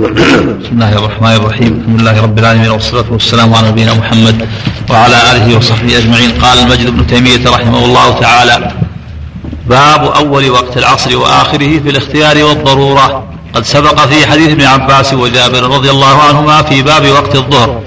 [0.00, 1.72] بسم الله الرحمن الرحيم.
[1.80, 4.48] الحمد لله رب العالمين والصلاة والسلام على نبينا محمد
[4.90, 6.30] وعلى آله وصحبه أجمعين.
[6.40, 8.72] قال المجد بن تيمية رحمه الله تعالى
[9.66, 13.24] باب أول وقت العصر وآخره في الاختيار والضرورة.
[13.54, 17.82] قد سبق في حديث ابن عباس وجابر رضي الله عنهما في باب وقت الظهر.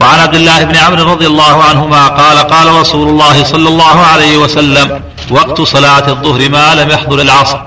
[0.00, 4.36] وعن عبد الله بن عمرو رضي الله عنهما قال قال رسول الله صلى الله عليه
[4.36, 5.00] وسلم
[5.30, 7.58] وقت صلاة الظهر ما لم يحضر العصر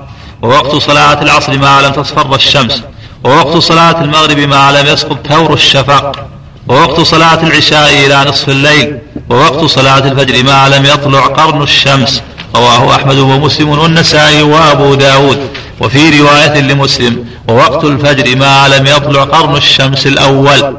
[0.42, 2.82] ووقت صلاة العصر ما لم تصفر الشمس.
[3.26, 6.26] ووقت صلاة المغرب ما لم يسقط ثور الشفق
[6.68, 8.98] ووقت صلاة العشاء إلى نصف الليل.
[9.30, 12.22] ووقت صلاة الفجر ما لم يطلع قرن الشمس.
[12.56, 15.38] رواه أحمد ومسلم والنسائي وأبو داود.
[15.80, 20.76] وفي رواية لمسلم ووقت الفجر ما لم يطلع قرن الشمس الأول.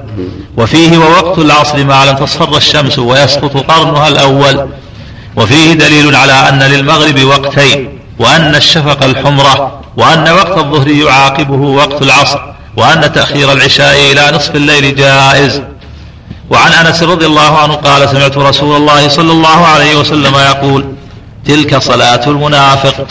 [0.57, 4.69] وفيه ووقت العصر ما لم تصفر الشمس ويسقط قرنها الأول.
[5.35, 7.96] وفيه دليل على أن للمغرب وقتين.
[8.19, 12.39] وأن الشفق الحمرة وأن وقت الظهر يعاقبه وقت العصر
[12.77, 15.61] وأن تأخير العشاء إلى نصف الليل جائز.
[16.49, 20.85] وعن أنس رضي الله عنه قال سمعت رسول الله صلى الله عليه وسلم يقول
[21.45, 23.07] تلك صلاة المنافق.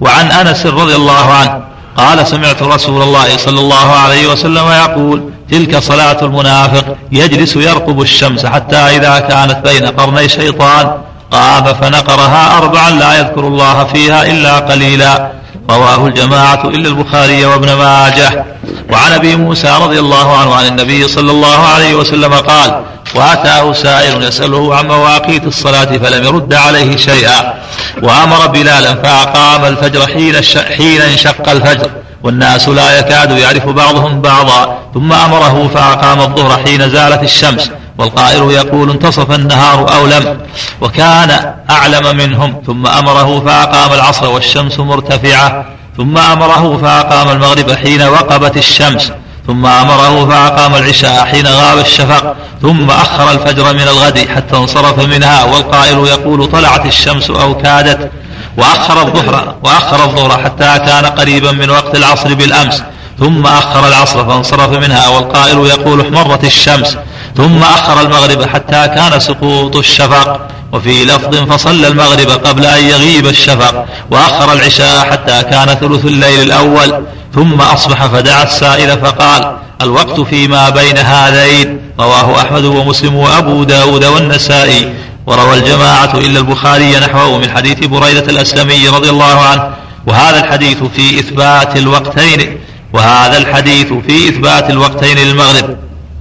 [0.00, 1.62] وعن, أنس رضي الله عنه
[1.96, 8.46] قال سمعت رسول الله صلى الله عليه وسلم يقول تلك صلاة المنافق يجلس يرقب الشمس
[8.46, 10.94] حتى إذا كانت بين قرني شيطان
[11.32, 15.32] قام فنقرها أربعا لا يذكر الله فيها إلا قليلا.
[15.70, 18.44] رواه الجماعة إلا البخاري وابن ماجه.
[18.92, 22.82] وعن أبي موسى رضي الله عنه عن النبي صلى الله عليه وسلم قال
[23.14, 27.54] وأتاه سائل يسأله عن مواقيت الصلاة فلم يرد عليه شيئا.
[28.02, 30.34] وأمر بلالا فأقام الفجر حين
[30.76, 31.90] حين انشق الفجر.
[32.22, 34.78] والناس لا يكاد يعرف بعضهم بعضا.
[34.94, 37.70] ثم أمره فأقام الظهر حين زالت الشمس.
[37.98, 40.38] والقائل يقول انتصف النهار أو لم
[40.80, 42.62] وكان أعلم منهم.
[42.66, 45.64] ثم أمره فأقام العصر والشمس مرتفعة.
[45.96, 49.12] ثم أمره فأقام المغرب حين وقبت الشمس.
[49.46, 52.36] ثم أمره فأقام العشاء حين غاب الشفق.
[52.62, 55.44] ثم أخر الفجر من الغد حتى انصرف منها.
[55.44, 58.10] والقائل يقول طلعت الشمس أو كادت.
[58.58, 62.82] وأخر الظهر وأخر الظهر حتى كان قريبا من وقت العصر بالأمس.
[63.18, 65.08] ثم أخر العصر فانصرف منها.
[65.08, 66.96] والقائل يقول احمرت الشمس.
[67.36, 70.48] ثم أخر المغرب حتى كان سقوط الشفق.
[70.72, 73.86] وفي لفظ فصلى المغرب قبل أن يغيب الشفق.
[74.10, 77.04] وأخر العشاء حتى كان ثلث الليل الأول.
[77.34, 81.80] ثم أصبح فدعا السائل فقال الوقت فيما بين هذين.
[82.00, 84.94] رواه أحمد ومسلم وأبو داود والنسائي.
[85.26, 89.70] وروى الجماعة إلا البخاري نحوه من حديث بريدة الأسلمي رضي الله عنه.
[90.06, 92.58] وهذا الحديث في إثبات الوقتين.
[92.92, 95.76] وهذا الحديث في إثبات الوقتين للمغرب.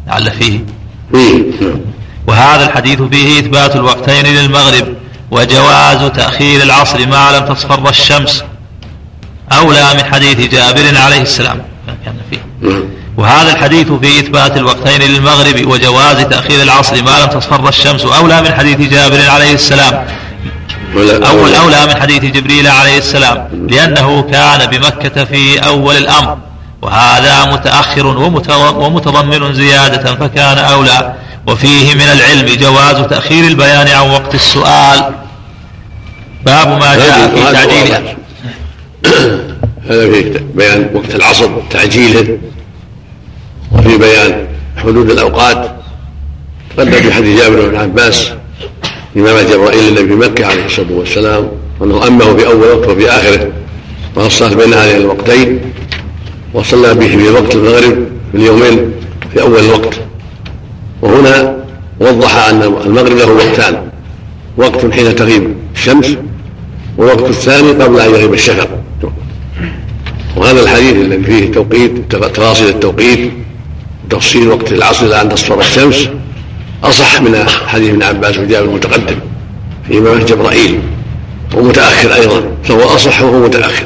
[0.07, 0.59] لعل فيه
[2.27, 4.95] وهذا الحديث فيه إثبات الوقتين للمغرب
[5.31, 8.43] وجواز تأخير العصر ما لم تصفر الشمس.
[9.51, 11.61] أولى من حديث جابر عليه السلام.
[12.05, 12.41] كان فيه
[13.17, 18.05] وهذا الحديث في إثبات الوقتين للمغرب وجواز تأخير العصر ما لم تصفر الشمس.
[18.05, 20.07] أولى من حديث جابر عليه السلام.
[21.29, 23.67] أول أولى من حديث جبريل عليه السلام.
[23.69, 26.37] لأنه كان بمكة في أول الأمر.
[26.81, 28.07] وهذا متأخر
[28.77, 31.15] ومتضمن زيادة فكان أولى.
[31.47, 35.13] وفيه من العلم جواز تأخير البيان عن وقت السؤال.
[36.45, 38.15] باب ما جاء في تعجيلها
[39.89, 42.37] هذا في بيان وقت العصر تعجيله.
[43.71, 45.75] وفي بيان حدود الأوقات.
[46.77, 48.31] تقدم في حديث جابر بن عباس
[49.17, 53.51] إمامة جبرائيل النبي في مكة عليه الصلاة والسلام وأنه أمه في أول وقت وفي آخره.
[54.15, 55.71] وفصلت بين هذين الوقتين.
[56.53, 58.91] وصلى به في وقت المغرب في اليومين
[59.33, 59.99] في أول الوقت
[61.01, 61.55] وهنا
[61.99, 63.91] وضح أن المغرب له وقتان.
[64.57, 66.17] وقت حين تغيب الشمس
[66.97, 68.69] والوقت الثاني قبل أن يغيب الشفق.
[70.35, 73.31] وهذا الحديث الذي فيه التوقيت تفاصيل التوقيت
[74.09, 76.09] تفصيل وقت العصر إلى أن تصفر الشمس
[76.83, 79.15] أصح من حديث ابن عباس وجابر المتقدم
[79.87, 80.79] في امامه جبرائيل
[81.55, 83.85] ومتأخر أيضا فهو أصح وهو متأخر.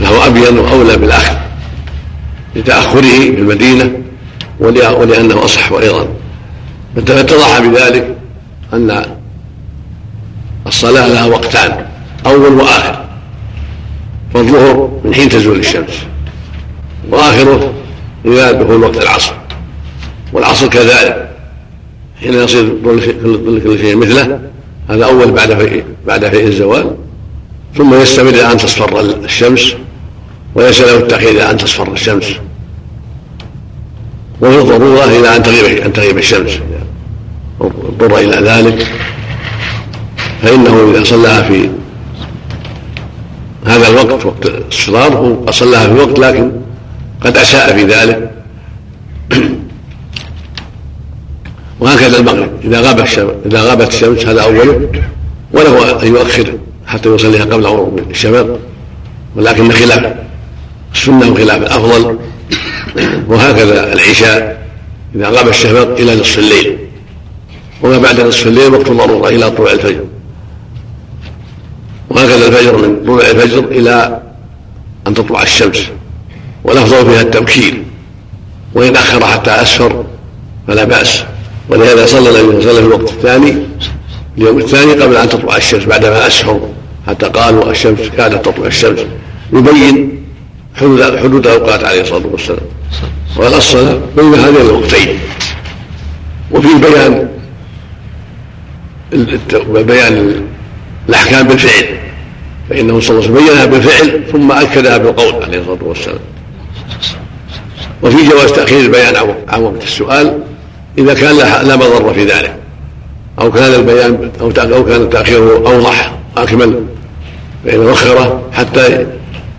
[0.00, 1.38] فهو ابين وأولى بالاخر
[2.56, 3.92] لتأخره في المدينة
[4.60, 6.08] ولأنه أصح أيضا.
[6.96, 8.16] فاتضح بذلك
[8.72, 9.04] أن
[10.66, 11.86] الصلاة لها وقتان
[12.26, 13.04] أول وآخر.
[14.34, 16.06] فالظهر من حين تزول الشمس
[17.10, 17.72] وآخره
[18.24, 19.32] إذا دخول وقت العصر.
[20.32, 21.30] والعصر كذلك.
[22.20, 24.40] حين يصير كل شيء مثله
[24.90, 26.96] هذا أول بعد في بعد في الزوال.
[27.76, 29.74] ثم يستمر إلى أن تصفر الشمس.
[30.56, 32.24] وليس له التأخير إلى أن تصفر الشمس.
[34.40, 36.50] وفي الضرورة إلى أن تغيب أن تغيب الشمس.
[37.60, 38.86] اضطر إلى ذلك.
[40.42, 41.70] فإنه إذا صلاها في
[43.66, 46.52] هذا الوقت وقت الصرار هو صلاها في وقت لكن
[47.20, 48.30] قد أساء في ذلك.
[51.80, 52.50] وهكذا المغرب.
[52.64, 54.88] إذا غاب الشمس إذا غابت الشمس هذا أوله.
[55.52, 56.52] وله أن يؤخر
[56.86, 58.46] حتى يصليها قبل غروب الشمس.
[59.36, 60.25] ولكن خلاف.
[60.96, 62.18] السنة وخلاف الأفضل
[63.28, 64.66] وهكذا العشاء
[65.14, 66.78] إذا غاب الشفق إلى نصف الليل
[67.82, 70.04] وما بعد نصف الليل وقت الضرورة إلى طلوع الفجر.
[72.10, 74.20] وهكذا الفجر من طلوع الفجر إلى
[75.06, 75.86] أن تطلع الشمس
[76.64, 77.82] والأفضل فيها التبكير
[78.74, 80.04] وإن أخر حتى أسفر
[80.68, 81.24] فلا بأس.
[81.68, 83.56] ولهذا صلى النبي صلى الله عليه وسلم في الوقت الثاني
[84.38, 86.60] اليوم الثاني قبل أن تطلع الشمس بعدما أسفر
[87.06, 89.00] حتى قالوا الشمس كادت تطلع الشمس.
[89.52, 90.15] يبين
[90.76, 92.66] حدود الأوقات عليه الصلاة والسلام.
[93.36, 95.18] والأصل بين هذين الوقتين
[96.50, 97.28] وفي بيان
[99.68, 100.44] بيان
[101.08, 101.98] الأحكام بالفعل.
[102.70, 106.18] فإنه صلى الله عليه وسلم بينها بالفعل ثم أكدها بالقول عليه الصلاة والسلام.
[108.02, 110.38] وفي جواز تأخير البيان عن وقت السؤال
[110.98, 112.56] إذا كان لا مضر في ذلك.
[113.40, 114.52] أو كان البيان أو
[114.84, 116.84] كان التأخير أوضح أكمل
[117.64, 119.06] فإن وخره حتى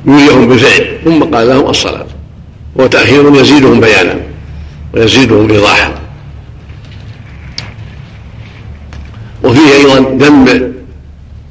[0.07, 2.05] يريهم بالفعل ثم قال لهم الصلاة.
[2.75, 4.15] وتأخير يزيدهم بيانا
[4.93, 5.91] ويزيدهم إيضاحا
[9.43, 10.73] وفيه أيضا ذم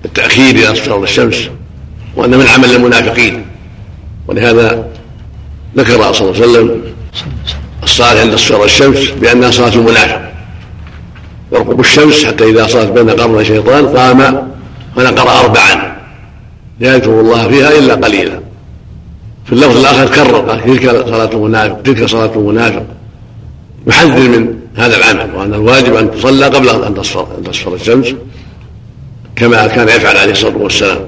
[0.05, 1.49] التأخير إلى اصفرار الشمس
[2.17, 3.45] وأن من عمل المنافقين.
[4.29, 4.89] ولهذا
[5.77, 6.83] ذكر صلى الله عليه وسلم
[7.83, 10.21] الصلاة عند اصفرار الشمس بأنها صلاة المنافق
[11.53, 14.49] يرقب الشمس حتى إذا صارت بين قرن الشيطان قام
[14.97, 15.97] ونقر أربعا.
[16.81, 18.46] لا يذكر الله فيها إلا قليلا.
[19.47, 22.87] في اللفظ الآخر كرر قال تلك صلاة المنافق تلك صلاة المنافق.
[23.87, 28.15] يحذر من هذا العمل وأن الواجب أن تصلى قبل أن تصفر الشمس
[29.37, 31.01] كما كان يفعل عليه الصلاة والسلام.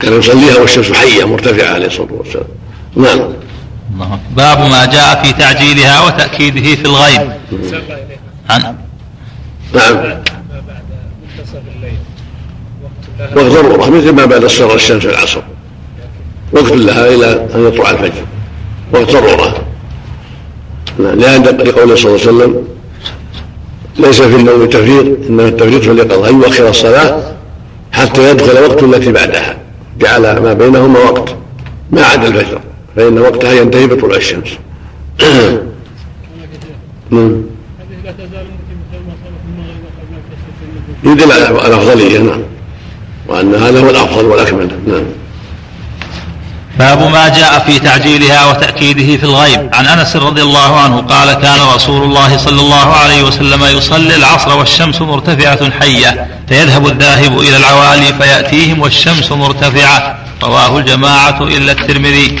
[0.00, 2.46] كان يصليها والشمس حية مرتفعة عليه الصلاة والسلام.
[2.96, 3.20] نعم.
[4.36, 7.32] باب ما جاء في تعجيلها وتأكيده في الغيب.
[8.50, 8.76] عن
[9.74, 10.20] نعم.
[13.36, 15.42] وقت ضرورة مثل ما بعد الصلاة الشمس في العصر
[16.52, 18.24] وقت لها إلى أن يطلع الفجر
[18.92, 19.64] وقت ضرورة.
[20.98, 22.64] لأن لقوله صلى الله عليه وسلم
[23.98, 26.28] ليس في النوم تفريط إنما التفريط في اليقظة.
[26.28, 27.22] أن يؤخر الصلاة
[27.92, 29.56] حتى يدخل وقت التي بعدها.
[29.98, 31.34] جعل ما بينهما وقت.
[31.90, 32.60] ما عدا الفجر.
[32.96, 34.48] فإن وقتها ينتهي بطلوع الشمس.
[37.10, 37.42] نعم.
[41.04, 42.42] يدل على الأفضلية نعم.
[43.28, 44.68] وأن هذا هو الأفضل والأكمل.
[44.86, 45.04] نعم.
[46.80, 49.70] باب ما جاء في تعجيلها وتأكيده في الغيب.
[49.72, 54.58] عن أنس رضي الله عنه قال كان رسول الله صلى الله عليه وسلم يصلي العصر
[54.58, 60.18] والشمس مرتفعة حية فيذهب الذاهب إلى العوالي فيأتيهم والشمس مرتفعة.
[60.42, 62.38] رواه الجماعة إلا الترمذي.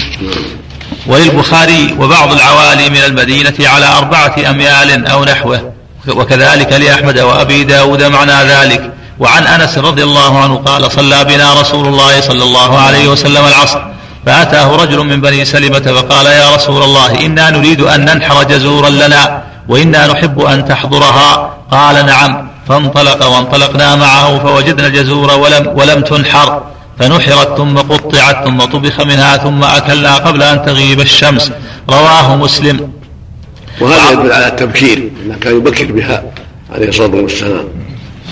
[1.06, 5.72] وللبخاري وبعض العوالي من المدينة على أربعة أميال أو نحوه
[6.08, 8.92] وكذلك لأحمد وأبي داود معنى ذلك.
[9.18, 13.99] وعن أنس رضي الله عنه قال صلى بنا رسول الله صلى الله عليه وسلم العصر.
[14.26, 19.42] فأتاه رجل من بني سلمة فقال يا رسول الله إنا نريد أن ننحر جزورا لنا
[19.68, 26.62] وإنا نحب أن تحضرها قال نعم فانطلق وانطلقنا معه فوجدنا الجزور ولم, ولم تنحر
[26.98, 31.52] فنحرت ثم قطعت ثم طبخ منها ثم أكلنا قبل أن تغيب الشمس
[31.90, 32.90] رواه مسلم
[33.80, 36.22] وهذا يدل على التبكير إنه كان يبكر بها
[36.74, 37.64] عليه الصلاة والسلام.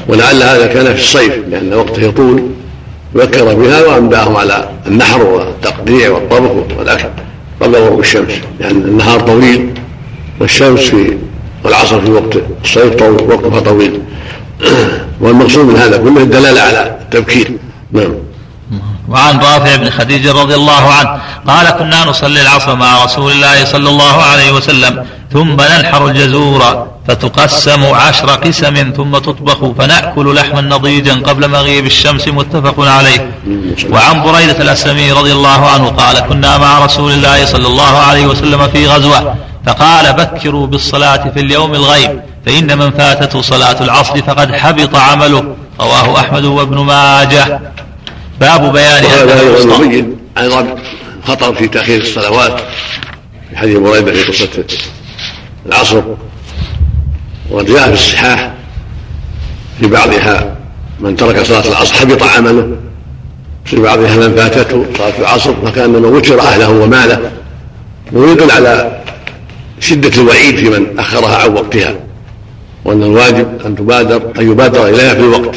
[0.09, 2.51] ولعل هذا كان في الصيف لأن وقته يطول.
[3.17, 7.09] ذكر بها وانباهم على النحر والتقطيع والطبخ والأكل.
[7.61, 9.75] قبل غروب الشمس يعني النهار طويل
[10.41, 11.19] والشمس في
[11.65, 14.01] والعصر في وقت الصيف طويل وقتها طويل.
[15.21, 17.53] والمقصود من هذا كله الدلالة على التبكير.
[17.93, 18.15] نعم.
[19.09, 23.89] وعن رافع بن خديج رضي الله عنه قال كنا نصلي العصر مع رسول الله صلى
[23.89, 31.49] الله عليه وسلم ثم ننحر الجزور فتقسم عشر قسم ثم تطبخ فنأكل لحما نضيجا قبل
[31.49, 33.31] مغيب الشمس متفق عليه.
[33.91, 38.69] وعن بريدة الأسلمي رضي الله عنه قال كنا مع رسول الله صلى الله عليه وسلم
[38.69, 39.35] في غزوة
[39.67, 45.57] فقال بكروا بالصلاة في اليوم الغيب فإن من فاتته صلاة العصر فقد حبط عمله.
[45.81, 47.61] رواه أحمد وابن ماجه.
[48.41, 50.79] باب بيان يبين أيضا
[51.27, 52.61] خطر في تأخير الصلوات
[53.51, 54.65] في حديث بريدة في قصة
[55.67, 56.03] العصر.
[57.51, 58.53] وقد جاء في الصحاح
[59.81, 60.57] في بعضها
[61.01, 62.77] من ترك صلاة العصر حبط عمله.
[63.65, 67.31] في بعضها من فاتته صلاة العصر فكأنما وتر أهله وماله.
[68.13, 69.01] ويدل على
[69.81, 71.95] شدة الوعيد في من أخرها عن وقتها
[72.85, 75.55] وأن الواجب أن تبادر أن يبادر إليها في الوقت.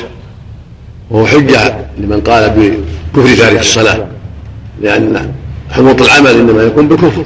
[1.09, 2.49] وهو حجة لمن قال
[3.13, 4.07] بكفر تارك الصلاة
[4.81, 5.31] لأن
[5.71, 7.25] حبوط العمل إنما يكون بالكفر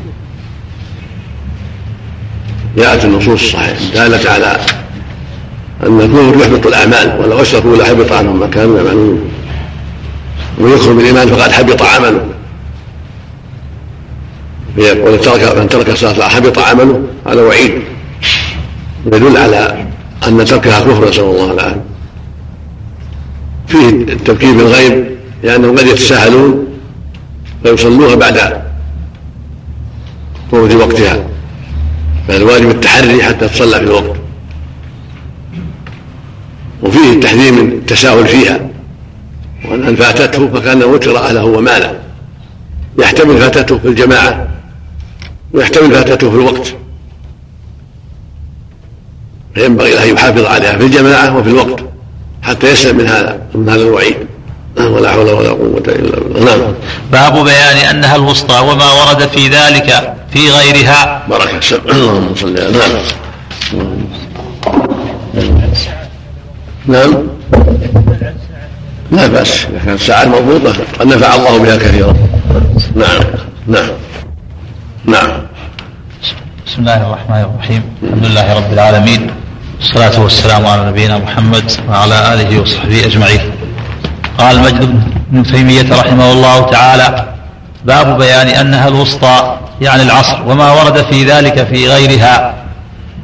[2.77, 4.57] جاءت النصوص الصحيحة دالة على
[5.83, 9.31] أن الكفر يحبط الأعمال ولو أشركوا لحبط عنهم ما كانوا يعملون.
[10.59, 12.25] ومن يكفر بالإيمان فقد حبط عمله.
[14.77, 17.71] ومن ترك من ترك الصلاة حبط عمله هذا وعيد.
[19.05, 19.85] يدل على
[20.27, 21.81] أن تركها كفر نسأل الله العافية.
[23.67, 25.05] فيه التفكير بالغيب
[25.43, 26.67] لأنهم قد يتساهلون
[27.63, 28.61] فيصلوها بعد
[30.51, 31.34] فوت وقتها.
[32.27, 34.15] فالواجب التحري حتى تصلى في الوقت.
[36.83, 38.59] وفيه التحذير من التساهل فيها.
[39.65, 41.99] وأن فاتته فكان وتر أهله وماله.
[42.99, 44.47] يحتمل فاتته في الجماعة
[45.53, 46.75] ويحتمل فاتته في الوقت.
[49.55, 51.79] فينبغي له أن يحافظ عليها في الجماعة وفي الوقت
[52.41, 54.15] حتى يسلم من هذا من هذا الوعيد.
[54.77, 56.55] ولا حول ولا قوة إلا بالله.
[56.55, 56.73] نعم.
[57.11, 60.15] باب بيان أنها الوسطى وما ورد في ذلك.
[60.35, 61.23] في غيرها.
[61.29, 62.71] بركة اللهم صل على
[65.35, 65.53] نعم
[66.87, 67.13] نعم.
[69.11, 69.65] لا بأس.
[69.65, 72.13] إذا كانت ساعات مضبوطة قد نفع الله بها كثيرا.
[72.95, 73.23] نعم.
[73.67, 73.89] نعم.
[75.05, 75.31] نعم.
[76.67, 77.83] بسم الله الرحمن الرحيم.
[78.03, 79.31] الحمد لله رب العالمين.
[79.79, 83.41] والصلاة والسلام على نبينا محمد وعلى آله وصحبه أجمعين.
[84.37, 87.33] قال مجد بن تيمية رحمه الله تعالى
[87.85, 89.64] باب بيان أنها الوسطى.
[89.81, 92.65] يعني العصر وما ورد في ذلك في غيرها.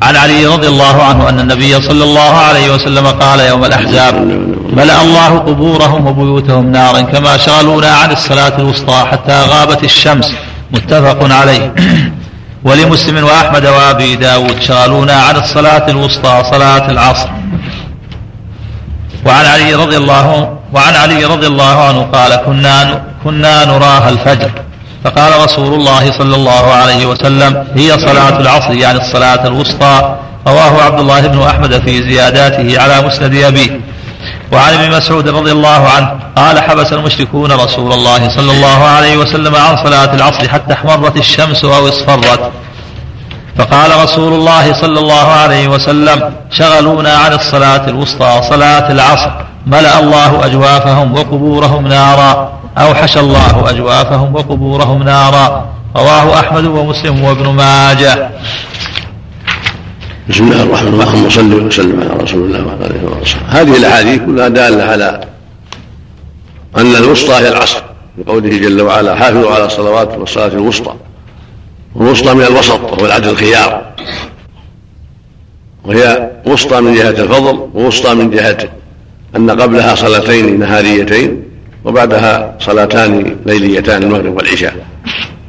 [0.02, 4.16] عن علي رضي الله عنه أن النبي صلى الله عليه وسلم قال يوم الأحزاب
[4.74, 10.32] ملأ الله قبورهم وبيوتهم نارا كما شغلونا عن الصلاة الوسطى حتى غابت الشمس.
[10.72, 11.74] متفق عليه.
[12.66, 17.30] ولمسلم وأحمد وأبي داود شغلونا عن الصلاة الوسطى صلاة العصر.
[19.26, 24.52] وعن علي رضي الله وعن علي رضي الله عنه قال كنا كنا نراها الفجر.
[25.04, 30.16] فقال رسول الله صلى الله عليه وسلم هي صلاة العصر يعني الصلاة الوسطى.
[30.48, 33.80] رواه عبد الله بن أحمد في زياداته على مسند أبيه.
[34.52, 39.56] وعن ابن مسعود رضي الله عنه قال حبس المشركون رسول الله صلى الله عليه وسلم
[39.56, 42.52] عن صلاة العصر حتى احمرت الشمس أو اصفرت.
[43.58, 49.32] فقال رسول الله صلى الله عليه وسلم شغلونا عن الصلاة الوسطى صلاة العصر
[49.68, 52.61] ملأ الله أجوافهم وقبورهم نارا.
[52.78, 55.70] أوحش الله أجوافهم وقبورهم نارا.
[55.96, 58.30] رواه أحمد ومسلم وابن ماجه.
[60.30, 61.14] بسم الله الرحمن الرحيم.
[61.14, 63.48] اللهم صل وسلم على رسول الله وعلى آله وصحبه.
[63.48, 65.22] هذه الأحاديث كلها دالة على
[66.78, 67.84] أن الوسطى هي العصر
[68.18, 70.94] بقوله جل وعلا حافظوا على الصلوات والصلاة الوسطى.
[71.96, 73.82] والوسطى من الوسط وهو العدل الخيار.
[75.84, 78.58] وهي وسطى من جهة الفضل ووسطى من جهة
[79.36, 81.51] أن قبلها صلاتين نهاريتين.
[81.86, 84.86] وبعدها صلاتان ليليتان المغرب والعشاء.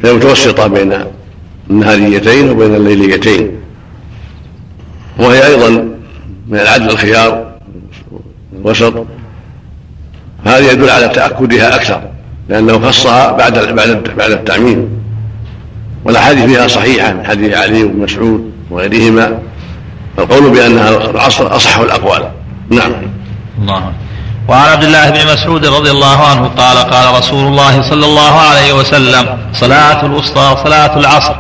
[0.03, 0.95] فهي متوسطة بين
[1.71, 3.51] النهاريتين وبين الليليتين.
[5.19, 5.69] وهي أيضا
[6.49, 7.53] من العدل الخيار
[8.61, 9.07] الوسط.
[10.45, 12.03] هذا يدل على تأكدها أكثر
[12.49, 14.89] لأنه خصها بعد بعد بعد التعميم.
[16.05, 19.39] والأحاديث فيها صحيحة من حديث علي بن مسعود وغيرهما.
[20.17, 22.29] فالقول بأنها العصر أصح الأقوال.
[22.71, 22.93] نعم.
[23.63, 23.93] الله
[24.49, 28.73] وعن عبد الله بن مسعود رضي الله عنه قال قال رسول الله صلى الله عليه
[28.73, 31.35] وسلم صلاة الوسطى صلاة العصر.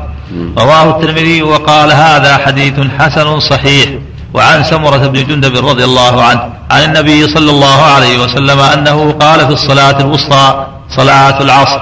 [0.59, 3.89] رواه الترمذي وقال هذا حديث حسن صحيح.
[4.35, 9.47] وعن سمرة بن جندب رضي الله عنه عن النبي صلى الله عليه وسلم أنه قال
[9.47, 10.67] في الصلاة الوسطى
[10.97, 11.81] صلاة العصر.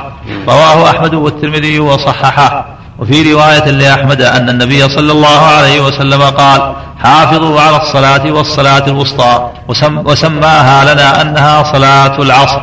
[0.49, 2.67] رواه أحمد والترمذي وصححه.
[3.01, 9.51] وفي رواية لأحمد أن النبي صلى الله عليه وسلم قال حافظوا على الصلاة والصلاة الوسطى
[9.69, 12.61] وسم وسماها لنا أنها صلاة العصر.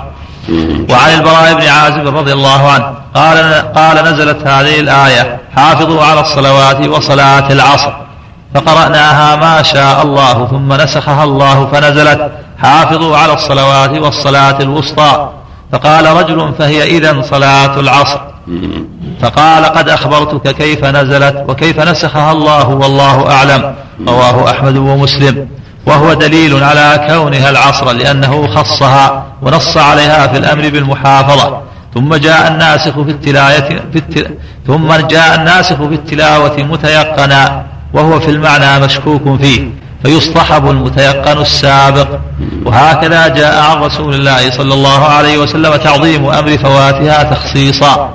[0.90, 6.88] وعن البراء بن عازب رضي الله عنه قال قال نزلت هذه الآية حافظوا على الصلوات
[6.88, 7.94] وصلاة العصر.
[8.56, 15.30] فقرأناها ما شاء الله ثم نسخها الله فنزلت حافظوا على الصلوات والصلاة الوسطى.
[15.72, 18.20] فقال رجل فهي إذا صلاة العصر.
[19.22, 23.76] فقال قد أخبرتك كيف نزلت وكيف نسخها الله والله أعلم.
[24.08, 25.48] رواه أحمد ومسلم.
[25.86, 31.62] وهو دليل على كونها العصر لأنه خصها ونص عليها في الأمر بالمحافظة.
[31.94, 34.36] ثم جاء الناسخ في التلاوة في التل...
[34.68, 37.66] ثم جاء الناسخ في التلاوة متيقنا.
[37.94, 39.70] وهو في المعنى مشكوك فيه.
[40.04, 42.08] فيصطحب المتيقن السابق.
[42.66, 48.10] وهكذا جاء عن رسول الله صلى الله عليه وسلم تعظيم أمر فواتها تخصيصا.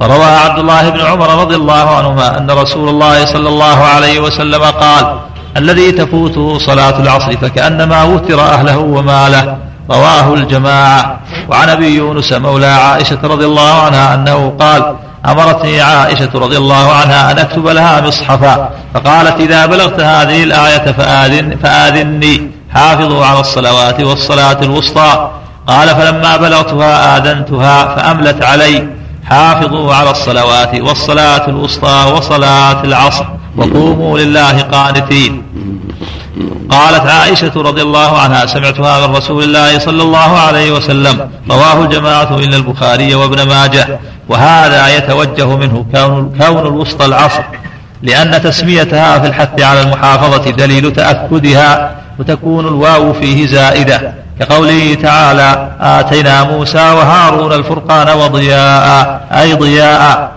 [0.00, 4.62] فروى عبد الله بن عمر رضي الله عنهما أن رسول الله صلى الله عليه وسلم
[4.64, 5.18] قال
[5.56, 9.56] الذي تفوته صلاة العصر فكأنما وتر أهله وماله.
[9.90, 11.18] رواه الجماعة.
[11.48, 17.32] وعن أبي يونس مولى عائشة رضي الله عنها أنه قال أمرتني عائشة رضي الله عنها
[17.32, 22.50] أن أكتب لها مصحفا فقالت إذا بلغت هذه الآية فآذن فآذني.
[22.74, 25.30] حافظوا على الصلوات والصلاة الوسطى.
[25.66, 28.88] قال فلما بلغتها آذنتها فأملت علي.
[29.30, 33.24] حافظوا على الصلوات والصلاة الوسطى وصلاة العصر
[33.56, 35.42] وقوموا لله قانتين.
[36.70, 42.36] قالت عائشة رضي الله عنها سمعتها من رسول الله صلى الله عليه وسلم رواه الجماعة
[42.38, 47.42] إلا البخاري وابن ماجه وهذا يتوجه منه كون, كون الوسطى العصر
[48.02, 54.14] لأن تسميتها في الحث على المحافظة دليل تأكدها وتكون الواو فيه زائدة.
[54.40, 60.30] كقوله تعالى آتينا موسى وهارون الفرقان وضياء أي ضياء.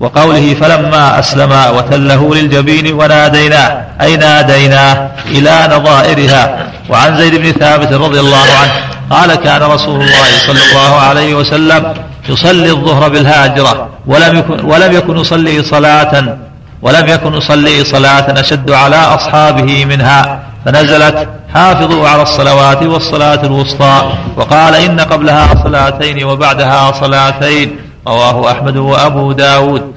[0.00, 6.66] وقوله فلما أسلما وتله للجبين وناديناه أي ناديناه إلى نظائرها.
[6.90, 8.72] وعن زيد بن ثابت رضي الله عنه
[9.10, 11.94] قال كان رسول الله صلى الله عليه وسلم
[12.28, 16.36] يصلي الظهر بالهاجرة ولم يكن, ولم يكن يصلي صلاة
[16.82, 20.40] ولم يكن يصلي صلاة أشد على أصحابه منها.
[20.66, 24.12] فنزلت حافظوا على الصلوات والصلاة الوسطى.
[24.36, 27.76] وقال إن قبلها صلاتين وبعدها صلاتين.
[28.08, 29.94] رواه أحمد وأبو داود.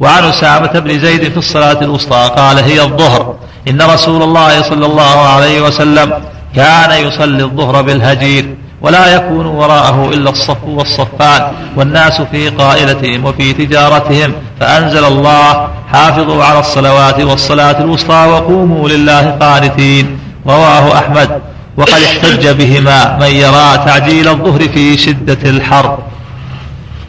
[0.00, 3.34] وعن أسامة بن زيد في الصلاة الوسطى قال هي الظهر.
[3.68, 6.12] إن رسول الله صلى الله عليه وسلم
[6.56, 8.56] كان يصلي الظهر بالهجير.
[8.82, 14.32] ولا يكون وراءه إلا الصف والصفان والناس في قائلتهم وفي تجارتهم.
[14.60, 21.40] فأنزل الله حافظوا على الصلوات والصلاة الوسطى وقوموا لله قانتين رواه أحمد
[21.76, 25.98] وقد احتج بهما من يرى تعجيل الظهر في شدة الحر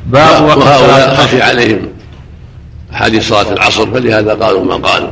[0.06, 1.80] باب وهؤلاء خفي عليهم.
[2.94, 5.10] حديث صلاة العصر فلهذا قالوا ما قالوا؟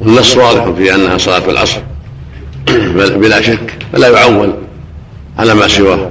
[0.00, 1.80] والنص واضح في أنها صلاة العصر.
[3.20, 4.52] بلا شك فلا يعول.
[5.38, 6.10] على ما سواه.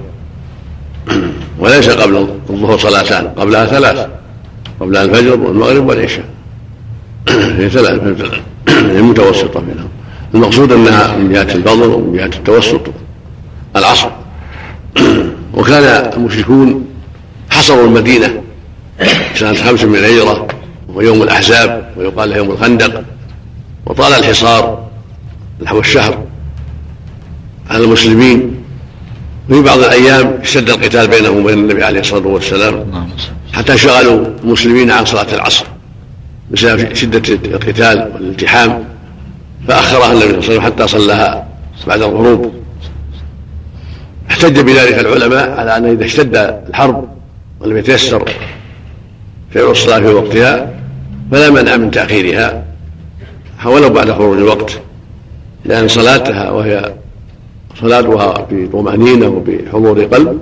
[1.59, 4.07] وليس قبل الظهر صلاتان قبلها ثلاث.
[4.79, 6.25] قبلها الفجر والمغرب والعشاء.
[7.59, 8.01] هي ثلاث
[8.69, 9.89] المتوسطة بينهم
[10.33, 12.81] المقصود أنها من جهة الفضل ومن جهة التوسط.
[13.75, 14.09] العصر.
[15.57, 16.85] وكان المشركون
[17.49, 18.41] حصروا المدينة.
[19.35, 20.47] سنة خمس من الهجرة
[20.87, 23.03] ويوم الأحزاب ويقال له يوم الخندق.
[23.85, 24.87] وطال الحصار
[25.61, 26.23] نحو الشهر.
[27.69, 28.62] على المسلمين
[29.47, 33.07] في بعض الأيام اشتد القتال بينهم وبين النبي عليه الصلاة والسلام
[33.53, 35.65] حتى شغلوا المسلمين عن صلاة العصر
[36.51, 38.83] بسبب شدة القتال والالتحام
[39.67, 41.47] فأخرها النبي صلى الله عليه وسلم حتى صلاها
[41.87, 42.53] بعد الغروب.
[44.31, 46.35] احتج بذلك العلماء على ان إذا اشتد
[46.69, 47.09] الحرب
[47.59, 48.29] ولم يتيسر
[49.51, 50.73] فعل الصلاة في وقتها
[51.31, 52.63] فلا منع من تأخيرها
[53.65, 54.79] ولو بعد خروج الوقت
[55.65, 56.93] لأن صلاتها وهي
[57.79, 60.39] صلاتها بطمأنينة وبحضور قلب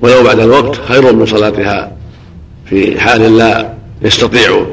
[0.00, 1.92] ولو بعد الوقت خير من صلاتها
[2.66, 4.66] في حال لا يستطيع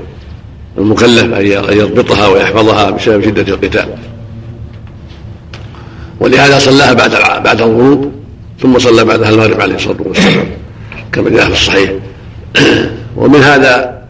[0.78, 1.46] المكلف أن
[1.78, 3.90] يضبطها ويحفظها بسبب شدة القتال.
[6.20, 7.12] ولهذا صلاها بعد
[7.44, 8.12] بعد الغروب
[8.62, 10.48] ثم صلى بعدها المغرب عليه الصلاة والسلام
[11.12, 11.92] كما جاء في الصحيح.
[13.18, 14.02] ومن هذا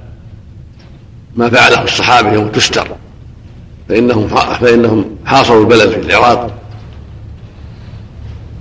[1.35, 2.87] ما فعله الصحابة يوم تستر
[3.89, 4.27] فإنهم
[4.61, 6.64] فإنهم حاصروا البلد في العراق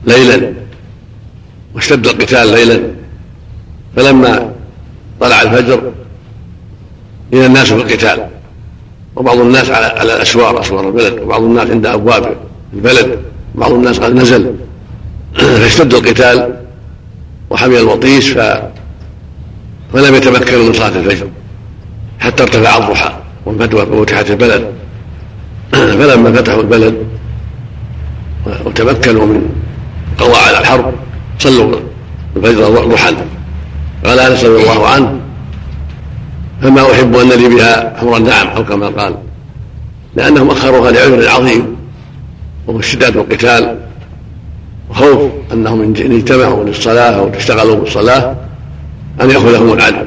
[0.07, 0.53] ليلا.
[1.75, 2.81] واشتد القتال ليلا.
[3.97, 4.53] فلما
[5.21, 5.93] طلع الفجر
[7.33, 8.27] إلى الناس في القتال.
[9.17, 11.23] وبعض الناس على على الاسوار اسوار البلد.
[11.23, 12.37] وبعض الناس عند أبواب
[12.75, 13.19] البلد.
[13.55, 14.55] وبعض الناس قد نزل.
[15.35, 16.61] فاشتد القتال.
[17.51, 18.39] وحمي الوطيس ف
[19.93, 21.29] فلم يتمكنوا من صلاة الفجر.
[22.21, 24.73] حتى ارتفع الضحى وفتحت البلد.
[25.99, 26.95] فلما فتحوا البلد
[28.65, 29.64] وتمكنوا من
[30.19, 30.95] قضى على الحرب
[31.39, 31.81] صلوا
[32.37, 33.15] الفجر ضحى
[34.05, 35.21] قال أنس رضي الله عنه
[36.63, 39.15] فما أحب أن لي بها حمر النعم أو كما قال.
[40.17, 41.77] لأنهم أخروها لعذر عظيم
[42.67, 43.79] وهو اشتداد القتال
[44.91, 48.35] وخوف أنهم إن اجتمعوا للصلاة أو اشتغلوا بالصلاة
[49.21, 50.07] أن ياخذهم العدل.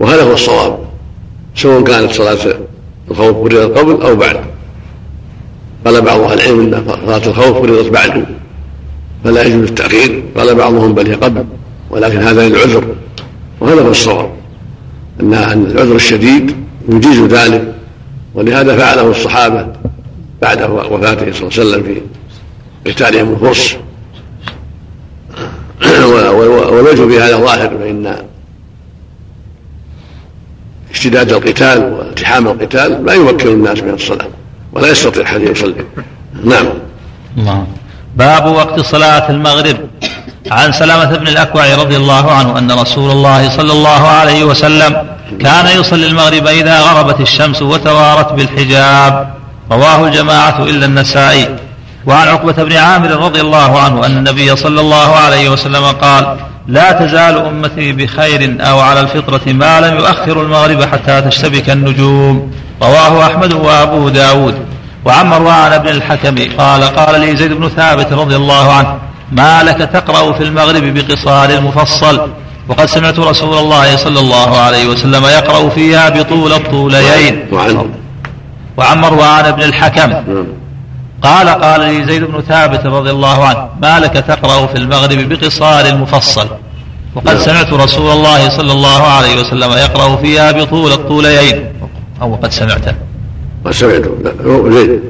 [0.00, 0.78] وهذا هو الصواب
[1.54, 2.54] سواء كانت صلاة
[3.10, 4.40] الخوف قبل أو بعد.
[5.84, 8.24] قال بعض أهل العلم إن صلاة الخوف فرضت بعد
[9.24, 10.24] فلا يجوز التأخير.
[10.36, 11.44] قال بعضهم بل هي قبل
[11.90, 12.84] ولكن هذا للعذر
[13.60, 14.30] وهذا هو الصواب
[15.20, 16.56] ان العذر الشديد
[16.88, 17.74] يجيز ذلك.
[18.34, 19.66] ولهذا فعله الصحابة
[20.42, 22.00] بعد وفاته صلى الله عليه وسلم في
[22.90, 23.76] قتالهم الفرس.
[26.70, 28.16] والوجه في هذا ظاهر فإن
[30.90, 34.37] اشتداد القتال والتحام القتال لا يمكن الناس من الصلاة.
[34.72, 35.84] ولا يستطيع أحد يصلي.
[36.44, 36.66] نعم.
[37.38, 37.66] الله
[38.16, 39.76] باب وقت صلاة المغرب.
[40.50, 45.06] عن سلامة بن الأكوع رضي الله عنه أن رسول الله صلى الله عليه وسلم
[45.40, 49.34] كان يصلي المغرب إذا غربت الشمس وتوارت بالحجاب.
[49.70, 51.67] رواه الجماعة إلا النسائي.
[52.06, 56.92] وعن عقبة بن عامر رضي الله عنه أن النبي صلى الله عليه وسلم قال لا
[56.92, 62.52] تزال أمتي بخير أو على الفطرة ما لم يؤخر المغرب حتى تشتبك النجوم.
[62.82, 64.54] رواه أحمد وأبو داود.
[65.04, 68.98] وعن مروان بن الحكم قال قال لي زيد بن ثابت رضي الله عنه
[69.32, 72.30] ما لك تقرأ في المغرب بقصار المفصل
[72.68, 77.90] وقد سمعت رسول الله صلى الله عليه وسلم يقرأ فيها بطول الطوليين وعن
[78.76, 80.10] وعن مروان بن الحكم.
[80.10, 80.46] نعم.
[81.22, 85.86] قال قال لي زيد بن ثابت رضي الله عنه ما لك تقرأ في المغرب بقصار
[85.86, 86.48] المفصل
[87.14, 87.38] وقد.
[87.38, 91.72] سمعت رسول الله صلى الله عليه وسلم يقرأ فيها بطول الطوليين
[92.22, 92.94] أو قد سمعت.
[93.64, 94.10] قد سمعته
[94.70, 95.00] زيد.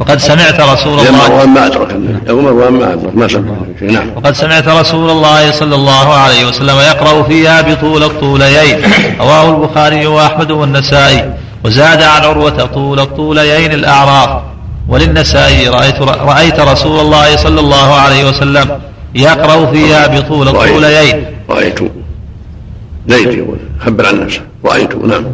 [0.00, 1.96] وقد سمعت رسول الله مروان ما أدرك.
[2.28, 3.16] مروان ما أدرك.
[3.16, 4.10] ما سمع نعم.
[4.16, 8.78] وقد سمعت رسول الله صلى الله عليه وسلم يقرأ فيها بطول الطوليين
[9.20, 11.34] رواه البخاري وأحمد والنسائي.
[11.64, 14.53] وزاد عن عروة طول الطوليين الأعراف.
[14.88, 18.80] وللنسائي رأيت, رأيت رسول الله صلى الله عليه وسلم
[19.14, 21.80] يقرأ فيها بطول الطوليين رأيت.
[23.08, 24.96] يقول خبر عن نفسه رأيت.
[24.96, 25.24] نعم.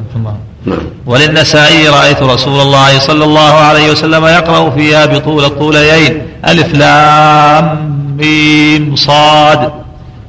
[0.67, 0.79] نعم.
[1.07, 8.97] وللنسائي رأيت رسول الله صلى الله عليه وسلم يقرأ فيها بطول الطوليين ألف لام ميم
[8.97, 9.73] صاد.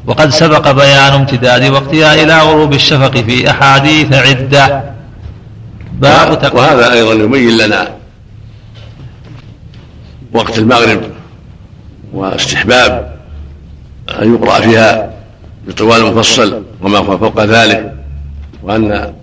[0.07, 4.83] وقد سبق بيان امتداد وقتها إلى غروب الشفق في أحاديث عدة.
[5.93, 8.00] باب وهذا أيضا يبين لنا
[10.33, 11.01] وقت المغرب
[12.13, 13.19] واستحباب
[14.21, 15.13] أن يقرأ فيها
[15.67, 17.93] بطوال مفصل وما فوق ذلك
[18.63, 19.13] وأن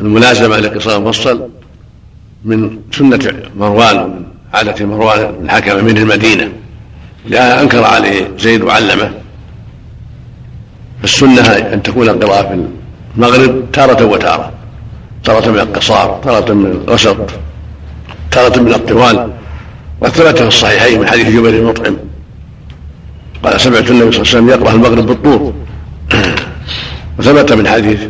[0.00, 1.48] الملازمة لقصار المفصل
[2.44, 6.52] من سنة مروان ومن عادة مروان بن الحكم من المدينة.
[7.26, 9.12] لأن أنكر عليه زيد وعلمه
[11.00, 12.66] فالسنة أن تكون القراءة في
[13.16, 14.52] المغرب تارة وتارة
[15.24, 17.16] تارة من القصار تارة من الوسط
[18.30, 19.30] تارة من الطوال.
[20.00, 21.96] وثبت في الصحيحين من حديث جبير بن مطعم.
[23.44, 25.54] قال سمعت النبي صلى الله عليه وسلم يقرأ المغرب بالطور
[27.18, 28.00] وثبت من حديث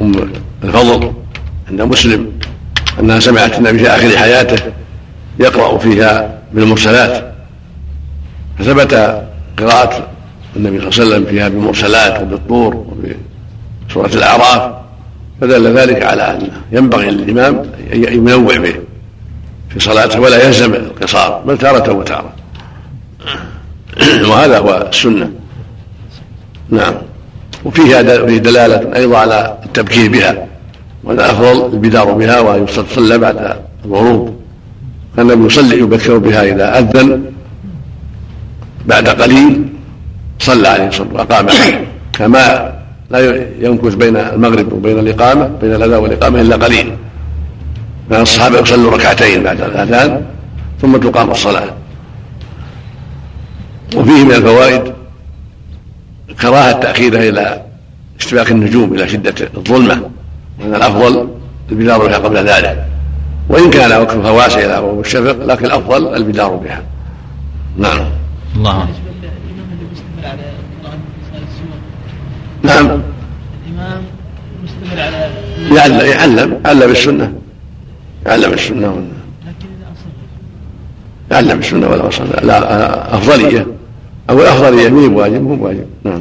[0.00, 0.32] أم
[0.64, 1.12] الفضل
[1.70, 2.32] عند مسلم
[3.00, 4.72] أنها سمعت النبي في آخر حياته
[5.40, 7.34] يقرأ فيها بالمرسلات.
[8.58, 9.22] فثبت
[9.58, 10.08] قراءة
[10.56, 12.86] النبي صلى الله عليه وسلم فيها بالمرسلات وبالطور
[13.86, 14.72] وبسورة الأعراف.
[15.40, 18.74] فدل ذلك على أن ينبغي للإمام أن ينوع به.
[19.68, 22.32] في صلاته ولا يلزم القصار بل تارة وتارة.
[24.30, 25.30] وهذا هو السنة.
[26.70, 26.94] نعم.
[27.64, 30.46] وفيها فيه دلالة أيضا على التبكير بها
[31.04, 32.66] وأن الأفضل البدار بها وأن
[33.18, 34.36] بعد الغروب.
[35.18, 37.24] النبي يصلي يبكر بها إذا أذن
[38.86, 39.68] بعد قليل
[40.38, 41.46] صلى عليه الصلاة وأقام.
[42.12, 42.72] كما
[43.10, 46.96] لا يمكث بين المغرب وبين الإقامة بين الأذان والإقامة إلا قليل.
[48.10, 50.26] كان الصحابة يصلوا ركعتين بعد الأذان
[50.82, 51.74] ثم تقام الصلاة.
[53.96, 54.92] وفيه من الفوائد
[56.40, 57.62] كراهة تأخيرها إلى
[58.20, 60.10] اشتباك النجوم إلى شدة الظلمة
[60.60, 61.28] وأن الأفضل
[61.72, 62.84] البدار بها قبل ذلك.
[63.48, 66.82] وإن كان وقتها واسع إلى غروب الشفق لكن الأفضل البدار بها.
[67.78, 68.04] نعم.
[68.56, 68.88] الله.
[72.62, 72.86] نعم.
[73.66, 74.02] الإمام
[74.64, 75.30] مستمر على
[75.76, 77.32] يعلم يعلم يعلم السنة
[78.28, 80.10] يعلم إذا أصر
[81.30, 83.66] يعلم السنة ولا أصل لا أفضلية.
[84.30, 85.86] أو الأفضلية مو بواجب مو بواجب.
[86.04, 86.20] نعم.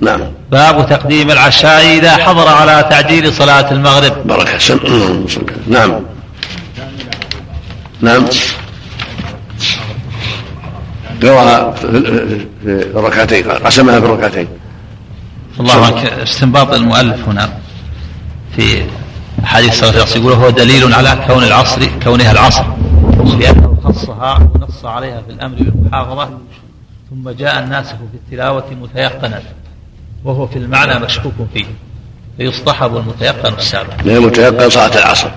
[0.00, 0.20] نعم.
[0.50, 4.26] باب تقديم العشاء إذا حضر على تعجيل صلاة المغرب.
[4.26, 4.58] بركة.
[4.58, 4.78] سم
[5.68, 6.00] نعم
[8.00, 8.24] نعم.
[11.22, 11.86] قراها في
[12.64, 14.48] في الركعتين قسمها في الركعتين
[15.60, 17.50] الله عنك استنباط المؤلف هنا
[18.56, 18.82] في
[19.44, 22.64] حديث صلاة العصر يقول هو دليل على كون العصر كونها العصر.
[23.38, 26.30] لأنه خصها ونص عليها في الأمر بالمحافظة
[27.10, 29.42] ثم جاء الناس في التلاوة متيقنا
[30.24, 31.64] وهو في المعنى مشكوك فيه
[32.36, 34.02] فيصطحب المتيقن السابق.
[34.04, 35.30] لأن متيقن صلاة العصر.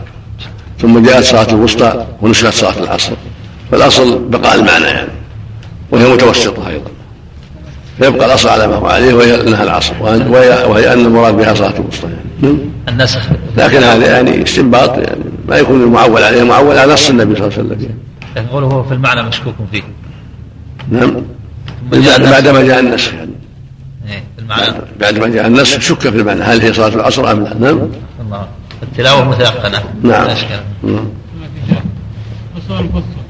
[0.79, 3.13] ثم جاءت صلاة الوسطى ونسخت صلاة العصر.
[3.71, 5.11] فالأصل بقاء المعنى يعني
[5.91, 6.91] وهي متوسطة أيضا.
[7.97, 11.73] فيبقى الأصل على ما هو عليه وهي أنها العصر وهي, وهي أن المراد بها صلاة
[11.79, 12.23] الوسطى يعني.
[12.41, 12.59] نعم.
[12.89, 13.21] النسخ.
[13.57, 17.57] لكن هذا يعني استنباط يعني ما يكون المعول عليه معول على نص النبي صلى الله
[17.57, 17.81] عليه وسلم.
[18.35, 18.47] يعني.
[18.47, 19.83] يقول هو في المعنى مشكوك فيه.
[20.89, 21.15] نعم.
[21.93, 22.31] النسخ.
[22.31, 23.31] بعد ما جاء النسخ يعني.
[24.07, 24.73] إيه، في المعنى.
[24.99, 27.79] بعد ما جاء النسخ شك في المعنى هل هي صلاة العصر أم لا؟ نعم.
[28.25, 28.47] الله.
[28.83, 29.83] التلاوة متيقنة.
[30.03, 30.27] نعم.
[30.27, 30.35] لا.
[30.83, 31.07] نعم.
[32.57, 33.23] وسؤال مفصل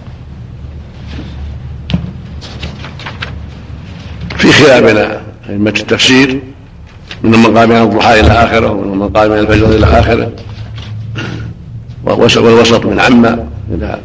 [4.43, 4.97] في خلاف بين
[5.49, 6.39] أئمة التفسير
[7.23, 10.31] من من قام من الضحى إلى آخره ومن من قام من الفجر إلى آخره.
[12.05, 13.25] والوسط من عم
[13.71, 13.99] إلى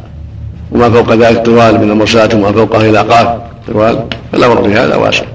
[0.71, 4.05] وما فوق ذلك طوال من المرسلات وما فوقها إلى قاف طوال.
[4.31, 5.25] فالأمر في هذا واسع.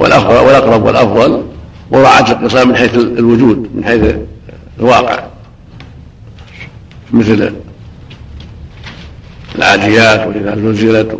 [0.00, 1.42] والأقرب والأفضل
[1.92, 4.14] مراعاة الاقتصاد من حيث الوجود من حيث
[4.80, 5.24] الواقع.
[7.12, 7.52] مثل
[9.58, 11.18] العاديات وإذا زلزلت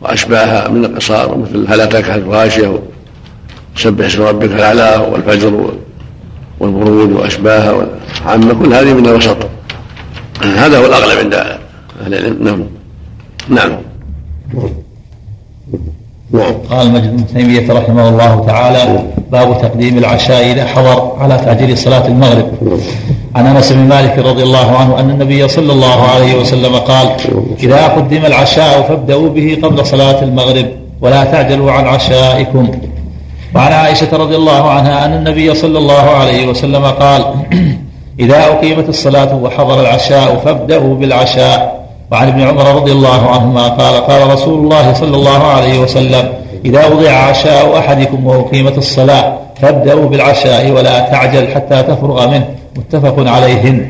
[0.00, 2.78] وأشباهها من القصار مثل هل أتاك حديث غاشية
[3.76, 5.70] سبح اسم ربك الأعلى والفجر
[6.60, 9.36] والبروج وأشباهها والعامة كل هذه من الوسط.
[10.42, 12.44] هذا هو الأغلب عند أهل العلم.
[12.44, 12.66] نعم.
[13.48, 13.78] نعم.
[16.32, 16.52] نعم.
[16.70, 22.06] قال مجد بن تيمية رحمه الله تعالى باب تقديم العشاء إذا حضر على تعجيل صلاة
[22.06, 22.80] المغرب.
[23.36, 27.08] عن أنس بن مالك رضي الله عنه أن النبي صلى الله عليه وسلم قال
[27.62, 30.66] إذا قدم العشاء فابدأوا به قبل صلاة المغرب
[31.00, 32.70] ولا تعجلوا عن عشائكم.
[33.54, 37.24] وعن عائشة رضي الله عنها أن النبي صلى الله عليه وسلم قال
[38.20, 41.86] إذا أقيمت الصلاة وحضر العشاء فابدأوا بالعشاء.
[42.12, 46.28] وعن ابن عمر رضي الله عنهما قال قال رسول الله صلى الله عليه وسلم
[46.64, 52.46] إذا وضع عشاء أحدكم وأقيمت الصلاة فابدأوا بالعشاء ولا تعجل حتى تفرغ منه.
[52.78, 53.86] متفق عليهن.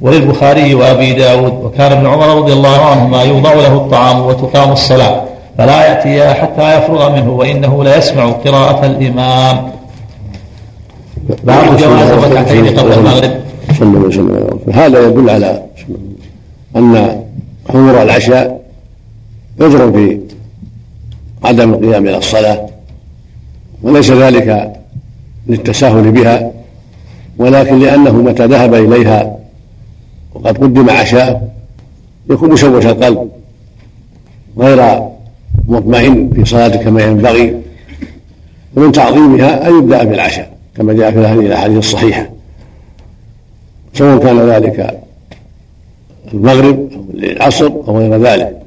[0.00, 5.24] وللبخاري وأبي داود وكان ابن عمر رضي الله عنهما يوضع له الطعام وتقام الصلاة
[5.58, 9.70] فلا يأتي حتى يفرغ منه وإنه ليسمع قراءة الإمام.
[11.44, 13.30] باب جواز الركعتين قبل المغرب.
[13.78, 14.58] صلى الله عليه وسلم.
[14.72, 15.62] هذا يدل على
[16.76, 17.22] أن
[17.68, 18.60] حضور العشاء
[19.60, 20.20] عذر في
[21.44, 22.66] عدم القيام إلى الصلاة
[23.82, 24.72] وليس ذلك
[25.46, 26.50] للتساهل بها.
[27.38, 29.36] ولكن لأنه متى ذهب إليها
[30.34, 31.54] وقد قدم عشاء
[32.30, 33.30] يكون مشوش القلب
[34.58, 35.02] غير
[35.68, 37.60] مطمئن في صلاته كما ينبغي
[38.76, 42.28] ومن تعظيمها أن يبدأ بالعشاء كما جاء في هذه الأحاديث الصحيحة.
[43.94, 45.00] سواء كان ذلك
[46.34, 48.58] المغرب أو العصر أو غير ذلك.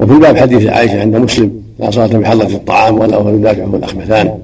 [0.00, 4.38] وفي باب حديث عائشة عند مسلم لا صلاة بحضرة الطعام ولا هو هو الأخبثان.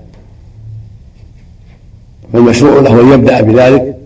[2.33, 3.97] فالمشروع له أن يبدأ بذلك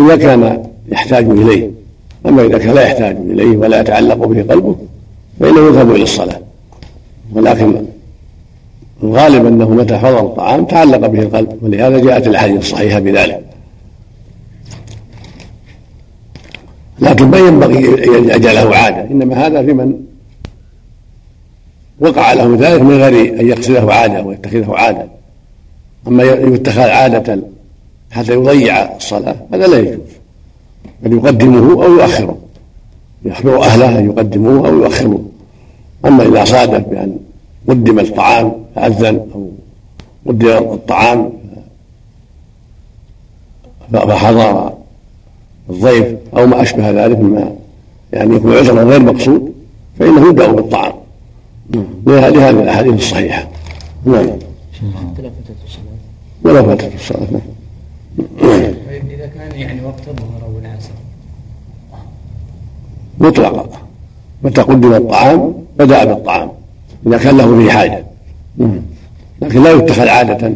[0.00, 1.70] إذا كان يحتاج إليه.
[2.26, 4.76] أما إذا كان لا يحتاج إليه ولا يتعلق به قلبه
[5.40, 6.40] فإنه يذهب إلى الصلاة.
[7.32, 7.84] ولكن
[9.02, 13.44] الغالب أنه متى حضر الطعام تعلق به القلب ولهذا جاءت الأحاديث الصحيحة بذلك.
[17.00, 19.94] لكن ما ينبغي أن يجعله عادة إنما هذا في من
[22.00, 25.17] وقع له ذلك من غير أن يقصده عادة ويتخذه عادة.
[26.08, 27.40] أما يتخذ عادة
[28.10, 29.98] حتى يضيع الصلاة هذا لا يجوز.
[31.02, 32.38] بل يقدمه أو يؤخره.
[33.24, 35.24] يخبر أهله أن يقدموه أو يؤخروه.
[36.04, 37.16] أما إذا صادف بأن
[37.68, 39.50] قدم الطعام فأذن أو
[40.26, 41.32] قدم الطعام
[43.92, 44.72] فحضر
[45.70, 47.52] الضيف أو ما أشبه ذلك مما
[48.12, 49.52] يعني يكون عذرا غير مقصود
[49.98, 50.92] فإنه يبدأ بالطعام.
[52.06, 53.48] لهذه الأحاديث الصحيحة.
[54.04, 54.30] نعم.
[56.48, 57.40] ولا فاتت الصلاة نعم
[58.88, 60.90] طيب إذا كان يعني وقت الظهر أو العصر.
[63.18, 63.68] مطلقا
[64.42, 66.50] متى قدم الطعام بدأ بالطعام.
[67.06, 68.04] إذا كان له به حاجة.
[69.42, 70.52] لكن لا يتخذ عادة.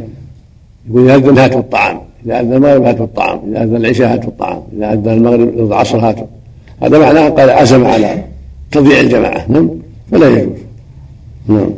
[0.91, 2.01] يقول إذا أذن هاتوا الطعام.
[2.27, 3.41] إذا أذن المغرب هاتوا الطعام.
[3.51, 4.63] إذا أذن العشاء هاتوا الطعام.
[4.77, 6.27] إذا أذن المغرب العصر هاتوا
[6.83, 8.25] هذا معناه قال عزم على
[8.71, 9.45] تضييع الجماعة.
[9.49, 9.71] نعم.
[10.11, 10.59] فلا يجوز.
[11.47, 11.71] نعم.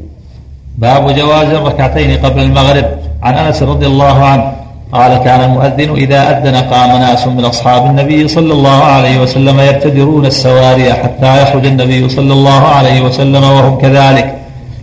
[0.79, 3.03] باب جواز الركعتين قبل المغرب.
[3.24, 4.52] عن انس رضي الله عنه
[4.92, 10.26] قال كان المؤذن اذا اذن قام ناس من اصحاب النبي صلى الله عليه وسلم يبتدرون
[10.26, 14.34] السواري حتى يخرج النبي صلى الله عليه وسلم وهم كذلك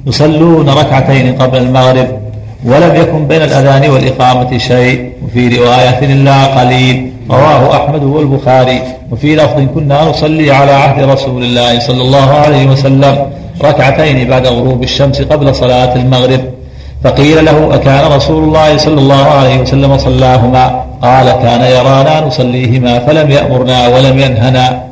[0.08, 2.08] يصلون ركعتين قبل المغرب
[2.66, 9.60] ولم يكن بين الأذان والإقامة شيء وفي رواية إلا قليل رواه أحمد والبخاري وفي لفظ
[9.76, 13.26] كنا نصلي على عهد رسول الله صلى الله عليه وسلم
[13.64, 16.42] ركعتين بعد غروب الشمس قبل صلاة المغرب
[17.04, 23.32] فقيل له أكان رسول الله صلى الله عليه وسلم صلاهما؟ قال كان يرانا نصليهما فلم
[23.32, 24.84] يأمرنا ولم ينهنا.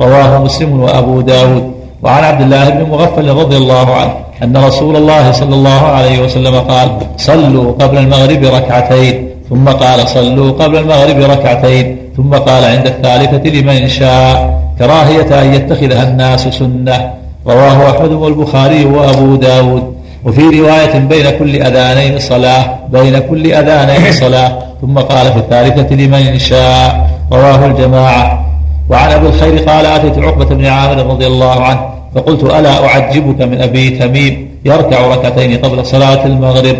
[0.00, 1.72] رواه مسلم وأبو داود.
[2.02, 6.60] وعن عبد الله بن مغفل رضي الله عنه أن رسول الله صلى الله عليه وسلم
[6.60, 9.28] قال صلوا قبل المغرب ركعتين.
[9.50, 11.98] ثم قال صلوا قبل المغرب ركعتين.
[12.16, 14.60] ثم قال عند الثالثة لمن شاء.
[14.78, 17.10] كراهية أن يتخذها الناس سنة.
[17.46, 19.93] رواه أحمد والبخاري وأبو داود.
[20.24, 24.58] وفي رواية بين كل أذانين صلاة بين كل أذانين صلاة.
[24.80, 28.46] ثم قال في الثالثة لمن شاء رواه الجماعة.
[28.90, 31.80] وعن أبي الخير قال أتيت عقبة بن عامر رضي الله عنه
[32.14, 36.76] فقلت ألا أعجبك من أبي تميم يركع ركعتين قبل صلاة المغرب؟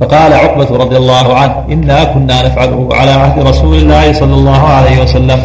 [0.00, 5.02] فقال عقبة رضي الله عنه إنا كنا نفعله على عهد رسول الله صلى الله عليه
[5.02, 5.42] وسلم.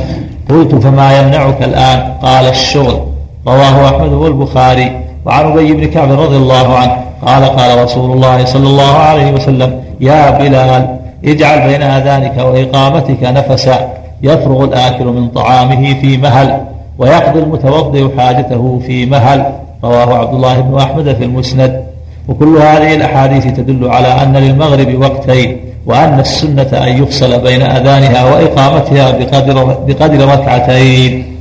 [0.49, 2.99] قلت فما يمنعك الآن؟ قال الشغل.
[3.47, 4.91] رواه أحمد والبخاري.
[5.25, 9.83] وعن أبي بن كعب رضي الله عنه قال قال رسول الله صلى الله عليه وسلم
[10.01, 16.61] يا بلال اجعل بين آذانك وإقامتك نفسا يفرغ الآكل من طعامه في مهل
[16.97, 19.45] ويقضي المتوضئ حاجته في مهل.
[19.83, 21.83] رواه عبد الله بن أحمد في المسند.
[22.27, 29.11] وكل هذه الأحاديث تدل على أن للمغرب وقتين وأن السنة أن يفصل بين أذانها وإقامتها
[29.11, 31.35] بقدر, بقدر ركعتين.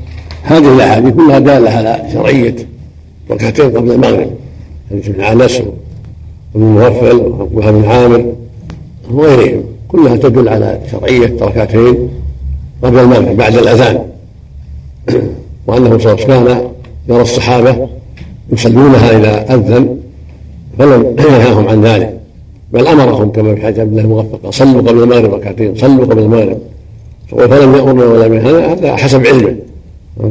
[0.45, 2.57] هذه الأحاديث كلها دالة على شرعية
[3.31, 4.31] ركعتين قبل المغرب.
[4.93, 5.63] ابن انس
[6.55, 8.33] وابن مغفل وابن بن عامر
[9.11, 9.63] وغيرهم.
[9.89, 12.09] كلها تدل على شرعية ركعتين
[12.83, 13.99] قبل المغرب بعد الأذان.
[15.67, 16.69] وأنه صلى الله عليه وسلم
[17.09, 17.89] يرى الصحابة
[18.53, 19.97] يصلونها إذا أذن
[20.79, 22.19] فلم ينهاهم عن ذلك.
[22.73, 26.59] بل أمرهم كما في حديث عبد الله المغفق صلوا قبل المغرب ركعتين صلوا قبل المغرب.
[27.29, 29.57] فلم يامرنا ولا هذا حسب علمه.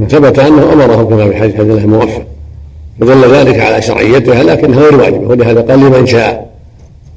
[0.10, 2.24] ثبت أنه أمرهم كما في حديث عبد الله الموفق
[3.02, 6.52] فدل ذلك على شرعيتها لكنها غير واجبه ولهذا قال لمن شاء.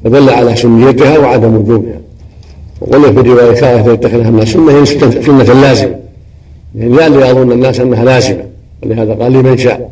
[0.05, 2.01] فدل على سنيتها وعدم وجوبها.
[2.81, 5.95] وقلنا في الروايه كانت يتخذها من السنة سنه لازمة.
[6.75, 8.45] يعني لا يظن الناس أنها لازمة
[8.83, 9.91] ولهذا قال لمن شاء.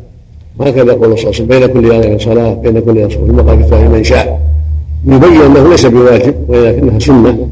[0.59, 3.63] وهكذا يقول صلى الله عليه وسلم بين كل اذان صلاه بين كل اذان ثم قال
[3.63, 4.39] في من شاء.
[5.05, 7.49] يبين أنه ليس بواجب ولكنها سنة.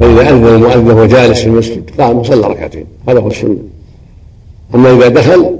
[0.00, 3.56] فإذا أذن المؤذن وهو جالس في المسجد قام وصلى ركعتين هذا هو السنة.
[4.74, 5.50] أما إذا دخل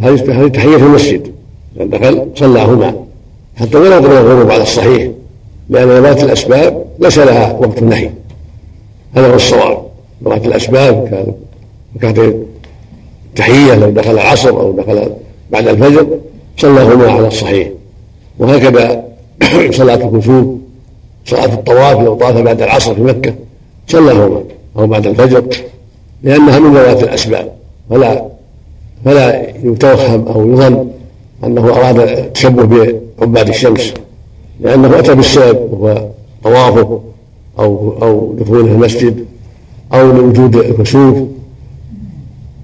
[0.00, 1.32] هذه تحية المسجد.
[1.76, 2.94] اذا دخل صلاهما.
[3.56, 5.10] حتى ولا يضرب الغروب على الصحيح
[5.70, 8.10] لأن ذوات الأسباب ليس لها وقت النهي.
[9.16, 9.82] هذا هو الصواب.
[10.24, 11.08] ذوات الأسباب
[12.00, 12.34] كانت
[13.36, 15.10] تحية لو دخل العصر أو دخل
[15.50, 16.06] بعد الفجر
[16.56, 17.68] صلاهما على الصحيح.
[18.38, 19.04] وهكذا
[19.70, 20.46] صلاة الكسوف
[21.26, 23.34] صلاة الطواف لو طاف بعد العصر في مكة
[23.88, 24.42] صلاهما
[24.76, 25.44] أو بعد الفجر
[26.22, 27.52] لأنها من ذوات الأسباب.
[27.90, 28.37] فلا
[29.08, 30.88] فلا يتوهم أو يظن
[31.44, 33.94] أنه أراد التشبه بعباد الشمس
[34.60, 36.06] لأنه أتى بالسبب وهو
[36.44, 37.00] طوافه
[37.58, 39.24] أو أو دخوله المسجد
[39.94, 41.18] أو لوجود الكسوف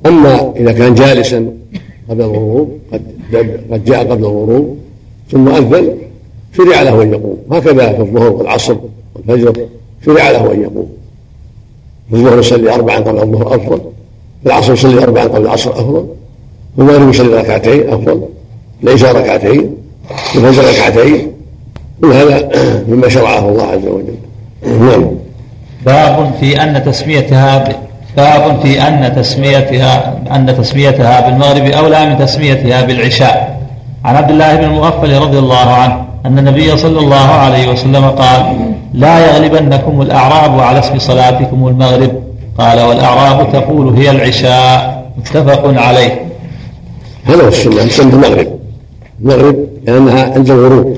[0.06, 1.52] أما إذا كان جالسا
[2.10, 3.02] قبل الغروب قد
[3.70, 4.76] قد جاء قبل الغروب
[5.30, 5.96] ثم أذن
[6.56, 7.38] شرع له أن يقوم.
[7.52, 8.76] هكذا في الظهر والعصر
[9.14, 9.66] والفجر
[10.06, 10.88] شرع له أن يقوم.
[12.10, 13.80] في الظهر يصلي أربعا قبل الظهر أفضل
[14.42, 16.06] في العصر يصلي أربعا قبل العصر أفضل.
[16.76, 18.28] في المغرب يصلي ركعتين أفضل
[18.82, 19.84] العشاء ركعتين
[20.34, 21.32] الفجر ركعتين.
[22.00, 22.48] كل هذا
[22.88, 24.14] مما شرعه الله عز وجل.
[24.80, 25.10] نعم.
[25.86, 27.64] باب في أن تسميتها
[28.16, 33.60] باب في أن تسميتها أن تسميتها بالمغرب أولى من تسميتها بالعشاء.
[34.04, 38.56] عن عبد الله بن المغفل رضي الله عنه أن النبي صلى الله عليه وسلم قال
[38.94, 42.22] لا يغلبنكم الأعراب على اسم صلاتكم المغرب.
[42.58, 45.04] قال والأعراب تقول هي العشاء.
[45.18, 46.24] متفق عليه.
[47.24, 48.58] هذا هو السنة السنة المغرب.
[49.22, 50.96] المغرب لأنها عند الغروب.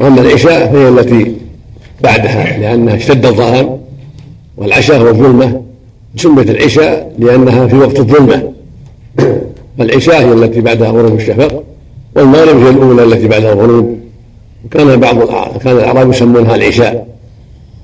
[0.00, 1.34] وأما العشاء فهي التي
[2.02, 3.78] بعدها لأنها اشتد الظلام
[4.56, 5.62] والعشاء هو الظلمة.
[6.16, 8.52] سميت العشاء لأنها في وقت الظلمة.
[9.78, 11.62] فالعشاء هي التي بعدها غروب الشفق
[12.16, 13.98] والمغرب هي الأولى التي بعدها الغروب
[14.64, 15.18] وكان بعض
[15.58, 17.14] كان الأعراب يسمونها العشاء.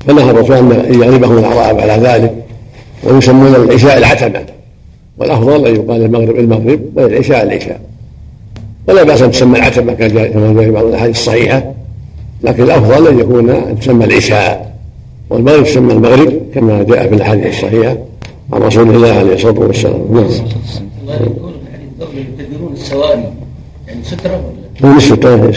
[0.07, 2.35] فنهى الرسول أن يغلبهم الأعراب على ذلك
[3.05, 4.45] ويسمون العشاء العتمة
[5.21, 7.81] والأفضل أن يقال المغرب المغرب والعشاء العشاء.
[8.89, 11.73] ولا بأس أن تسمى العتمة كما جاء في بعض الأحاديث الصحيحة
[12.43, 14.77] لكن الأفضل أن يكون أن تسمى العشاء.
[15.31, 17.97] والمغرب تسمى المغرب كما جاء في الأحاديث الصحيحة.
[18.53, 20.05] عن رسول الله عليه الصلاة والسلام.
[21.07, 21.21] نعم.
[22.39, 23.25] يعتبرون السواري
[23.89, 24.43] يعني سترة
[24.83, 25.53] ولا؟ هو السترة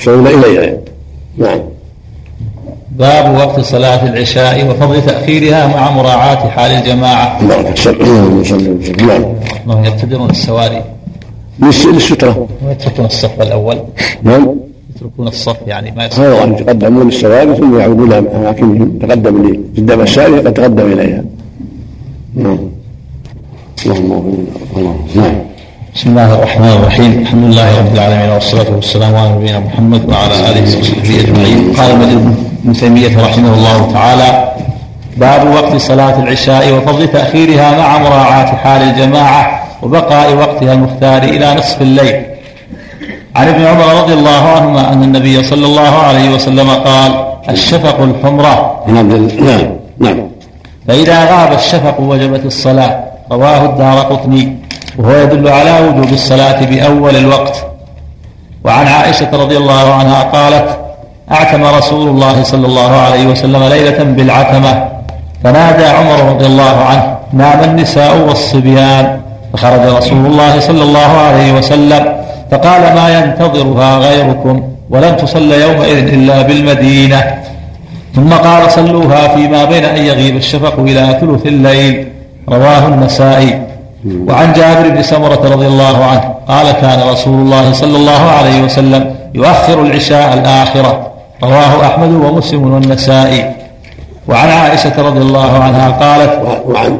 [0.00, 0.78] يصلون إليها
[1.38, 1.60] نعم.
[2.98, 7.46] باب وقت صلاة العشاء وفضل تأخيرها مع مراعاة حال الجماعة.
[7.48, 7.66] بارك
[8.00, 8.80] الله وسلم
[9.66, 10.84] نعم يبتدرون السواري
[11.62, 13.78] للسترة ويتركون الصف الأول.
[14.22, 14.54] نعم.
[14.96, 16.04] يتركون الصف يعني ما
[16.44, 19.60] أن يتقدمون السواري ثم يعودون أماكنهم تقدم لي.
[19.76, 21.24] قدام الساري قد تقدم إليها.
[22.34, 22.58] نعم.
[23.86, 24.46] اللهم اغفر لنا.
[24.76, 25.55] اللهم نعم
[25.96, 30.78] بسم الله الرحمن الرحيم الحمد لله رب العالمين والصلاة والسلام على نبينا محمد وعلى آله
[30.78, 34.52] وصحبه أجمعين قال ابن تيمية رحمه الله تعالى
[35.16, 41.82] باب وقت صلاة العشاء وفضل تأخيرها مع مراعاة حال الجماعة وبقاء وقتها المختار إلى نصف
[41.82, 42.22] الليل
[43.36, 48.82] عن ابن عمر رضي الله عنهما أن النبي صلى الله عليه وسلم قال الشفق الحمرة
[48.88, 49.28] نعم.
[49.40, 49.76] نعم.
[49.98, 50.28] نعم.
[50.88, 54.65] فإذا غاب الشفق وجبت الصلاة رواه الدار قطني
[54.98, 57.66] وهو يدل على وجوب الصلاة بأول الوقت.
[58.64, 60.78] وعن عائشة رضي الله عنها قالت
[61.32, 64.88] أعتم رسول الله صلى الله عليه وسلم ليلة بالعتمة
[65.44, 69.20] فنادى عمر رضي الله عنه نام النساء والصبيان.
[69.52, 72.16] فخرج رسول الله صلى الله عليه وسلم
[72.50, 77.34] فقال ما ينتظرها غيركم ولم تصل يومئذ إلا بالمدينة.
[78.14, 82.08] ثم قال صلوها فيما بين أن يغيب الشفق إلى ثلث الليل.
[82.48, 83.62] رواه النسائي.
[84.28, 89.14] وعن جابر بن سمرة رضي الله عنه قال كان رسول الله صلى الله عليه وسلم
[89.34, 91.10] يؤخر العشاء الآخرة.
[91.44, 93.54] رواه أحمد ومسلم والنسائي.
[94.28, 96.32] وعن عائشة رضي الله عنها قالت
[96.66, 96.98] وعن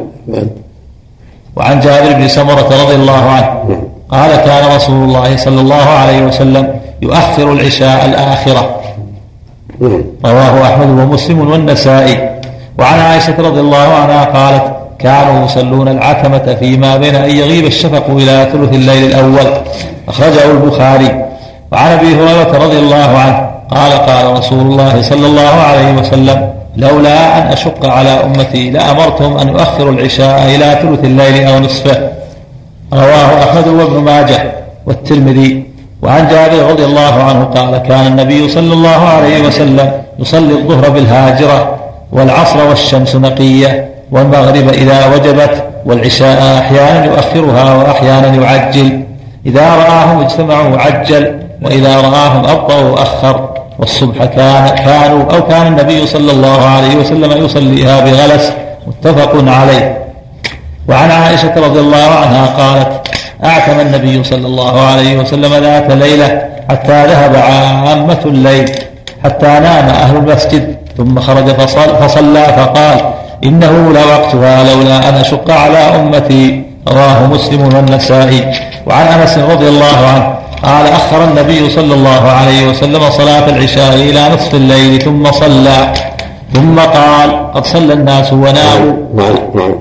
[1.57, 6.81] وعن جابر بن سمرة رضي الله عنه قال كان رسول الله صلى الله عليه وسلم
[7.03, 8.81] يؤخر العشاء الآخرة.
[10.25, 12.31] رواه أحمد ومسلم والنسائي.
[12.79, 18.49] وعن عائشة رضي الله عنها قالت كانوا يصلون العتمة فيما بين أن يغيب الشفق إلى
[18.53, 19.53] ثلث الليل الأول.
[20.09, 21.25] أخرجه البخاري.
[21.73, 27.39] وعن أبي هريرة رضي الله عنه قال قال رسول الله صلى الله عليه وسلم لولا
[27.39, 32.09] أن أشق على أمتي لأمرتهم أن يؤخروا العشاء إلى ثلث الليل أو نصفه.
[32.93, 34.53] رواه أحمد وابن ماجه
[34.87, 35.65] والترمذي.
[36.03, 41.75] وعن جابر رضي الله عنه قال كان النبي صلى الله عليه وسلم يصلي الظهر بالهاجرة
[42.13, 43.96] والعصر والشمس نقية.
[44.11, 49.05] والمغرب إذا وجبت والعشاء أحيانا يؤخرها وأحيانا يعجل.
[49.47, 53.49] إذا رآهم اجتمعوا عجل وإذا رآهم أبطأوا أخر.
[53.79, 58.53] والصبح كان كانوا أو كان النبي صلى الله عليه وسلم يصليها بغلس.
[58.87, 59.99] متفق عليه.
[60.89, 63.09] وعن عائشة رضي الله عنها قالت
[63.45, 68.71] أعتم النبي صلى الله عليه وسلم ذات ليلة حتى ذهب عامة الليل
[69.25, 73.01] حتى نام أهل المسجد ثم خرج فصل فصلى فقال
[73.45, 78.53] إنه لوقتها لولا أن أشق على أمتي رواه مسلم والنسائي.
[78.87, 84.29] وعن أنس رضي الله عنه قال أخر النبي صلى الله عليه وسلم صلاة العشاء إلى
[84.35, 85.93] نصف الليل ثم صلى.
[86.55, 88.97] ثم قال قد صلى الناس وناموا.
[89.15, 89.75] نعم نعم.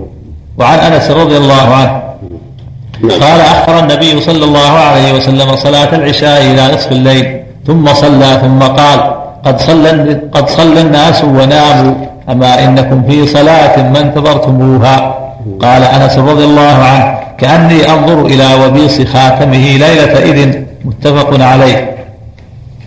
[0.58, 2.02] وعن أنس رضي الله عنه
[3.02, 3.20] نعم.
[3.22, 8.40] قال أخر النبي صلى الله عليه وسلم صلاة العشاء إلى نصف الليل ثم صلى.
[8.42, 9.00] ثم قال
[9.46, 11.96] قد صلى قد صلى الناس وناموا.
[12.30, 15.16] أما إنكم في صلاة ما انتظرتموها؟
[15.62, 20.56] قال أنس رضي الله عنه كأني أنظر إلى وبيص خاتمه ليلة إذ
[20.86, 21.96] متفق عليه.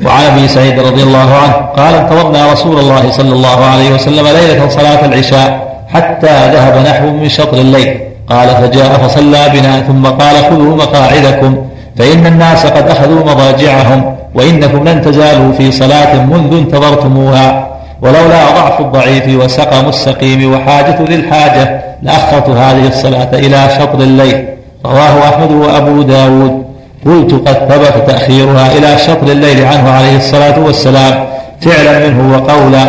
[0.05, 4.69] وعن أبي سعيد رضي الله عنه قال انتظرنا رسول الله صلى الله عليه وسلم ليلة
[4.69, 8.01] صلاة العشاء حتى ذهب نحو من شطر الليل.
[8.29, 11.57] قال فجاء فصلى بنا ثم قال خذوا مقاعدكم
[11.99, 17.68] فإن الناس قد أخذوا مضاجعهم وإنكم لن تزالوا في صلاة منذ انتظرتموها.
[18.03, 24.45] ولولا ضعف الضعيف وسقم السقيم وحاجة ذي الحاجة لأخرت هذه الصلاة إلى شطر الليل.
[24.87, 26.65] رواه أحمد وأبو داود.
[27.07, 31.27] قلت قد ثبت تأخيرها إلى شطر الليل عنه عليه الصلاة والسلام
[31.61, 32.87] فعلا منه وقولا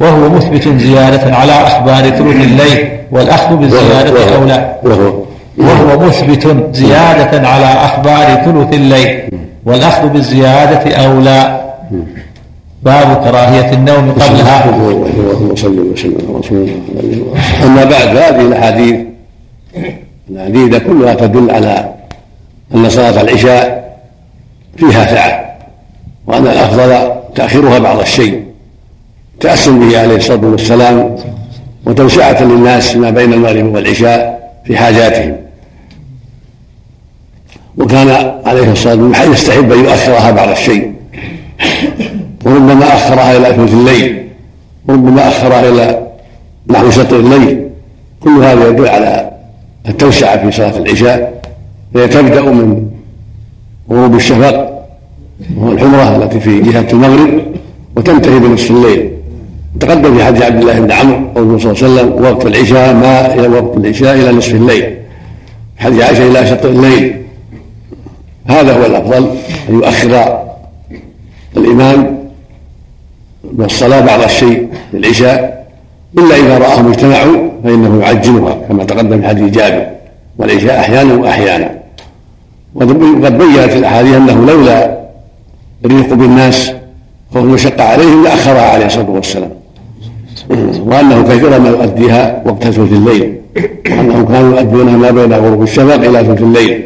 [0.00, 4.74] وهو مثبت زيادة على أخبار ثلث الليل والأخذ بالزيادة أولى.
[4.82, 5.12] وهو
[5.58, 9.20] وهو مثبت زيادة على أخبار ثلث الليل
[9.66, 11.60] والأخذ بالزيادة أولى.
[12.82, 14.64] باب كراهية النوم قبلها.
[14.70, 18.96] اللهم صل وسلم على رسول الله أما بعد فهذه الأحاديث
[20.30, 21.94] العديده كلها تدل على
[22.74, 23.96] أن صلاة العشاء
[24.76, 25.56] فيها سعة
[26.26, 28.44] وأن الأفضل تأخيرها بعض الشيء
[29.40, 31.16] تاسم به عليه الصلاة والسلام
[31.86, 35.36] وتوسعة للناس ما بين المغرب والعشاء في حاجاتهم.
[37.78, 38.08] وكان
[38.46, 40.92] عليه الصلاة والسلام يستحب أن يؤخرها بعض الشيء.
[42.44, 44.28] وربما أخرها إلى ثلث الليل
[44.88, 46.06] وربما أخرها إلى
[46.68, 47.68] نحو شطر الليل.
[48.20, 49.30] كل هذا يدل على
[49.88, 51.42] التوسعة في صلاة العشاء
[51.94, 52.86] فهي تبدأ من
[53.90, 54.86] غروب الشفق
[55.56, 57.42] وهو الحمرة التي في جهة المغرب
[57.96, 59.10] وتنتهي بنصف الليل.
[59.80, 63.34] تقدم في حديث عبد الله بن عمرو قوله صلى الله عليه وسلم وقت العشاء ما
[63.34, 64.96] إلى وقت العشاء إلى نصف الليل.
[65.78, 67.22] حديث عائشة إلى شطر الليل.
[68.46, 69.30] هذا هو الأفضل
[69.68, 70.40] أن يؤخر
[73.50, 75.66] الإمام والصلاة بعض الشيء للعشاء
[76.18, 79.86] إلا إذا رآهم اجتمعوا فإنه يعجلها كما تقدم حديث جابر.
[80.38, 81.74] والعشاء أحيانا وأحيانا.
[82.74, 85.00] وقد بينت الأحاديث أنه لولا
[85.84, 86.72] الريق بالناس
[87.34, 89.50] خوف المشقة عليهم لأخرها عليه الصلاة والسلام.
[90.86, 93.34] وأنه كثيرا ما يؤديها وقت ثلث الليل.
[93.90, 96.82] وأنهم كانوا يؤدونها ما بين غروب الشفق إلى ثلث الليل.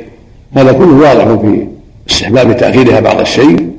[0.57, 1.67] هذا كله واضح في
[2.11, 3.71] استحباب تأخيرها بعض الشيء.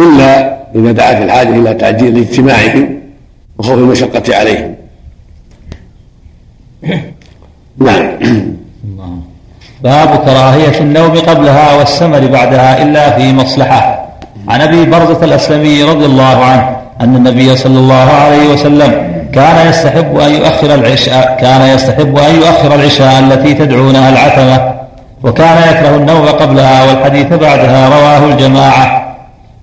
[0.00, 2.98] إلا إذا دعت الحاجة إلى تعجيل اجتماعهم
[3.58, 4.74] وخوف المشقة عليهم.
[7.78, 8.08] نعم.
[9.82, 14.08] باب كراهية النوم قبلها والسمر بعدها إلا في مصلحة.
[14.48, 20.18] عن أبي برزة الأسلمي رضي الله عنه أن النبي صلى الله عليه وسلم كان يستحب
[20.18, 24.74] أن يؤخر العشاء كان يستحب أن يؤخر العشاء التي تدعونها العتمة
[25.22, 29.03] وكان يكره النوم قبلها والحديث بعدها رواه الجماعة.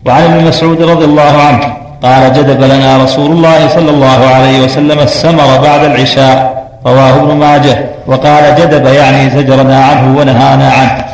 [0.05, 1.73] وعن ابن مسعود رضي الله عنه
[2.03, 7.85] قال جدب لنا رسول الله صلى الله عليه وسلم السمر بعد العشاء رواه ابن ماجه
[8.07, 11.05] وقال جدب يعني زجرنا عنه ونهانا عنه.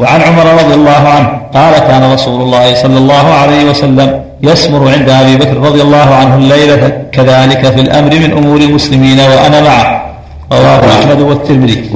[0.00, 5.08] وعن عمر رضي الله عنه قال كان رسول الله صلى الله عليه وسلم يسمر عند
[5.08, 10.02] أبي بكر رضي الله عنه الليلة كذلك في الأمر من أمور المسلمين وأنا معه.
[10.52, 11.90] رواه أحمد والترمذي.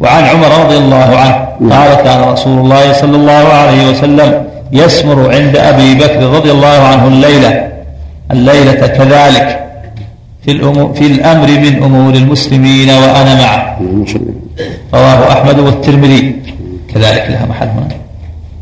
[0.00, 5.56] وعن عمر رضي الله عنه قال كان رسول الله صلى الله عليه وسلم يسمر عند
[5.56, 7.72] أبي بكر رضي الله عنه الليلة.
[8.30, 9.62] الليلة كذلك.
[10.44, 10.52] في,
[10.94, 13.80] في الأمر من أمور المسلمين وأنا معه.
[14.94, 16.36] رواه أحمد والترمذي.
[16.94, 17.88] كذلك لها محل هنا.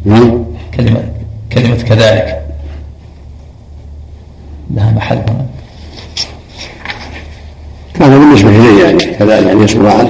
[0.04, 0.44] نعم.
[0.76, 1.02] كلمة
[1.52, 2.40] كلمة كذلك.
[4.74, 5.46] لها محل هنا.
[7.98, 10.04] كان بالنسبة إليه يعني كذلك يعني يسمع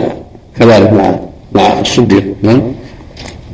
[0.58, 1.14] كذلك مع
[1.52, 2.24] مع الصديق.
[2.42, 2.62] نعم.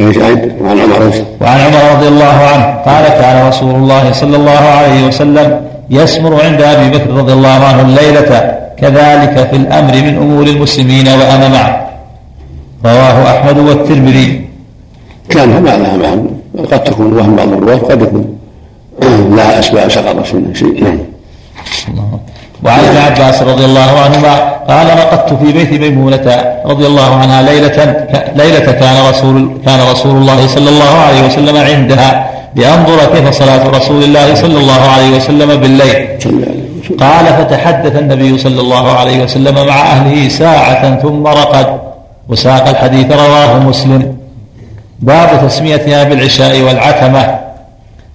[0.01, 5.61] وعن عمر وعن عمر رضي الله عنه قال كان رسول الله صلى الله عليه وسلم
[5.91, 11.49] يسمر عند أبي بكر رضي الله عنه الليلة كذلك في الأمر من أمور المسلمين وأنا
[11.49, 11.89] معه.
[12.85, 14.45] رواه أحمد والترمذي.
[15.29, 16.23] كان لها معنى.
[16.73, 18.39] قد تكون وهم بعض الرواة قد يكون
[19.37, 20.99] لها أسباب سقط منها شيء نعم
[22.65, 24.35] وعن ابن عباس رضي الله عنهما
[24.69, 28.07] قال رقدت في بيت ميمونة رضي الله عنها ليلة
[28.37, 34.05] ليلة كان رسول كان رسول الله صلى الله عليه وسلم عندها لأنظر كيف صلاة رسول
[34.05, 36.09] الله صلى الله عليه وسلم بالليل.
[37.01, 41.81] قال فتحدث النبي صلى الله عليه وسلم مع أهله ساعة ثم رقد.
[42.29, 44.17] وساق الحديث رواه مسلم.
[45.01, 47.39] باب تسميتها بالعشاء والعتمة.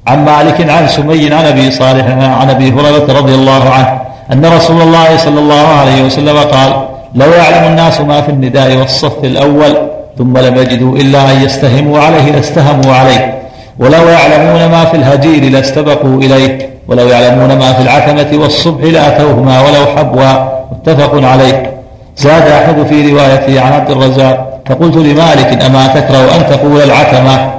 [0.07, 2.05] عن مالك عن سمي عن أبي صالح
[2.41, 4.04] عن أبي هريرة رضي الله عنه.
[4.33, 6.73] أن رسول الله صلى الله عليه وسلم قال
[7.15, 9.77] لو يعلم الناس ما في النداء والصف الأول
[10.17, 13.39] ثم لم يجدوا إلا أن يستهموا عليه لاستهموا عليه.
[13.79, 16.69] ولو يعلمون ما في الهجير لاستبقوا إليه.
[16.87, 20.31] ولو يعلمون ما في العتمة والصبح لأتوهما ولو حبوا.
[20.71, 21.71] متفق عليه.
[22.17, 27.51] زاد أحمد في روايته عن عبد الرزاق فقلت لمالك أما تكره أن تقول العتمة؟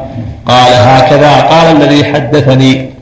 [0.46, 1.32] قال هكذا.
[1.50, 2.95] قال الذي حدثني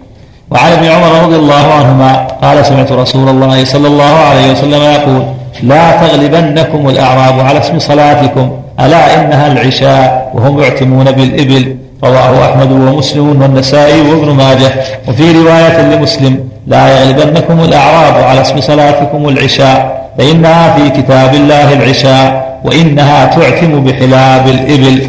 [0.51, 5.23] وعن ابن عمر رضي الله عنهما قال سمعت رسول الله صلى الله عليه وسلم يقول
[5.63, 13.43] لا تغلبنكم الأعراب على اسم صلاتكم ألا إنها العشاء وهم يعتمون بالإبل؟ رواه أحمد ومسلم
[13.43, 14.73] والنسائي وابن ماجه.
[15.09, 22.59] وفي رواية لمسلم لا يغلبنكم الأعراب على اسم صلاتكم العشاء فإنها في كتاب الله العشاء
[22.65, 25.09] وإنها تعتم بحلاب الإبل.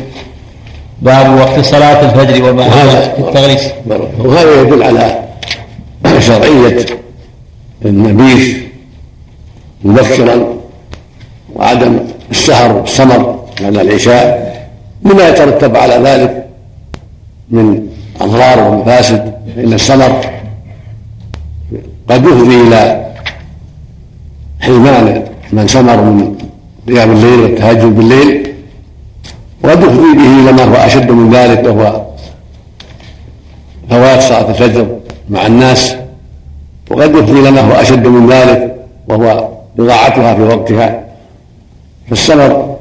[1.02, 2.64] باب وقت صلاة الفجر وما
[3.16, 3.70] في التغليس
[4.20, 5.25] وهذا يدل على
[6.26, 6.86] شرعية
[7.86, 8.58] النبيذ
[9.84, 10.48] مبكرا
[11.56, 12.00] وعدم
[12.32, 14.56] السهر والسمر بعد العشاء
[15.04, 16.46] مما يترتب على ذلك
[17.50, 17.88] من
[18.22, 20.26] أضرار ومفاسد فإن السمر
[22.10, 23.12] قد يفضي إلى
[24.60, 25.24] حرمان
[25.54, 26.36] من سمر من
[26.88, 28.54] قيام الليل والتهجد بالليل
[29.64, 32.06] وقد يفضي به إلى ما هو أشد من ذلك وهو
[33.90, 34.88] فوات صلاة الفجر
[35.30, 35.96] مع الناس.
[36.96, 38.76] وقد يفضي هو أشد من ذلك
[39.08, 39.48] وهو
[39.80, 41.00] إضاعتها في وقتها.
[42.10, 42.76] فالسمر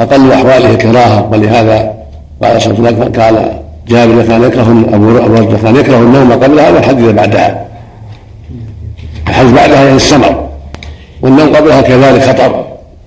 [0.00, 1.94] أقل أحواله كراهة ولهذا
[2.42, 6.70] قال صلى الله عليه وسلم قال جابر كان يكره أبو أبو كان يكره النوم قبلها
[6.70, 7.66] والحديث بعدها.
[9.28, 10.48] الحديث بعدها يعني السمر.
[11.22, 12.66] والنوم قبلها كذلك خطر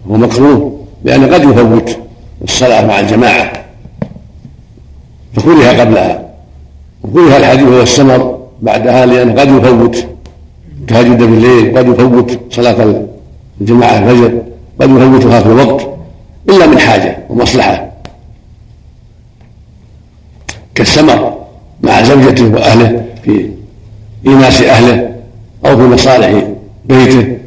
[0.09, 1.97] ومكروه لأنه قد يفوت
[2.43, 3.51] الصلاة مع الجماعة.
[5.33, 6.21] فكره قبلها.
[7.03, 8.40] وكره الحديث هو السمر.
[8.61, 10.05] بعدها لأنه قد يفوت
[10.81, 13.05] التهجد بالليل قد يفوت صلاة
[13.61, 14.41] الجماعة الفجر
[14.81, 15.87] قد يفوتها في الوقت
[16.49, 17.91] إلا من حاجة ومصلحة.
[20.75, 21.37] كالسمر
[21.81, 23.49] مع زوجته وأهله في
[24.27, 25.15] إيناس أهله
[25.65, 26.47] أو في مصالح
[26.85, 27.37] بيته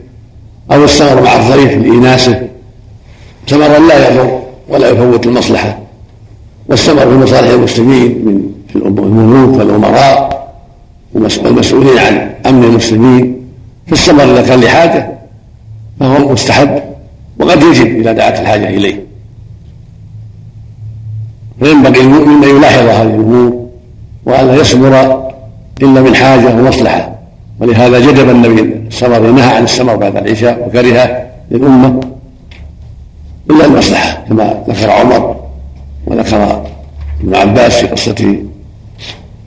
[0.72, 2.48] أو السمر مع الضيف لايناسه
[3.46, 5.78] سمرا لا يضر ولا يفوت المصلحة.
[6.68, 8.42] والسمر في مصالح المسلمين من
[8.74, 10.33] الملوك والأمراء.
[11.14, 13.36] والمسؤولين عن أمن المسلمين
[13.86, 15.08] في السمر إذا كان لحاجة
[16.00, 16.82] فهو مستحب
[17.38, 19.04] وقد يجب إذا دعت الحاجة إليه.
[21.60, 23.66] فينبغي المؤمن أن يلاحظ هذه الأمور
[24.26, 25.24] والا يصبر
[25.82, 27.14] إلا من حاجة ومصلحة.
[27.60, 32.00] ولهذا جدب النبي السمر نهى عن السمر بعد العشاء وكره للأمة
[33.50, 35.36] إلا المصلحة كما ذكر عمر
[36.06, 36.66] وذكر
[37.20, 38.36] ابن عباس في قصة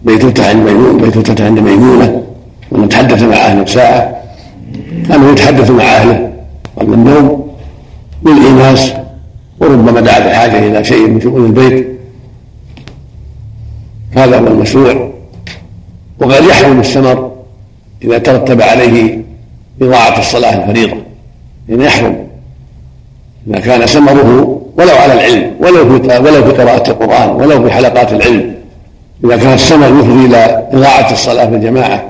[0.08, 2.24] بيتوتة عند ميمون بيتوتة عند ميمونة
[2.72, 4.18] ومن تحدث مع أهله ساعة
[5.08, 6.32] كانوا يتحدث مع أهله.
[6.78, 7.52] قبل النوم
[8.24, 8.94] بالإيناس
[9.60, 11.88] وربما دعت الحاجة إلى شيء من شؤون البيت.
[14.16, 15.12] هذا هو المشروع.
[16.20, 17.32] وقد يحرم السمر
[18.04, 19.22] إذا ترتب عليه
[19.82, 20.98] إضاعة الصلاة الفريضة.
[21.70, 22.28] يعني يحرم.
[23.48, 28.14] إذا كان سمره ولو على العلم ولو في ولو في قراءة القرآن ولو في حلقات
[28.14, 28.57] العلم
[29.26, 32.10] إذا كان السمر يفضي إلى إضاعة الصلاة في الجماعة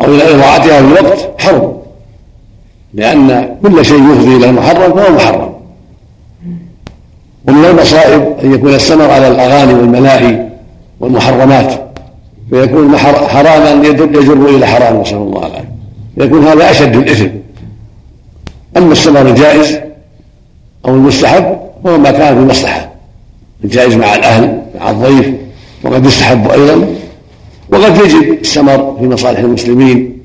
[0.00, 1.78] أو إلى إضاعتها في الوقت حرم.
[2.94, 5.54] لأن كل شيء يفضي إلى المحرم فهو محرم.
[7.48, 10.48] ومن المصائب أن يكون السمر على الأغاني والملاهي
[11.00, 11.72] والمحرمات
[12.50, 15.68] فيكون حراما يجر إلى حرام نسأل الله العافية.
[16.18, 17.28] فيكون هذا أشد الإثم.
[18.76, 19.78] أما السمر الجائز
[20.86, 22.88] أو المستحب فهو ما كان في المصلحة
[23.64, 25.34] الجائز مع الأهل مع الضيف
[25.84, 26.86] وقد يستحب أيضا.
[27.72, 30.18] وقد يجب السمر في مصالح المسلمين.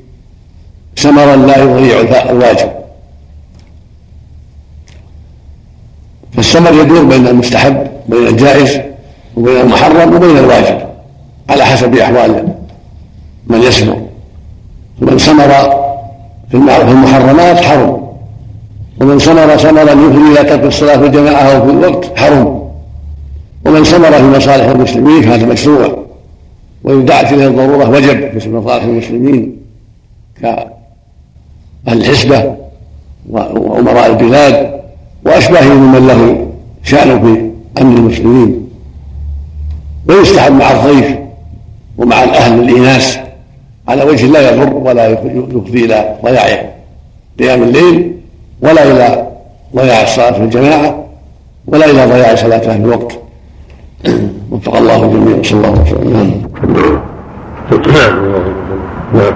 [0.96, 2.00] سمرا لا يضيع
[2.30, 2.72] الواجب.
[6.34, 8.80] فالسمر يدور بين المستحب بين الجائز
[9.38, 10.78] وبين المحرم وبين الواجب
[11.50, 12.48] على حسب أحوال
[13.48, 14.02] من يسمر
[15.02, 15.50] ومن سمر
[16.52, 18.04] في المحرمات حرم.
[19.02, 22.63] ومن سمر سمرا يفضي إلى ترك الصلاة في الجماعة أو في الوقت حرم.
[23.74, 25.98] ومن سمر في مصالح المسلمين فهذا مشروع.
[26.84, 29.58] وإن دعت إليه الضرورة وجب في مصالح المسلمين
[30.42, 30.68] كأهل
[31.88, 32.56] الحسبة
[33.30, 34.82] وأمراء البلاد
[35.26, 36.48] وأشباههم ممن له
[36.84, 37.52] شأن في
[37.82, 38.70] أمن المسلمين.
[40.10, 41.18] ويستحب مع الضيف
[41.98, 43.18] ومع الأهل الإناث
[43.88, 46.70] على وجه لا يضر ولا يفضي إلى ضياع
[47.40, 48.14] قيام الليل
[48.62, 49.28] ولا إلى
[49.76, 51.06] ضياع الصلاة في الجماعة
[51.68, 53.23] ولا إلى ضياع صلاتها في الوقت.
[54.04, 55.44] وفق الله الجميع.
[55.44, 56.44] صلى الله عليه وسلم نعم.
[59.14, 59.34] نعم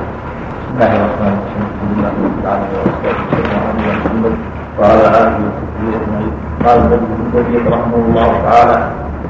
[0.59, 4.33] بسم الله الرحمن الرحيم الحمد لله رب العالمين والصلاه والسلام على محمد
[4.79, 6.31] وعلى آله وصحبه اجمعين
[6.65, 8.77] قال النبي رحمه الله تعالى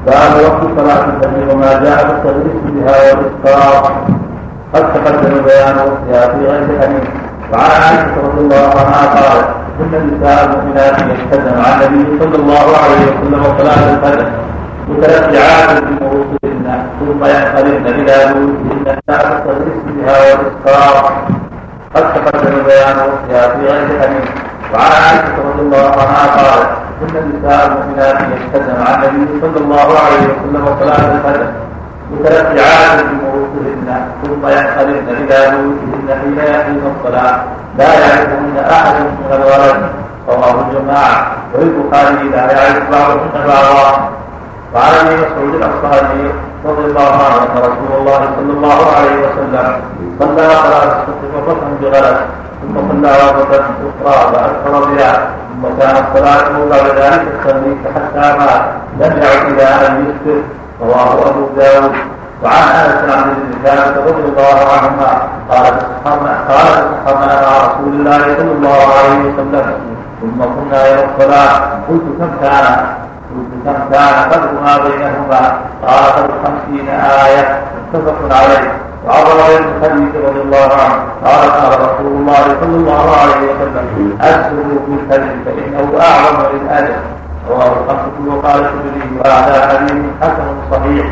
[0.06, 3.84] باب وقت صلاه الفجر وما جاء بالتغريس بها والاسقاط
[4.74, 7.04] قد تقدم بيان وقتها في غير الحديث
[7.52, 9.48] وعن عائشه رضي الله عنها قالت
[9.80, 14.26] إن النساء المؤمنات يشهدن مع النبي صلى الله عليه وسلم صلاه الفجر
[14.88, 19.44] متنفعات بمروطهن ثم ينقلبن إلى بيوتهن ساعة
[19.86, 21.12] بها والاسقاط
[21.94, 24.28] قد تقدم بيان وقتها في غير حديث.
[24.74, 26.70] وعن عائشة رضي الله عنها قالت
[27.02, 31.46] إن النساء المؤمنات يشهدن مع النبي صلى الله عليه وسلم صلاة الفجر.
[32.12, 33.88] متنفعات بمروطهن
[34.22, 37.36] ثم ينقلبن إلى بيوتهن حين يأتين الصلاة.
[37.78, 39.80] لا يعرفهن أحد من الولد
[40.28, 41.26] رواه الجماعة.
[41.54, 44.08] وللبخاري لا يعرف بعضهن بعضا
[44.74, 46.32] وعن ابي مسعود الانصاري
[46.64, 49.80] رضي الله عنه ان رسول الله صلى الله عليه وسلم
[50.20, 52.18] صلى صلاه الصبح وفتحا بغلس
[52.62, 53.70] ثم صلى وفتحا
[54.04, 58.62] أخرى فأكثر بها ثم كانت صلاته بعد ذلك التمليك حتى مات
[59.00, 60.44] لم يعد إلى أن يسكت
[60.82, 61.92] رواه أبو داود.
[62.44, 65.64] وعن أنس عن ابن ثابت رضي الله عنهما قال
[66.48, 69.74] قال تسحرنا مع رسول الله صلى الله عليه وسلم
[70.20, 71.58] ثم كنا يوم الصلاه
[71.88, 73.07] قلت كم كان؟
[73.64, 77.62] كان فرقنا بينهما قد خمسين آية
[77.94, 78.72] متفق عليه
[79.06, 84.78] وعبر بن الحديث رضي الله عنه قال قال رسول الله صلى الله عليه وسلم أسروا
[84.86, 86.94] في الحديث فإنه أعظم للأجر
[87.50, 91.06] رواه الخمسة وقال الشبلي وهذا حديث حسن صحيح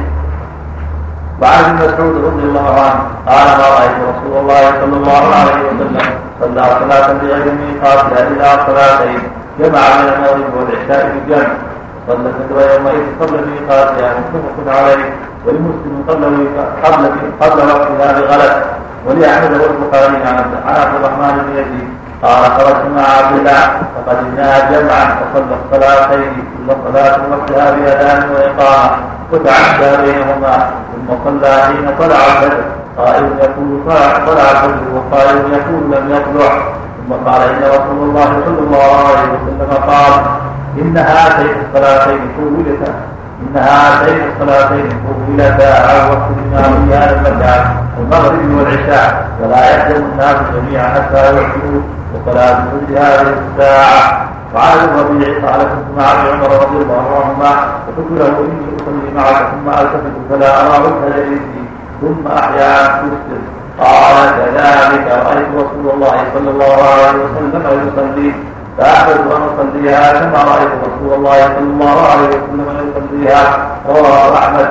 [1.43, 5.99] وعن ابن مسعود رضي الله عنه قال ما رايت رسول الله صلى الله عليه وسلم
[6.41, 9.21] صلى صلاه بغير ميقاتها الا صلاتين
[9.59, 11.35] جمع بين المغرب والعشاء في
[12.09, 15.13] الفجر يومئذ قبل ميقاتها متفق عليه
[15.47, 16.49] ولمسلم قبل
[16.85, 17.07] قبل
[17.41, 18.53] قبل وقتها بغلط
[19.07, 20.35] ولاحمد والبخاري عن
[20.67, 21.89] عبد الرحمن بن يزيد
[22.23, 23.63] قال خرجت مع عبد الله
[23.97, 28.91] فقدمناها جمعا فصلى الصلاتين كل صلاة وقتها باذان وإقامة
[29.33, 32.65] وتعدى بينهما ثم صلى حين طلع الفجر
[32.99, 33.81] قائل يقول
[34.27, 36.53] طلع الفجر وقائل يقول لم يطلع
[36.99, 40.13] ثم قال إن رسول الله صلى الله عليه وسلم قال
[40.83, 42.93] إن هاتين الصلاتين طولتا
[43.43, 49.29] إن هاتين الصلاتين طولتا على وقت الإمام في هذا المكان المغرب والعشاء.
[49.43, 51.81] ولا يحزن الناس جميعا حتى يحسنوا
[52.15, 54.29] وصلاة كل هذه الساعة.
[54.55, 57.51] وعن الربيع قال كنت مع ابن عمر رضي الله عنهما.
[57.87, 61.63] فقلت له إني أصلي معك ثم التفت فلا ارى وجه جليسي
[62.01, 63.43] ثم أحيانا تسلم
[63.81, 68.33] قال كذلك رأيت رسول الله صلى الله عليه وسلم يصلي.
[68.79, 74.69] فأحببت أن أصليها كما رأيت رسول الله صلى الله عليه وسلم يصليها رواه أحمد.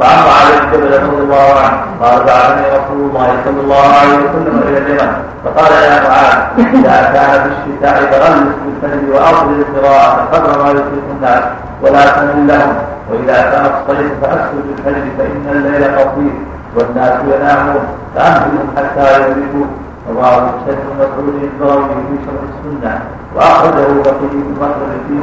[0.00, 4.62] وعن معاذ بن جبل رضي الله عنه قال بعثني رسول الله صلى الله عليه وسلم
[4.68, 5.12] إلى اليمن
[5.44, 11.44] فقال يا معاذ إذا كان في الشتاء فغلس بالفجر واطل القراءة قدر ما يطيق الناس
[11.82, 12.74] ولا تمل لهم
[13.10, 16.34] وإذا كان الصيف فأسكت بالفجر فإن الليل قصير
[16.76, 17.84] والناس ينامون
[18.16, 19.66] فامهلهم حتى يدركوا
[20.14, 23.00] رواه الشيخ مسعود الضراوي في شرح السنة
[23.36, 25.14] وأخرجه بقي مخرج في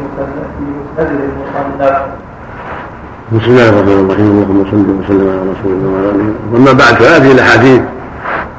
[0.97, 1.97] مسند المصنف
[3.31, 4.25] بسم الله الرحمن الرحيم.
[4.27, 6.33] اللهم صل وسلم على رسول الله وعلى آله.
[6.53, 7.81] واما بعد فهذه الأحاديث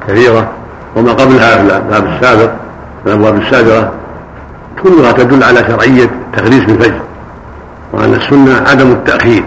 [0.07, 0.47] كثيرة
[0.95, 2.51] وما قبلها في الباب السابق.
[3.05, 3.91] الأبواب السابقة
[4.83, 6.99] كلها تدل على شرعية التغريس بالفجر
[7.93, 9.43] وأن السنة عدم التأخير.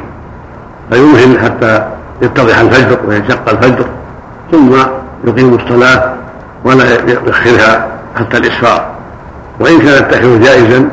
[0.91, 1.89] فيمهل حتى
[2.22, 3.85] يتضح الفجر وينشق الفجر
[4.53, 4.72] ثم
[5.24, 6.14] يقيم الصلاة
[6.65, 8.87] ولا يؤخرها حتى الاسفار
[9.61, 10.89] وإن كان التاخير جائزا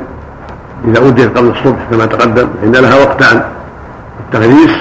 [0.87, 3.43] إذا اديت قبل الصبح كما تقدم فإن لها وقتان
[4.19, 4.71] التغليس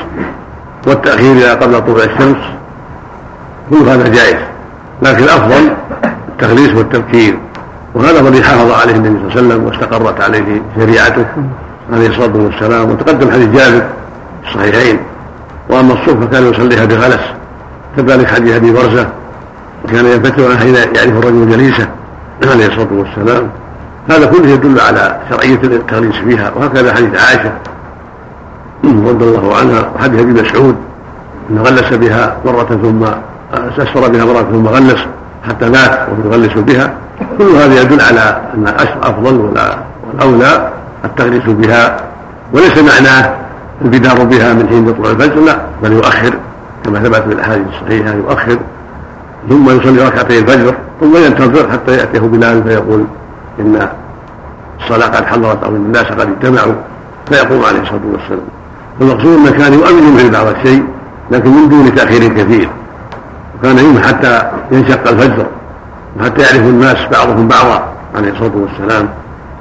[0.87, 2.37] والتأخير إلى قبل طلوع الشمس
[3.71, 4.37] كل هذا جائز.
[5.03, 5.75] لكن الأفضل
[6.29, 7.39] التغليس والتبكير.
[7.95, 11.27] وهذا الذي حافظ عليه النبي صلى الله عليه وسلم واستقرت عليه شريعته
[11.93, 12.91] عليه الصلاة والسلام.
[12.91, 13.87] وتقدم حديث جابر
[14.43, 14.99] في الصحيحين.
[15.69, 17.23] وأما الصبح فكان يصليها بغلس.
[17.97, 19.09] كذلك حديث أبي برزة
[19.85, 21.89] وكان ينفتح حين يعرف الرجل جليسه
[22.53, 23.49] عليه الصلاة والسلام
[24.11, 27.53] هذا كله يدل على شرعية التغليس فيها وهكذا حديث عائشة
[28.85, 30.77] رضي الله عنها وحديث أبي مسعود
[31.51, 33.05] إنه غلس بها مرة ثم
[33.55, 35.07] استسفر بها مرة ثم غلس
[35.49, 36.95] حتى مات وهو يغلس بها.
[37.39, 38.67] كل هذا يدل على أن
[39.03, 39.53] أفضل
[40.15, 40.73] والأولى
[41.05, 41.97] التغليس بها
[42.53, 43.35] وليس معناه
[43.83, 46.35] البدار بها من حين يطلع الفجر لا بل يؤخر
[46.85, 48.59] كما ثبت في الأحاديث الصحيحة يؤخر
[49.49, 53.05] ثم يصلي ركعتي الفجر ثم ينتظر حتى يأتيه بلال فيقول
[53.61, 53.89] إن
[54.81, 56.75] الصلاة قد حضرت أو إن الناس قد اجتمعوا
[57.29, 58.47] فيقوم عليه الصلاة والسلام.
[59.01, 60.85] المقصود انه كان يؤمن به بعض الشيء
[61.31, 62.69] لكن من دون تأخير كثير.
[63.59, 64.43] وكان يوم حتى
[64.73, 65.47] ينشق الفجر
[66.21, 67.83] وحتى يعرف الناس بعضهم بعضا
[68.15, 69.09] عليه الصلاة والسلام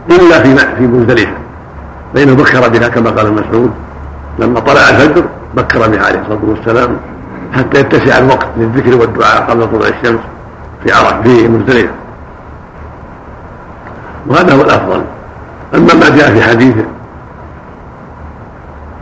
[0.09, 1.33] إلا في في مزدلفه
[2.15, 3.71] فانه بكر بها كما قال المسعود
[4.39, 5.23] لما طلع الفجر
[5.55, 6.97] بكر بها عليه الصلاة والسلام.
[7.53, 10.19] حتى يتسع الوقت للذكر والدعاء قبل طلوع الشمس
[10.83, 11.93] في عرف في مزدلفه
[14.27, 15.03] وهذا هو الأفضل.
[15.75, 16.75] أما ما جاء في حديث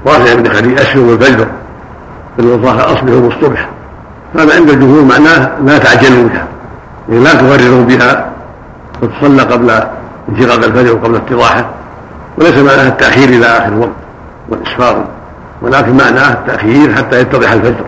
[0.07, 1.47] رافع بن خليل اسلموا الفجر
[2.37, 3.69] بالوصاة اصبحوا بالصبح
[4.35, 6.47] هذا عند الجمهور معناه لا تعجلوا بها
[7.09, 8.31] يعني لا تغرروا بها.
[9.01, 9.71] وتصلى قبل
[10.29, 11.65] انشقاق الفجر وقبل اتضاحه
[12.37, 13.89] وليس معناها التأخير إلى آخر الوقت
[14.49, 15.05] والإسفار.
[15.61, 17.85] ولكن معناه التأخير حتى يتضح الفجر.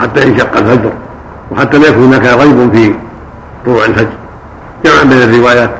[0.00, 0.92] حتى ينشق الفجر
[1.50, 2.94] وحتى لا يكون هناك ريب في
[3.66, 4.08] طلوع الفجر.
[4.84, 5.70] جمعا بين الروايات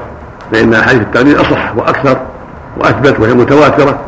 [0.52, 2.20] فإن حديث التعليل أصح وأكثر
[2.76, 3.98] وأثبت وهي متواترة.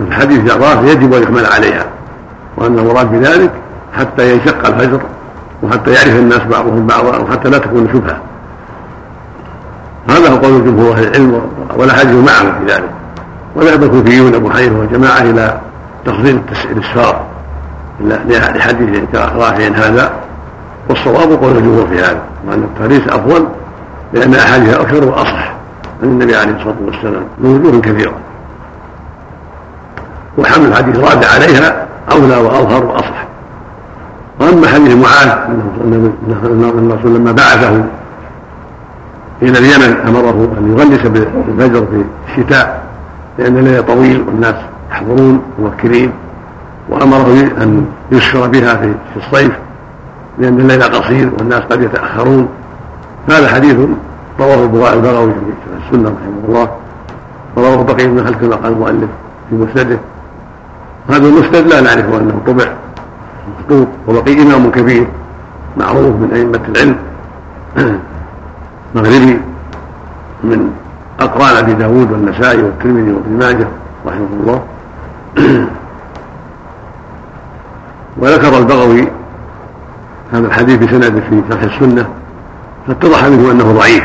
[0.00, 1.86] من حديث جعفر يجب أن يحمل عليها
[2.56, 3.50] وأن المراد بذلك
[3.98, 5.00] حتى ينشق الفجر
[5.62, 8.18] وحتى يعرف الناس بعضهم بعضا وحتى لا تكون شبهة.
[10.08, 11.42] هذا هو قول جمهور أهل العلم
[11.76, 12.90] ولا حاجة معهم في ذلك.
[13.56, 15.60] وذهب الكوفيون أبو حنيفة وجماعة إلى
[16.06, 16.40] تفضيل
[16.70, 17.33] الإسفار.
[18.00, 20.12] لحديث رافع هذا
[20.88, 23.46] والصواب قول الجمهور في هذا وأن التاريخ أفضل
[24.12, 25.54] لأن احاديث أكثر وأصح
[26.02, 28.12] عن النبي عليه الصلاة والسلام من وجوه كثيرة.
[30.38, 33.24] وحمل الحديث الرابع عليها أولى وأظهر وأصح.
[34.40, 35.28] وأما حديث معاذ
[35.84, 37.84] أن الرسول لما بعثه
[39.42, 42.82] إلى اليمن أمره أن يغلس بالفجر في الشتاء
[43.38, 44.54] لأن الليل طويل والناس
[44.90, 46.12] يحضرون موكلين
[46.88, 49.52] وأمره أن يسفر بها في الصيف
[50.38, 52.48] لأن الليل قصير والناس قد يتأخرون.
[53.30, 53.76] هذا حديث
[54.40, 56.68] رواه البغوي في السنة رحمه الله.
[57.56, 59.10] ورواه بقي بن خلف كما قال المؤلف
[59.50, 59.98] في مسنده.
[61.08, 62.64] هذا المسند لا نعرف أنه طبع
[63.58, 65.06] مخطوط وبقي إمام كبير
[65.76, 66.96] معروف من أئمة العلم
[68.94, 69.40] مغربي
[70.44, 70.70] من
[71.20, 73.66] أقران أبي داود والنسائي والترمذي وابن ماجه
[74.06, 74.62] رحمه الله.
[78.18, 79.08] وذكر البغوي
[80.32, 82.08] هذا الحديث بسند في شرح السنة
[82.86, 84.04] فاتضح منه أنه ضعيف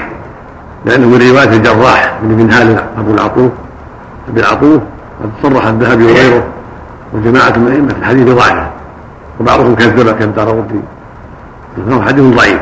[0.86, 3.52] لأنه من رواية الجراح بن منهال أبو العطوف
[4.30, 4.82] أبي العطوف
[5.24, 6.44] قد صرح الذهبي وغيره
[7.14, 8.68] وجماعة من أئمة الحديث ضعيفة
[9.40, 10.66] وبعضهم كذب كالدار
[11.90, 12.60] فهو حديث ضعيف.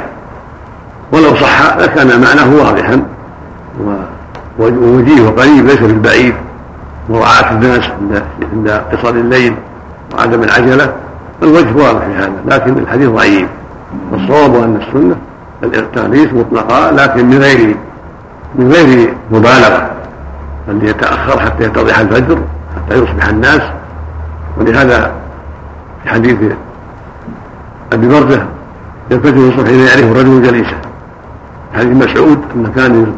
[1.12, 3.04] ولو صح لكان معناه واضحا
[4.60, 6.34] ووجيه وقريب ليس بالبعيد.
[7.10, 7.90] مراعاة الناس
[8.54, 9.56] عند قصر الليل
[10.14, 10.94] وعدم العجلة.
[11.44, 13.50] الوجه واضح في هذا لكن الحديث ضعيف.
[14.12, 15.16] والصواب أن السنة
[15.64, 17.76] التغليس مطلقا لكن من غير
[18.56, 19.92] من غير مبالغة
[20.68, 22.40] بل يتأخر حتى يتضح الفجر
[22.76, 23.62] حتى يصبح الناس.
[24.58, 25.12] ولهذا
[26.04, 26.38] في حديث
[27.94, 28.46] أبي برده
[29.12, 30.78] يلتفت الصبح اذا يعرف الرجل جليسه
[31.76, 33.14] حديث مسعود انه كان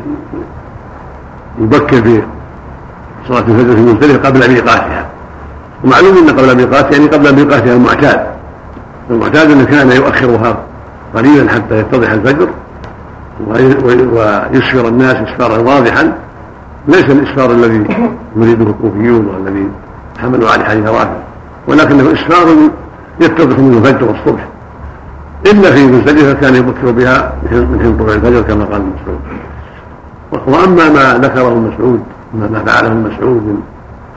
[1.62, 2.22] يبكر في
[3.28, 5.09] صلاة الفجر في مزدلفه قبل ميقاتها.
[5.84, 8.26] ومعلوم إن قبل ميقاتها يعني قبل ميقاتها المعتاد
[9.10, 10.58] المعتاد إنه كان يؤخرها
[11.16, 12.50] قليلا حتى يتضح الفجر
[13.48, 16.14] ويسفر الناس اسفارا واضحا.
[16.88, 17.84] ليس الاسفار الذي
[18.36, 19.68] يريده الكوفيون والذي
[20.22, 21.18] حملوا عليه حديث رافع
[21.68, 22.48] ولكنه اسفار
[23.22, 24.48] يتضح منه الفجر والصبح.
[25.46, 29.20] الا في مزدلفة كان يبكر بها من حين طلوع الفجر كما قال مسعود.
[30.48, 32.04] وأما ما ذكره مسعود
[32.34, 33.62] ما فعله مسعود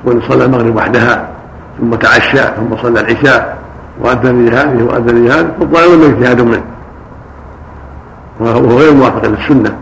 [0.04, 1.28] من صلى المغرب وحدها
[1.80, 3.58] ثم تعشى ثم صلى العشاء
[4.00, 6.62] وأذن لهذه وأذن لهذه فالظاهر اجتهاد منه.
[8.40, 9.76] وهو غير موافق للسنة.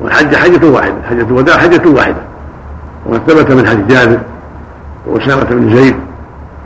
[0.00, 2.20] والحج حجة واحدة حجة الوداع حجة واحدة.
[3.06, 4.18] وقد ثبت من حديث جابر
[5.06, 5.96] وأسامة بن زيد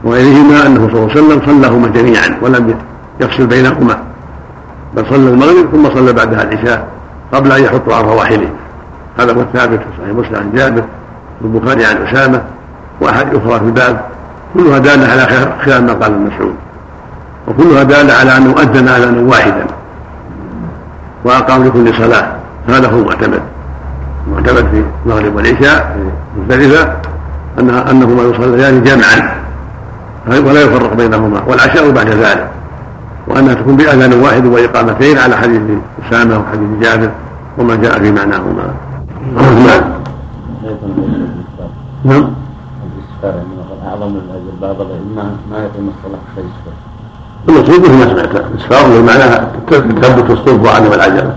[0.04, 2.74] وغيرهما أنه صلى الله عليه وسلم صلاهما جميعا ولم
[3.20, 3.98] يفصل بينهما.
[4.96, 6.88] بل صلى المغرب ثم صلى بعدها العشاء
[7.32, 8.48] قبل أن يحط عن رواحله.
[9.18, 10.84] هذا هو الثابت في صحيح مسلم عن جابر
[11.40, 12.42] والبخاري عن أسامة
[13.00, 14.04] وأحد أخرى في الباب.
[14.54, 15.26] كلها دالة على
[15.64, 16.54] خلاف ما قال المسعود.
[17.48, 19.66] وكلها دالة على أنه أذن أذانا واحدا.
[21.24, 22.36] وأقام لكل صلاة.
[22.68, 23.42] هذا هو المعتمد.
[24.26, 26.92] المعتمد في المغرب والعشاء في مزدلفة
[27.58, 29.34] أنها أنهما يصليان جمعا
[30.28, 31.42] ولا يفرق بينهما.
[31.46, 32.50] والعشاء بعد ذلك.
[33.28, 35.60] وأنها تكون بأذان واحد وإقامتين على حديث
[36.08, 37.10] أسامة وحديث جابر
[37.58, 38.74] وما جاء في معناهما.
[42.04, 42.34] نعم.
[43.82, 44.76] نعم أعظم من الباب
[45.16, 51.34] ما ما يتم الصلاة في المقصود مثل ما سمعت الإسفار معناها تثبت الصلب وعدم العجلة.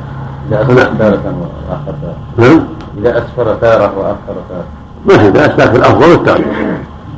[0.51, 1.21] إذا أسفر تارة
[1.67, 2.15] وآخر تارة.
[2.37, 2.65] نعم.
[2.97, 4.65] إذا أسفر تارة وآخر تارة.
[5.05, 6.43] ما في بأس لكن الأفضل التارة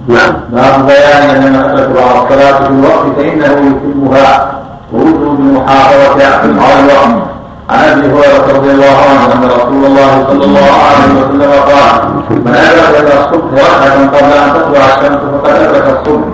[0.08, 0.34] نعم.
[0.52, 4.62] باب بيان أن على الصلاه في الوقت فإنه يتمها.
[4.94, 7.27] ووجوب المحافظة على الوقت.
[7.70, 12.10] عن أبي هريرة رضي الله عنه أن رسول الله صلى الله عليه وسلم قال
[12.46, 16.28] من ادرك إلى الصبح ركعه قبل أن تطلع الشمس فقد أدرك الصبح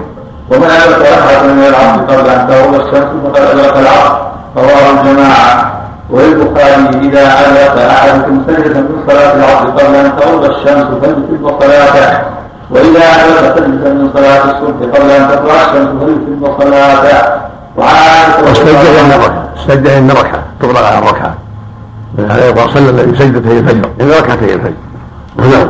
[0.52, 4.18] ومن أدرك ركعه من العصر قبل أن تغرب الشمس فقد أدرك العصر.
[4.58, 5.74] رواه الجماعة.
[6.10, 12.18] وللبخاري إذا أدرك أحدكم سجدة من صلاة العصر قبل أن تغرب الشمس فليتم صلاته
[12.72, 17.44] وإذا أدرك سجدة من صلاة الصبح قبل أن تطلع الشمس فليتم صلاته.
[17.78, 21.34] وعن استجد إن ركعة تطلق على الركعة.
[22.20, 23.90] هذا يقول صلى النبي سجدتي الفجر.
[24.02, 24.74] إن ركعتي الفجر.
[25.38, 25.70] نعم.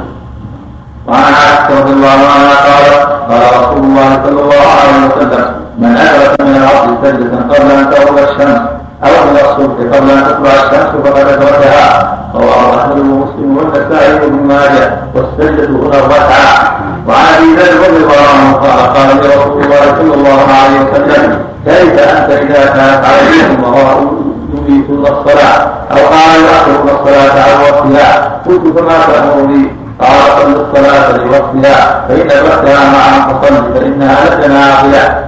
[1.08, 5.46] وعن عائشة رضي الله عنها قال قال رسول الله صلى الله عليه وسلم
[5.80, 8.62] من أدرك من العصر سجدة قبل أن تغرب الشمس
[9.04, 12.14] أو إلى الصبح قبل أن تطلع الشمس فقد أدركها.
[12.36, 16.78] رواه أحمد ومسلم والنسائي وابن ماجه والسجدة هنا الركعة
[17.08, 21.40] وعن أبي ذر رضي الله عنه قال قال لي رسول الله صلى الله عليه وسلم
[21.66, 24.14] كيف أنت إذا كانت عليكم وراء
[24.54, 25.60] يميتون الصلاة؟
[25.92, 28.42] أو قال يؤخرون الصلاة عن وقتها.
[28.46, 32.06] قلت فما تأمرني؟ قال صل الصلاة لوقتها.
[32.08, 35.26] فإن وقتها معها فصل فإنها لك نافلة.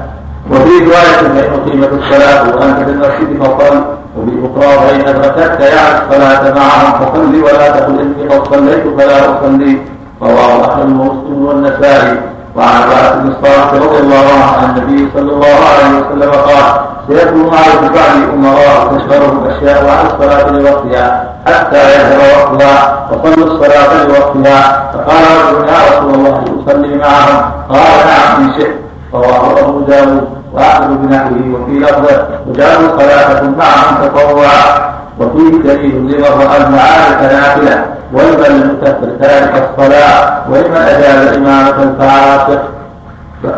[0.52, 3.84] وفي رواية فإن أقيمت الصلاة وأنت في المسجد فصل.
[4.18, 9.78] وفي أخرى فإن أدركتك يعني الصلاة معهم فصل ولا تقل إني قد صليت فلا أصلي.
[10.22, 12.18] رواه أحمد ومسلم والنسائي.
[12.56, 16.66] وعن عباس بن الصالح رضي الله عنه عن النبي صلى الله عليه وسلم قال
[17.08, 22.20] سيكون على بعد أمراء تشغلهم أشياء عن الصلاة لوقتها حتى يظهر
[22.52, 28.76] وقتها وصلوا الصلاة لوقتها فقال رجل يا رسول الله أصلي معهم قال نعم إن شئت
[29.14, 36.58] رواه أبو داود وأخذ بنحوه وفي لفظه وجعلوا صلاتكم معهم تطوعا وفيه دليل لمن رأى
[36.58, 42.62] المعارف نافلة يكفر تارك الصلاة ولمن أجاب الإمامة الفاسق.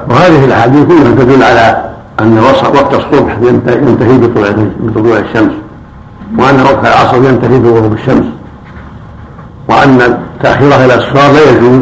[0.09, 1.83] وهذه الأحاديث كلها تدل على
[2.21, 4.17] أن وقت الصبح ينتهي
[4.79, 5.51] بطلوع الشمس
[6.39, 8.25] وأن وقت العصر ينتهي بغروب الشمس
[9.69, 11.81] وأن تأخيرها إلى الصفار لا يجوز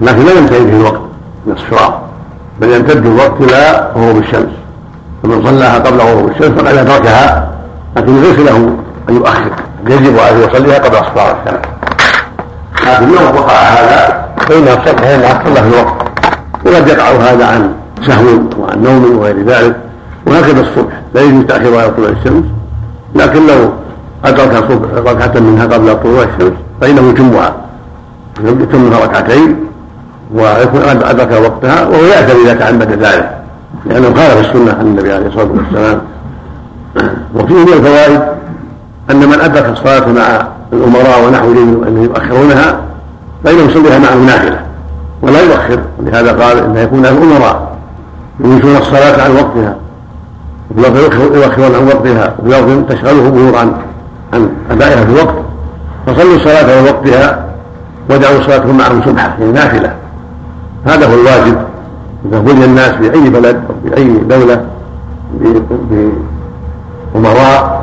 [0.00, 1.00] لكن لا ينتهي به الوقت
[1.46, 2.00] من الصفار
[2.60, 4.50] بل يمتد الوقت إلى غروب الشمس
[5.22, 7.50] فمن صلاها قبل غروب الشمس فقد أدركها
[7.96, 8.56] لكن ليس له
[9.08, 9.50] أن يؤخر
[9.86, 11.60] يجب أن يصليها قبل اصفار الشمس
[12.86, 14.28] لكن لو وقع هذا.
[14.48, 16.08] فانها تصح انها تصلى في الوقت.
[16.66, 17.72] وقد يقع هذا عن
[18.06, 19.76] سهو وعن نوم وغير ذلك.
[20.26, 22.44] وهكذا الصبح لا يجوز تاخيرها إلى طلوع الشمس.
[23.14, 23.72] لكن لو
[24.24, 27.56] أدرك الصبح ركعة منها قبل طلوع الشمس فإنه يتمها.
[28.44, 29.56] يتمها ركعتين
[30.34, 33.38] ويكون أدرك وقتها وهو يأثم إذا تعمد ذلك.
[33.86, 36.00] لأنه خالف السنة عن النبي عليه الصلاة والسلام.
[37.34, 38.37] وفيه من الفوائد
[39.10, 42.80] أن من أدرك الصلاة مع الأمراء ونحوهم أن يؤخرونها
[43.44, 44.60] فإنه يصليها معه نافلة
[45.22, 45.78] ولا يؤخر.
[46.00, 47.78] لهذا قال إنها يكون له أمراء
[48.78, 49.76] الصلاة عن وقتها
[51.34, 53.72] يؤخرون عن وقتها وفي تشغله امور عن
[54.34, 55.34] عن أدائها في الوقت.
[56.06, 57.44] فصلوا الصلاة عن وقتها
[58.10, 59.94] ودعوا صلاتهم معهم سبحة يعني نافلة.
[60.86, 61.56] هذا هو الواجب.
[62.28, 64.64] إذا بني الناس في أي بلد أو في أي دولة
[67.14, 67.77] بأمراء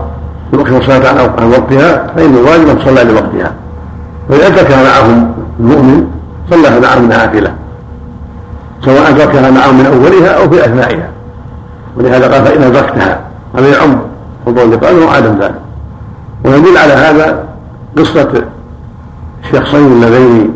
[0.54, 3.54] يؤخر الصلاة عن وقتها فإن الواجب أن تصلى لوقتها.
[4.30, 6.08] وإذا أدركها معهم المؤمن
[6.50, 7.54] صلى معهم نافلة
[8.86, 11.10] سواء أدركها معهم من أولها أو في أثنائها.
[11.98, 13.20] ولهذا قال فإن أدركتها
[13.58, 13.98] هذا يعم
[14.46, 15.56] حضور اللقاء وعدم ذلك.
[16.46, 17.43] ويدل على هذا
[17.98, 18.43] قصة
[19.43, 20.54] الشخصين اللذين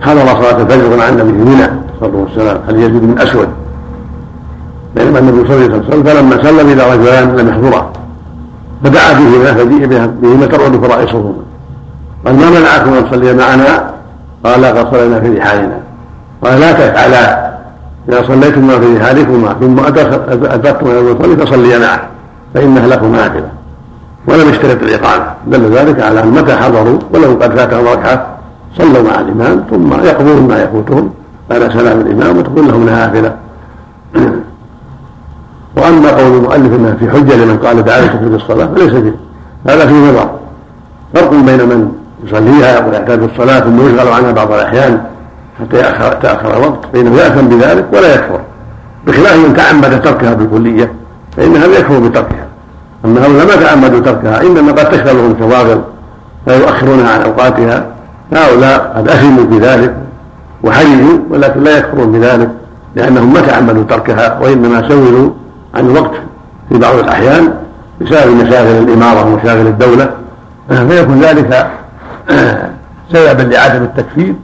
[0.00, 1.70] حضر صلاة الفجر مع النبي في منى
[2.00, 3.48] صلى الله عليه وسلم هل يزيد بن أسود؟
[4.96, 7.92] بينما النبي صلى الله عليه وسلم فلما سلم إلى رجلان لم يحضرا.
[8.86, 11.32] فدعا بهما بهما ترعد فرائصهما
[12.26, 13.90] قال ما منعكم أن تصلي معنا؟
[14.44, 15.78] قال قد صلينا في رحالنا.
[16.44, 17.52] قال لا تفعلا
[18.08, 19.80] إذا صليتما في رحالكما ثم
[20.46, 22.00] أدركتما إلى المصلي فصليا معه
[22.54, 23.48] فإنها لكم نافله
[24.28, 25.24] ولم يشترط الإقامة.
[25.46, 28.26] دل ذلك على أن متى حضروا ولو قد فاتهم ركعة
[28.78, 31.10] صلوا مع الإمام ثم يقضون ما يفوتهم.
[31.50, 33.36] بعد سلام الإمام وتكون لهم نافله
[35.76, 39.14] وأما قول المؤلف إنها في حجة لمن قال تعالى في الصلاة فليس فيه.
[39.68, 40.30] هذا فيه نظر
[41.14, 41.92] فرق بين من
[42.24, 45.00] يصليها ويعتاد الصلاة ثم يشغل عنها بعض الأحيان
[45.60, 46.78] حتى يتاخر الوقت.
[46.92, 48.40] فإنه ياثم بذلك ولا يكفر.
[49.06, 50.92] بخلاف من تعمد تركها بالكلية
[51.36, 52.46] فان هذا يكفر بتركها.
[53.04, 55.80] أما هؤلاء ما تعمدوا تركها إنما قد تشغلهم شواغل
[56.46, 57.86] فيؤخرونها عن أوقاتها.
[58.32, 59.94] هؤلاء قد أثموا بذلك
[60.64, 62.50] وحرجوا ولكن لا يكفرون بذلك
[62.96, 65.30] لأنهم ما تعمدوا تركها وإنما سولوا
[65.76, 66.20] عن الوقت
[66.68, 67.54] في بعض الأحيان
[68.00, 70.10] بسبب مشاغل الإمارة ومشاغل الدولة
[70.68, 71.70] فيكون ذلك
[73.12, 74.34] سببا لعدم التكفير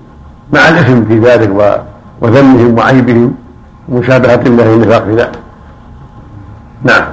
[0.52, 1.80] مع الإثم في ذلك
[2.20, 3.34] وذمهم وعيبهم
[3.88, 5.38] ومشابهة الله النفاق في ذلك.
[6.82, 7.04] نعم.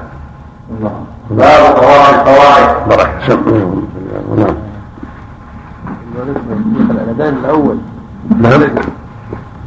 [1.32, 2.90] باب قواعد القواعد.
[2.90, 3.10] بارك
[4.38, 4.56] نعم.
[6.90, 7.78] الأذان الأول.
[8.40, 8.62] نعم.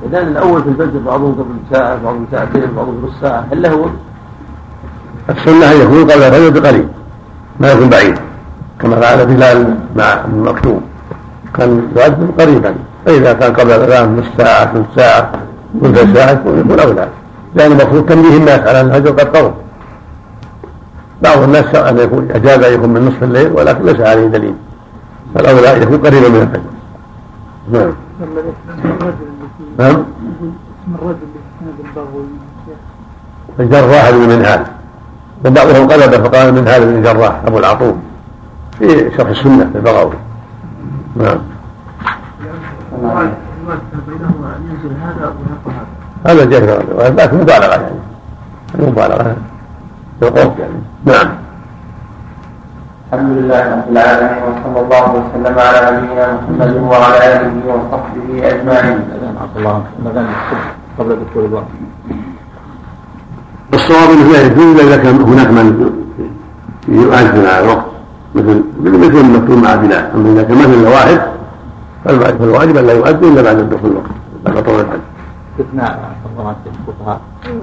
[0.03, 3.47] الأذان الأول في الفجر بعضهم قبل ساعة بعضهم ساعتين بعضهم نص ساعة.
[3.53, 3.91] هل له
[5.31, 6.89] السنة أن يكون قبل الفجر بقليل
[7.61, 8.17] ما يكون بعيد
[8.81, 10.81] كما فعل بلال مع المكتوم.
[11.55, 12.75] كان يؤذن قريبا
[13.07, 15.33] فإذا كان قبل الأذان نصف ساعة ثلث ساعة
[15.83, 17.09] ثلث ساعة يكون أولى.
[17.55, 19.55] لأن المفروض تنبيه الناس على أن الفجر قد قرب
[21.23, 24.55] بعض الناس أن يكون أجاز أن يكون من نصف الليل ولكن ليس عليه دليل.
[25.35, 26.73] فالأولى أن يكون قريبا من الفجر.
[27.73, 27.93] نعم.
[29.79, 30.05] نعم.
[30.85, 31.33] اسم الرجل
[33.61, 34.82] الجراح بن هذا
[35.45, 38.03] وبعضهم قلب فقال من هذا بن جراح أبو العطوم
[38.79, 40.15] في شرح السنة للبغوي
[41.17, 41.39] نعم.
[46.27, 46.85] هذا جاهل.
[47.17, 47.95] لكن مبالغة يعني.
[48.79, 49.37] مبالغة.
[50.21, 50.73] في القرب يعني
[51.05, 51.29] نعم.
[53.13, 59.01] الحمد لله رب العالمين وصلى الله وسلم على نبينا محمد وعلى آله وصحبه أجمعين.
[59.57, 59.85] الله
[60.99, 61.65] قبل دخول الوقت.
[63.75, 65.93] الصواب إنه لا يجوز إلا إذا كان هناك من
[66.89, 67.85] يؤذن على الوقت.
[68.35, 70.11] مثل مثل المكتوب مع بلال.
[70.15, 71.21] أما إذا كان في واحد
[72.05, 74.11] فالواجب أن لا يؤذن إلا بعد دخول الوقت
[74.45, 74.99] بعد طول الحج.
[75.61, 76.15] استثناء
[76.89, 77.21] الفقهاء.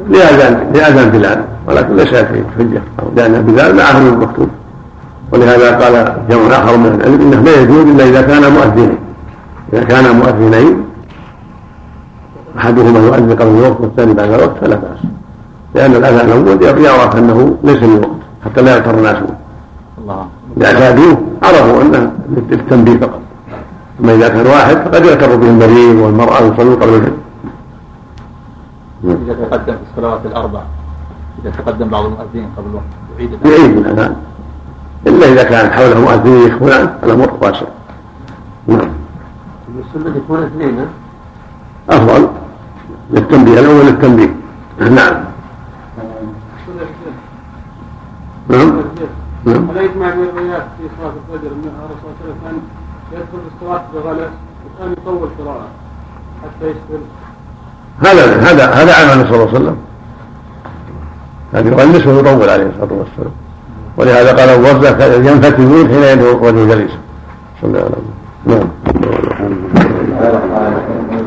[0.10, 1.44] لأذان لأذان بلال.
[1.68, 2.82] ولكن ليس في حجة
[3.16, 4.50] لأن بلال معه المكتوب.
[5.32, 8.98] ولهذا قال جمع آخر من العلم إنه لا يجوز إلا إذا كان مؤذنين.
[9.74, 10.84] إذا كان مؤذنين
[12.58, 15.00] أحدهما يؤذن قبل الوقت والثاني بعد الوقت فلا بأس.
[15.76, 18.10] لأن الأذان الأول يعرف أنه ليس من وقت
[18.46, 19.18] حتى لا يغتر الناس.
[20.02, 20.28] الله.
[20.58, 22.12] إذا اعتادوه عرفوا أنه
[22.50, 23.22] للتنبيه فقط.
[24.00, 27.12] أما إذا كان واحد فقد يغتر به المريض والمرأة يصلون قبل الفجر.
[29.04, 30.62] إذا تقدم في الصلوات الأربع
[31.44, 32.84] إذا تقدم بعض المؤذنين قبل الوقت
[33.18, 34.16] يعيد يعيد الأذان
[35.08, 37.66] إلا إذا كان حوله مؤذنين يخفون عنه الأمر واسع.
[38.68, 38.90] نعم.
[39.80, 40.80] السنة يكون اثنين
[41.90, 42.28] أفضل
[43.12, 44.36] للتنبيه الأول للتنبيه.
[44.80, 45.16] نعم.
[48.50, 48.74] نعم.
[49.46, 49.70] نعم.
[49.70, 52.62] ألا يجمع بين الروايات في صلاة الفجر أن الرسول صلى الله عليه وسلم
[53.12, 54.34] يدخل في الصلاة بغلس
[54.66, 55.68] وكان يطول قراءة
[56.44, 57.02] حتى يسفل
[58.00, 59.78] هذا هذا هذا عمل صلى الله عليه وسلم
[61.54, 63.32] كان يغلس ويطول عليه الصلاة والسلام.
[63.98, 66.98] ولهذا قال ابو برزه كان ينفتنون حين يدعو الرجل جليسا
[67.62, 68.20] صلى الله عليه وسلم.
[68.46, 68.70] نعم.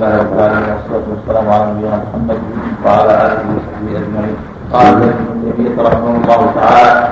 [0.03, 2.39] والصلاة والسلام على نبينا محمد
[2.85, 4.37] وعلى آله وصحبه أجمعين.
[4.73, 7.09] قال ابن رحمه الله تعالى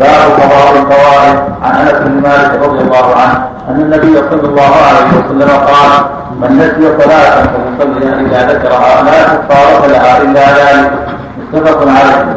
[0.00, 5.08] باب قضاء الفوائد عن أنس بن مالك رضي الله عنه أن النبي صلى الله عليه
[5.18, 5.90] وسلم قال
[6.40, 10.90] من نسي صلاة فليصليها إذا ذكرها لا كفارة لها إلا ذلك.
[11.52, 12.36] متفق عليه.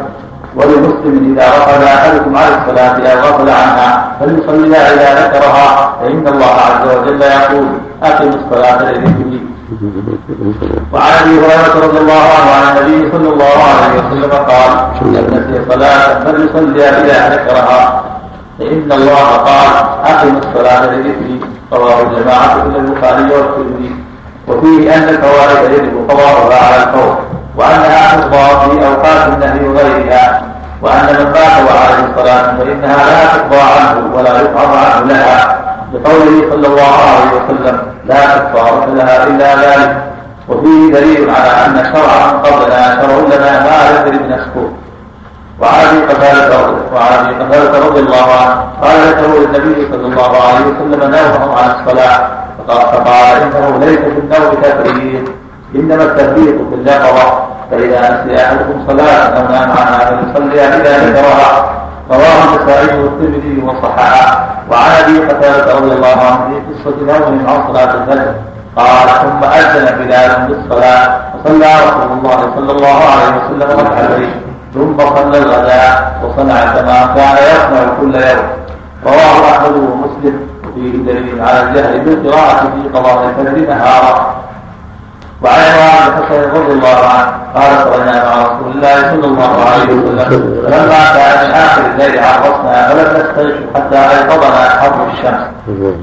[0.56, 6.96] ولمسلم إذا غفل أحدكم عن الصلاة أو غفل عنها فليصليها إذا ذكرها فإن الله عز
[6.96, 7.66] وجل يقول
[8.02, 9.55] أقم الصلاة لذكري.
[10.92, 14.70] وعن أبي هريرة رضي الله عنه عن النبي صلى الله عليه وسلم قال
[15.02, 18.02] من نسي صلاة فليصليها اذا ذكرها
[18.58, 19.72] فإن الله قال
[20.04, 21.40] أقم الصلاة لذكري
[21.72, 23.96] رواه الجماعة الا البخاري والترمذي.
[24.48, 27.18] وفيه أن الفوائد يجب قضاؤها على الفور
[27.56, 30.42] وانها تقضى في أوقات النهي وغيرها
[30.82, 35.65] وأن من مات وعليه الصلاة فإنها لا تقضى عنه ولا يقعد عنه لها.
[35.96, 40.02] لقوله صلى الله عليه وسلم لا كفارة لها إلا ذلك.
[40.48, 44.72] وفيه دليل على أن شرعا قبلنا شرع لنا ما يدري من السكوت
[45.60, 46.00] وعن أبي
[47.44, 52.20] قتادة رضي الله عنه قال له النبي صلى الله عليه وسلم نومه عن الصلاة.
[52.68, 55.28] فقال إنه ليس في النوم تفريط
[55.74, 57.26] إنما التفريط في اليقظة
[57.70, 61.52] فإذا نسي أحدكم صلاة أو نام عنها فليصلي إذا ذكرها.
[62.10, 64.46] رواه النسائي والترمذي وصححه.
[64.70, 68.34] وعن أبي قتادة رضي الله عنه في قصة نوم عن صلاة الفجر.
[68.76, 74.30] قال ثم أذن بلال بالصلاه فصلى رسول الله صلى الله عليه وسلم ركعتين
[74.74, 78.46] ثم صلى الغداء وصنع كما كان يصنع كل يوم.
[79.06, 84.34] رواه أحمد ومسلم وفيه دليل على الجهل بالقراءة في قضاء الفجر نهارا.
[85.42, 90.62] وعن عمران بن رضي الله عنه قال صلينا مع رسول الله صلى الله عليه وسلم
[90.64, 95.42] فلما كان من آخر الليل عرفنا فلم نستيقظ حتى أيقظنا حر الشمس.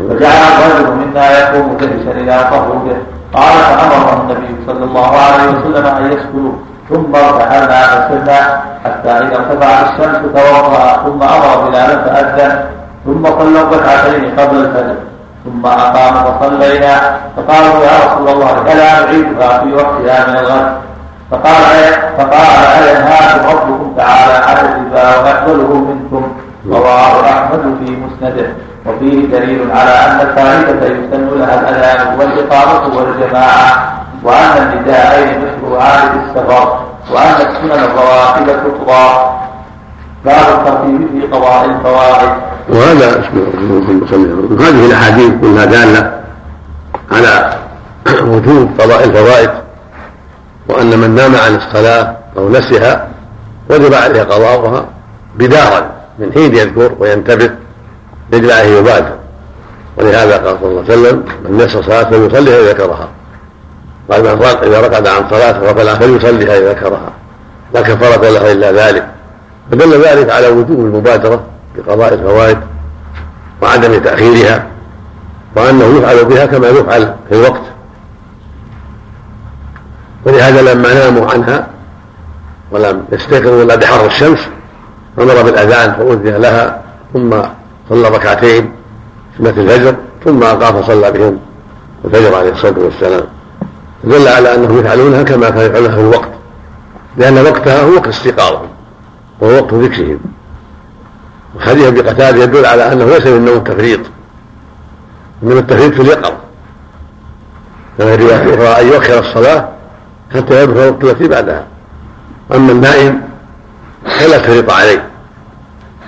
[0.09, 2.97] فجعل الرجل منا يقوم جلسا إلى طهوره
[3.33, 6.53] قال فامر النبي صلى الله عليه وسلم أن يسكنوا.
[6.89, 12.65] ثم ارتحلنا فسرنا حتى إذا ارتفعت الشمس توضأ ثم أمر بلالا فاذن
[13.05, 14.95] ثم صلى ركعتين قبل الفجر.
[15.45, 17.17] ثم أقام فصلينا.
[17.37, 20.71] فقالوا يا رسول الله ألا نعيدها في وقتها من الغد؟
[21.31, 26.33] فقال فقال أينهاكم ربكم تعالى عن الربا ويقبله منكم.
[26.69, 28.47] رواه أحمد في مسنده.
[28.85, 36.79] وفيه دليل على أن الفائدة يسن لها الأذان والإقامة والجماعة وأن النداءين مشروعان السفر
[37.11, 39.05] وأن السنن الرواتب تقضى
[40.23, 42.29] في قضاء الفوائد
[42.69, 43.23] وهذا
[44.59, 46.21] هذه الأحاديث كلها دالة
[47.11, 47.57] على
[48.21, 49.49] وجوب قضاء الفوائد
[50.69, 53.07] وأن من نام عن الصلاة أو نسيها
[53.69, 54.85] وجب عليه قضاؤها
[55.35, 57.49] بدارا من حين يذكر وينتبه
[58.33, 59.15] يجب عليه يبادر
[59.97, 63.07] ولهذا قال صلى الله عليه وسلم من نسى صلاة فليصليها إذا ذكرها.
[64.11, 67.11] قال من اذا رقد عن صلاة فغفلها فليصليها إذا ذكرها.
[67.73, 69.07] لا كفارة لها إلا ذلك.
[69.71, 71.43] فدل ذلك على وجوب المبادرة
[71.75, 72.57] بقضاء الفوائد
[73.61, 74.67] وعدم تأخيرها
[75.55, 77.61] وأنه يفعل بها كما يفعل في الوقت.
[80.25, 81.67] ولهذا لما ناموا عنها
[82.71, 84.39] ولم يستيقظوا إلا بحر الشمس
[85.19, 86.81] أمر بالأذان فأذن لها
[87.13, 87.31] ثم
[87.89, 88.71] صلى ركعتين
[89.37, 89.95] سنة الفجر
[90.25, 91.39] ثم أقام فصلى بهم
[92.05, 93.23] الفجر عليه الصلاة والسلام.
[94.03, 96.29] دل على أنهم يفعلونها كما كانوا يفعلونها في الوقت
[97.17, 98.67] لأن وقتها هو وقت استيقاظهم.
[99.39, 100.19] وهو وقت ذكرهم.
[101.55, 103.99] وحديث ابي قتاده يدل على أنه ليس من النوم التفريط.
[105.43, 106.37] إنما التفريط في اليقظة.
[107.97, 109.69] كما في رواية أخرى أن يؤخر الصلاة
[110.33, 111.65] حتى يدخل الوقت التي بعدها.
[112.55, 113.21] أما النائم
[114.05, 115.09] فلا تفريط عليه.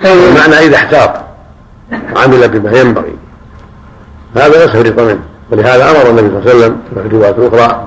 [0.04, 1.10] المعنى إذا احتاط
[2.14, 3.16] وعمل بما ينبغي.
[4.36, 5.20] هذا لا تفريط منه.
[5.50, 7.86] ولهذا أمر النبي صلى الله عليه وسلم في روايات أخرى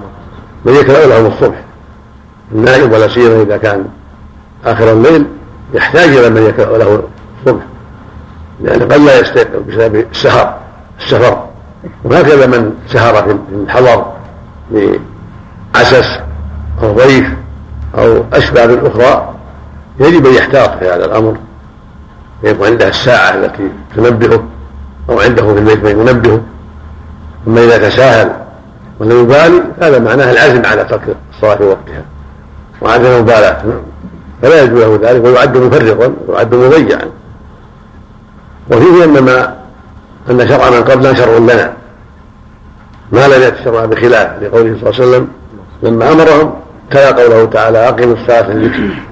[0.65, 1.63] من يكره لهم الصبح.
[2.51, 3.85] النائم ولا سيما إذا كان
[4.65, 5.25] آخر الليل
[5.73, 7.03] يحتاج إلى من يكره له
[7.39, 7.63] الصبح.
[8.61, 10.57] لأنه قد لا يستيقظ بسبب السهر
[10.99, 11.45] السفر.
[12.03, 14.05] وهكذا من سهر في الحضر
[14.71, 16.19] لعسس
[16.83, 17.27] أو ضيف
[17.97, 19.33] أو أسباب أخرى
[19.99, 21.37] يجب أن يحتاط في هذا الأمر.
[22.43, 24.43] يكون عنده الساعة التي تنبهه
[25.09, 26.41] أو عنده في البيت من ينبهه.
[27.47, 28.33] أما إذا تساهل
[28.99, 32.03] ولم يبالي هذا معناه العزم على ترك الصلاة في وقتها.
[32.81, 33.63] وعدم المبالاة
[34.41, 37.09] فلا يجوز له ذلك ويعد مفرطا ويعد مضيعا.
[38.71, 39.55] وفيه إنما
[40.29, 41.73] أن شرع من قبلنا شرع لنا.
[43.11, 45.27] ما لم يأتي شرع بخلاف لقوله صلى الله عليه وسلم
[45.83, 46.53] لما أمرهم
[46.91, 49.03] تلا قوله تعالى أقم الصلاة لذكري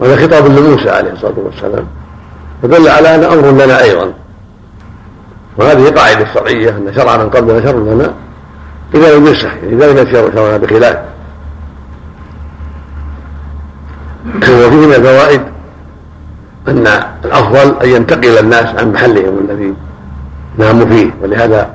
[0.00, 1.86] وهذا خطاب لموسى عليه الصلاة والسلام.
[2.62, 4.12] فدل على أن أمر لنا أيضا.
[5.58, 8.14] وهذه قاعدة شرعية أن شرع من قبلنا شرع لنا.
[8.94, 10.98] إذا لم يصح إذا لم يأتي شرعنا بخلاف.
[14.34, 15.40] وفيه من الفوائد
[16.68, 16.86] أن
[17.24, 19.74] الأفضل أن ينتقل الناس عن محلهم الذي
[20.58, 21.10] ناموا فيه.
[21.22, 21.70] ولهذا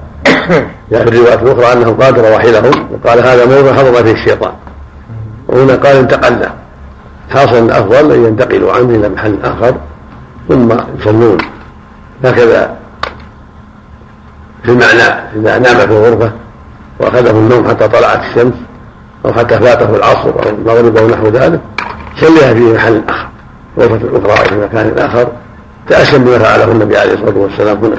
[0.91, 4.53] جاء في الروايات الأخرى أنه قاد رواحلهم وقال هذا موضع حضر فيه الشيطان.
[5.48, 6.53] وهنا قال انتقلنا.
[7.30, 9.76] حاصل الأفضل أن ينتقلوا عنه إلى محل آخر
[10.49, 11.38] ثم يصلون.
[12.23, 12.76] هكذا
[14.64, 15.03] في المعنى
[15.36, 16.32] إذا نام في الغرفة
[16.99, 18.53] وأخذه النوم حتى طلعت الشمس
[19.26, 21.60] أو حتى فاته العصر أو المغرب أو نحو ذلك
[22.19, 23.27] صليها في محل آخر
[23.77, 25.27] غرفه أخرى أو في مكان آخر
[25.88, 27.77] تأسم بما فعله النبي عليه الصلاة والسلام.
[27.77, 27.95] هنا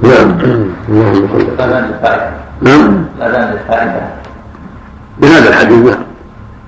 [0.00, 0.70] نعم.
[0.88, 1.46] اللهم صل
[2.62, 3.04] نعم.
[3.18, 4.00] الأذان للفائدة
[5.18, 6.02] بهذا الحديث نعم.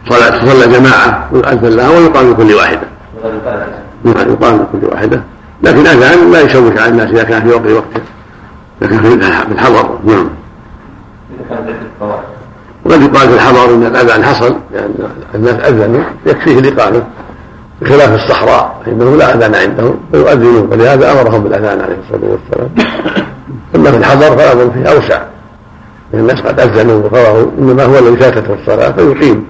[0.09, 2.81] صلاة تصلى جماعة يؤذن لها ويقام لكل واحدة.
[4.05, 5.21] نعم يقام لكل واحدة.
[5.63, 8.03] لكن أذان لا يشوش على الناس إذا كان في وقت وقته
[8.81, 9.15] لكن في
[9.53, 9.99] الحضر.
[10.05, 10.29] نعم.
[12.89, 14.95] وقد يقال في الحضر إن الاذان حصل لأن
[15.35, 17.03] الناس أذنوا يكفيه الاقامه
[17.83, 22.71] بخلاف الصحراء فإنه لا اذان عندهم فيؤذنون ولهذا أمرهم بالأذان عليه الصلاة والسلام.
[23.77, 25.23] أما في الحضر فالامر فيه أوسع.
[26.13, 29.47] لأن الناس قد أذنوا وقرأوا إنما هو الذي فاتته الصلاة فيقيم.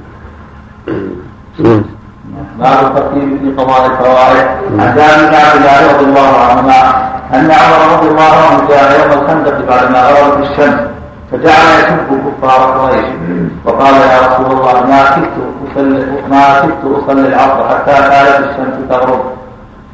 [1.59, 4.47] باب الترتيب في قضاء الفوائد.
[4.81, 9.23] عن جابر بن عبد الله رضي الله عنهما أن عمر رضي الله عنه جاء يوم
[9.23, 10.88] الخندق بعدما غربت الشمس.
[11.33, 13.05] فجعل يسب كفار قريش.
[13.65, 19.21] وقال يا رسول الله ما كدت اصلي ما كدت أصلي العصر حتى كانت الشمس تغرب.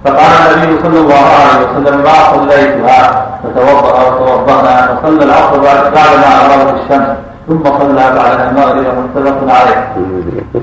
[0.05, 3.27] فقال النبي صلى الله عليه وسلم ما صليتها.
[3.43, 7.09] فتوضأ وتوضأنا فصلى العصر بعدما غربت الشمس
[7.49, 8.85] ثم صلى بعدها المغرب
[9.17, 9.89] متفق عليه.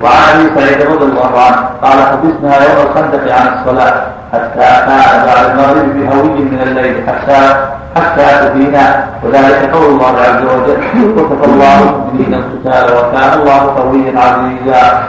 [0.04, 3.94] وعن أبي سعيد رضي الله عنه قال حبسنا يوم الخندق عن الصلاة
[4.34, 7.56] حتى كان بعد المغرب بهوي من الليل حتى
[7.96, 15.04] حتى تبينا وذلك قول الله عز وجل وكفى الله المؤمنين القتال وكان الله قويا عزيزا.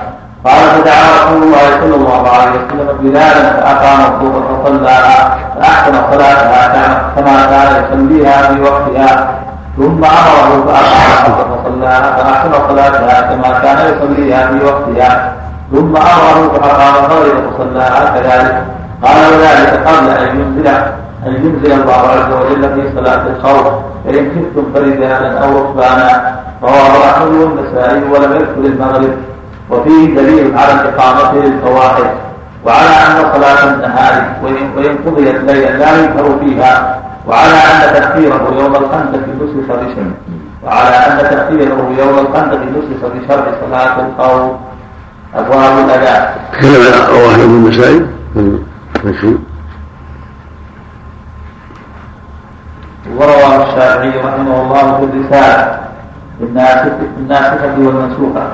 [0.46, 7.46] قال فدعا رسول الله صلى الله عليه وسلم بلالا فأقام الظهر فصلاها فأحسن صلاتها كما
[7.50, 9.28] كان يصليها في وقتها.
[9.76, 11.34] ثم أمره فأقام
[11.64, 15.32] فصلاها فأحسن صلاتها كما كان يصليها في وقتها.
[15.72, 18.64] ثم أمره فأقام المغرب فصلاها كذلك.
[19.04, 21.01] قال وذلك قبل أن ينزل.
[21.26, 23.66] أن ينزل الله عز وجل في صلاة الخوف.
[24.04, 29.14] فان خفتم فرجالا أو ركبانا رواه احمد والنسائي ولم يذكر المغرب
[29.70, 32.10] وفيه دليل على الاقامه للفواحش.
[32.66, 34.24] وعلى أن صلاة النهار
[34.76, 37.02] وان قضيت ليلا لا ينكر فيها.
[37.28, 40.04] وعلى أن تاخيره يوم الخندق نسخ بشرع
[40.64, 44.52] وعلى أن تاخيره يوم الخندق نسخ بشرع صلاة الخوف.
[45.36, 46.22] أبواب الاذان.
[46.52, 48.06] تكلم رواه النسائي
[53.10, 55.78] وروى الشافعي رحمه الله في الرسالة
[57.18, 58.44] الناسخة والمنسوخة.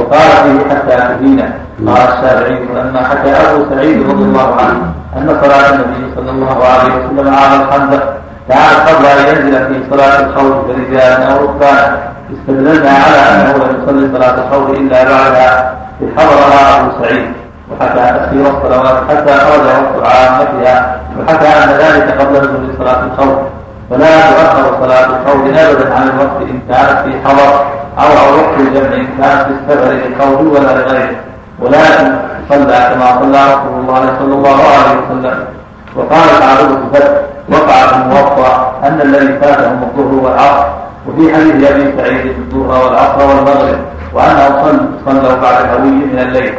[0.00, 1.40] وقال فيه حتى تبين
[1.86, 4.80] قال الشافعي لما حكى أبو سعيد رضي الله عنه
[5.16, 8.14] أن صلاة النبي صلى الله عليه وسلم عام الخندق
[8.48, 11.96] كانت قبل أن ينزل في صلاة الخوف برجال أو ركبان.
[12.32, 15.76] استدللنا على أنه لم يصلي صلاة الخوف إلا بعدها
[16.16, 17.32] حضرها أبو سعيد.
[17.70, 23.38] وحكى تأخير الصلوات حتى خرج وقت عامتها وحكى أن ذلك قبل نزول صلاة الخوف.
[23.90, 27.64] فلا تؤخر صلاة الخوف أبدا عن الوقت إن كانت في حضر
[27.98, 31.16] أو وقت الجمع إن كانت في السفر للخوف ولا لغيره.
[31.60, 32.12] ولكن
[32.48, 35.44] صلى كما صلى رسول الله صلى الله عليه وسلم.
[35.96, 37.10] وقال تعالى فتح
[37.52, 40.66] وقع في الموطأ أن الذي فاتهم الظهر والعصر
[41.08, 43.78] وفي حديث أبي سعيد الظهر والعصر والمغرب
[44.14, 46.54] وأنهم صلوا بعد الهوي من الليل.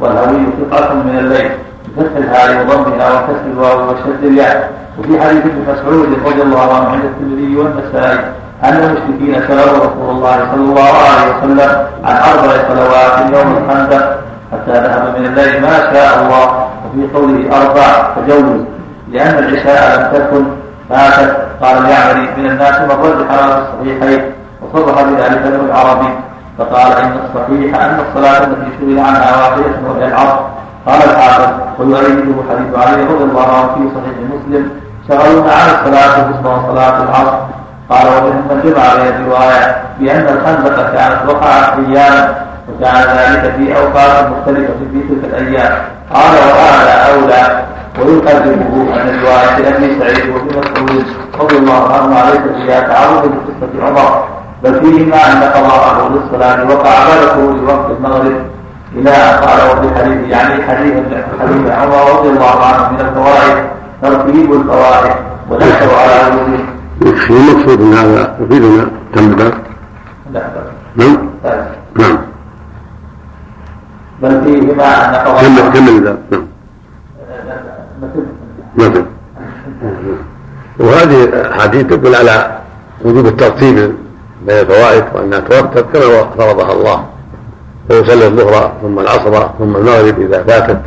[0.00, 1.50] والهوي قطعة من الليل.
[1.96, 4.70] بفتح الهاء وضمها وكسر الواو وشد الياء.
[5.00, 8.18] وفي حديث ابن مسعود رضي الله عنه عند الترمذي والنسائي
[8.64, 14.18] أن المشركين سألوا رسول الله صلى الله عليه وسلم عن أربع صلوات يوم الخندق
[14.52, 18.60] حتى ذهب من الليل ما شاء الله وفي قوله أربع تجوز
[19.12, 20.44] لأن العشاء لم تكن
[20.90, 21.36] فاتت.
[21.62, 24.32] قال اليعمري من الناس من رجح الصحيحين
[24.62, 26.14] وصرح بذلك ابن العربي
[26.58, 30.40] فقال إن الصحيح أن الصلاة التي سئل عنها واحدة وهي العصر
[30.86, 34.70] قال الحافظ ويؤيده حديث علي رضي الله عنه في صحيح مسلم
[35.10, 37.38] شغلنا عن الصلاة الوسطى وصلاة العصر
[37.90, 42.34] قال ومنهم من جمع بين الرواية بأن الخندق كانت وقعت أياما
[42.68, 45.78] وكان ذلك في أوقات مختلفة في تلك الأيام.
[46.14, 47.62] قال وهذا أولى
[47.98, 51.04] ويقدمه أن الرواية أبي سعيد وابن مسعود
[51.40, 54.24] رضي الله عنه ليس فيها تعرض لقصة عمر
[54.62, 58.40] بل فيهما أن قضاءه للصلاة وقع بعده لوقت المغرب.
[58.96, 60.94] إلى أن قال وفي حديث يعني حديث
[61.40, 63.64] حديث عمر رضي الله عنه من الفوائد
[64.02, 65.16] ترتيب الفوائد
[65.50, 66.40] ونحن على.
[67.02, 69.52] يكفي المقصود ان هذا يفيدنا تم الباب.
[70.96, 71.30] نعم.
[71.96, 72.18] نعم.
[74.22, 76.46] بل فيهما قضاء كمل كمل الباب نعم.
[78.76, 79.04] مثل
[80.78, 82.58] وهذه احاديث تدل على
[83.04, 83.94] وجوب الترتيب
[84.46, 87.04] بين الفوائد وأنها ترتب كما فرضها الله
[87.88, 90.80] فيصلي الظهر ثم العصر ثم المغرب إذا فاتت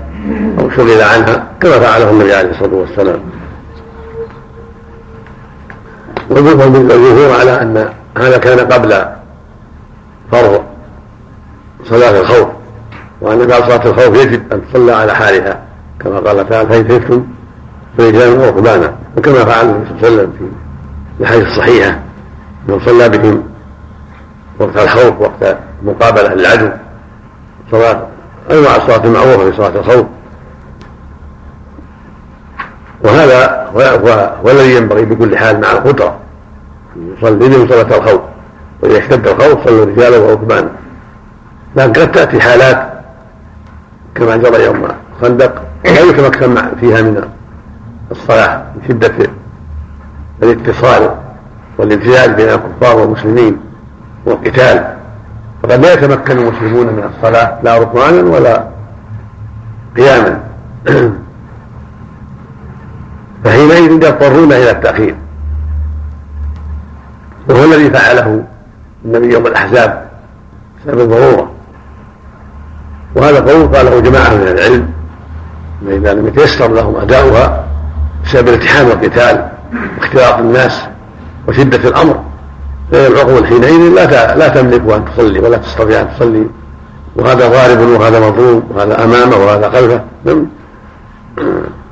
[0.59, 3.19] أو شغل عنها كما فعله النبي عليه الصلاة والسلام.
[6.29, 9.05] والجمهور على أن هذا كان قبل
[10.31, 10.63] فرض
[11.85, 12.47] صلاة الخوف
[13.21, 15.63] وأن بعد صلاة الخوف يجب أن تصلى على حالها
[15.99, 17.23] كما قال تعالى فإن خفتم
[17.97, 20.33] فرجال وركبانا وكما فعل النبي صلى الله عليه وسلم
[21.17, 21.99] في الحديث الصحيحة
[22.67, 23.43] من صلى بهم
[24.59, 26.69] وقت الخوف وقت مقابلة العدو
[27.71, 28.07] صلاة
[28.51, 30.05] انواع الصلاه المعروفه في صلاة الخوف.
[33.03, 33.67] وهذا
[34.45, 36.19] هو الذي ينبغي بكل حال مع القدرة
[37.17, 38.21] يصلي بهم صلاه الخوف
[38.81, 40.69] وإذا اشتد الخوف صلوا رجالا وركبانا.
[41.75, 42.93] لكن قد تأتي حالات
[44.15, 47.29] كما جرى يوم الخندق لا يتمكن فيها من
[48.11, 49.29] الصلاة من شدة
[50.43, 51.15] الاتصال
[51.77, 53.57] والانفعال بين الكفار والمسلمين
[54.25, 54.97] والقتال.
[55.63, 58.67] فقد لا يتمكن المسلمون من الصلاة لا ركوانا ولا
[59.97, 60.39] قياما.
[63.43, 65.15] فحينئذ يضطرون إلى التأخير.
[67.49, 68.43] وهو الذي فعله
[69.05, 70.07] النبي يوم الأحزاب
[70.79, 71.51] بسبب الضرورة.
[73.15, 74.89] وهذا قول قاله جماعة من العلم
[75.87, 77.65] إذا لم يتيسر لهم أداؤها
[78.25, 79.49] بسبب الالتحام والقتال
[79.97, 80.81] واختلاط الناس
[81.47, 82.32] وشدة الأمر.
[82.93, 86.47] فإن العقول حينئذ لا لا تملك أن تصلي ولا تستطيع أن تصلي.
[87.15, 90.01] وهذا غارب وهذا مظلوم وهذا أمامه وهذا خلفه.
[90.25, 90.47] نعم.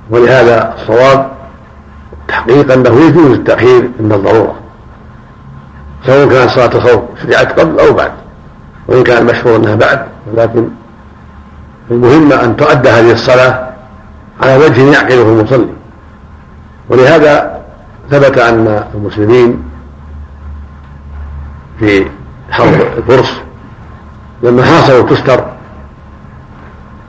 [0.09, 1.31] ولهذا الصواب
[2.27, 4.55] تحقيق أنه يجوز التأخير عند الضرورة.
[6.05, 8.11] سواء كانت صلاة الخوف شرعت قبل أو بعد.
[8.87, 10.05] وإن كان المشهور أنها بعد.
[10.33, 10.67] ولكن
[11.91, 13.69] المهم أن تؤدى هذه الصلاة
[14.41, 15.73] على وجه يعقله المصلي.
[16.89, 17.61] ولهذا
[18.11, 19.70] ثبت أن المسلمين
[21.81, 22.05] في
[22.51, 23.41] حرب الفرس
[24.43, 25.45] لما حاصروا تستر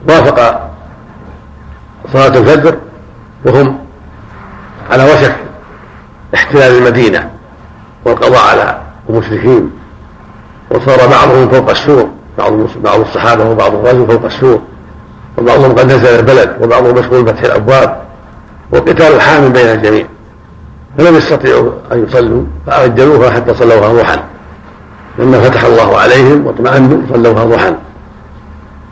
[0.09, 0.69] وافق
[2.13, 2.77] صلاة الفجر
[3.45, 3.79] وهم
[4.91, 5.35] على وشك
[6.35, 7.29] احتلال المدينة
[8.05, 9.71] والقضاء على المشركين
[10.71, 14.61] وصار بعضهم فوق السور بعض بعض الصحابة وبعض الرجل فوق السور
[15.37, 18.01] وبعضهم قد نزل البلد وبعضهم مشغول بفتح الأبواب
[18.71, 20.05] والقتال حام بين الجميع.
[20.97, 24.19] فلم يستطيعوا أن يصلوا فأجلوها حتى صلوها ضحى
[25.19, 27.75] لما فتح الله عليهم واطمأنوا صلوها ضحى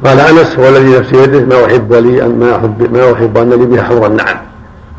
[0.06, 3.50] قال أنس هو الذي نفسي يده ما أحب لي أن ما أحب ما أحب أن
[3.50, 4.38] لي بها حور النعم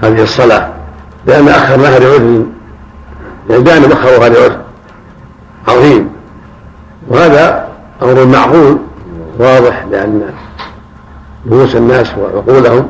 [0.03, 0.69] هذه الصلاة.
[1.27, 2.44] لأن أخرناها لعذر
[3.51, 4.57] يعني أخروا هذا لعذر
[5.69, 6.09] عظيم.
[7.09, 7.69] وهذا
[8.03, 8.78] أمر معقول
[9.39, 10.23] واضح لأن
[11.47, 12.89] نفوس الناس وعقولهم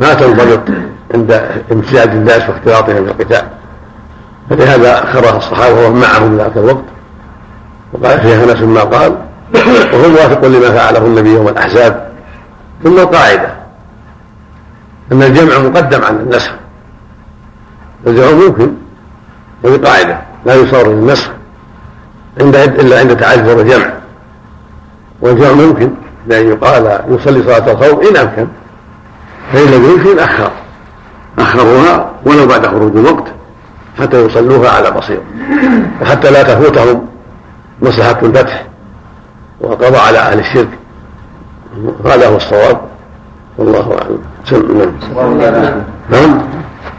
[0.00, 0.60] ما تنضبط
[1.14, 1.42] عند
[1.72, 3.59] امتزاج الناس واختلاطهم في القتال.
[4.50, 6.84] فلهذا أخرها الصحابة وهم معهم ذاك الوقت.
[7.92, 9.16] وقال فيها انس ما قال.
[9.92, 12.10] وهو موافق لما فعله النبي يوم الأحزاب.
[12.84, 13.52] ثم القاعده
[15.12, 16.50] أن الجمع مقدم عن النسخ.
[18.06, 18.74] الجمع ممكن.
[19.62, 20.18] وهي قاعدة.
[20.46, 21.30] لا يصار للنسخ
[22.40, 23.90] عند إلا عند تعذر الجمع
[25.20, 25.90] والجمع ممكن.
[26.26, 28.46] بان يقال يصلي صلاة الخوف إن أمكن.
[29.52, 30.50] فإن لم يمكن أخر.
[31.38, 33.24] أخروها ولو بعد خروج الوقت.
[33.98, 35.22] حتى يصلوها على بصيرة
[36.02, 37.06] وحتى لا تفوتهم
[37.82, 38.66] مصلحة الفتح
[39.60, 40.68] والقضاء على أهل الشرك.
[42.04, 42.80] هذا هو الصواب.
[43.58, 44.18] والله أعلم.
[44.44, 44.78] سم
[45.38, 45.82] نعم.
[46.10, 46.42] نعم.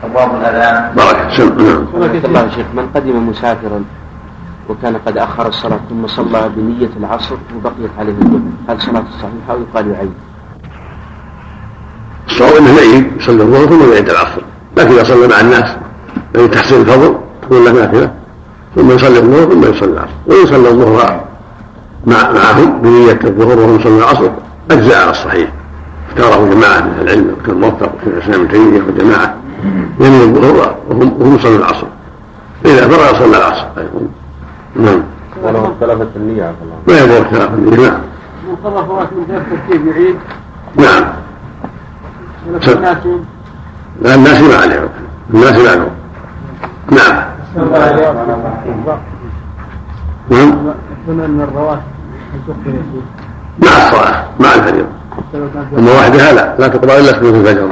[0.03, 1.31] أبواب الأذان بارك.
[1.37, 1.87] سم نعم.
[2.25, 3.83] الله شيخ من قدم مسافرا
[4.69, 8.41] وكان قد أخر الصلاة ثم صلى بنية العصر وبقيت عليه الظهر.
[8.69, 10.13] هل صلاة صحيحة أو يقال يعيد؟
[12.27, 14.41] الصواب إنه يعيد يصلي الظهر ثم يعيد العصر.
[14.77, 15.75] لكن إذا صلى مع الناس
[16.35, 18.11] من تحسين الفضل تكون له نافلة.
[18.75, 20.11] ثم يصلي الظهر ثم يصلي العصر.
[20.27, 21.21] ويصلي الظهر
[22.07, 24.29] مع معهم بنية الظهر وهم يصلون العصر.
[24.71, 25.51] أجزاء على الصحيح.
[26.09, 29.35] اختاره جماعة من العلم كالموفق في الإسلام ابن تيمية وجماعة.
[29.99, 31.87] ينوي الظهر وهم وهم يصلون العصر.
[32.63, 33.65] فإذا فرغ صلى العصر.
[33.77, 34.07] أيضا
[34.75, 35.03] نعم
[35.43, 36.75] ولو اختلفت النية عفى الله.
[36.87, 37.87] ما يضر اختلاف النية.
[37.87, 37.99] نعم.
[38.47, 40.15] من قضى فوات من غير ترتيب يعيد.
[40.75, 41.03] نعم.
[44.01, 44.89] لا الناس ما عليهم.
[45.33, 46.00] الناس ما عليهم.
[46.91, 47.23] نعم.
[50.29, 50.73] نعم.
[51.07, 51.81] من الرواتب
[53.59, 54.85] مع الصلاة مع الفجر.
[55.77, 57.69] أما وحدها لا لا تقضى إلا سنة الفجر.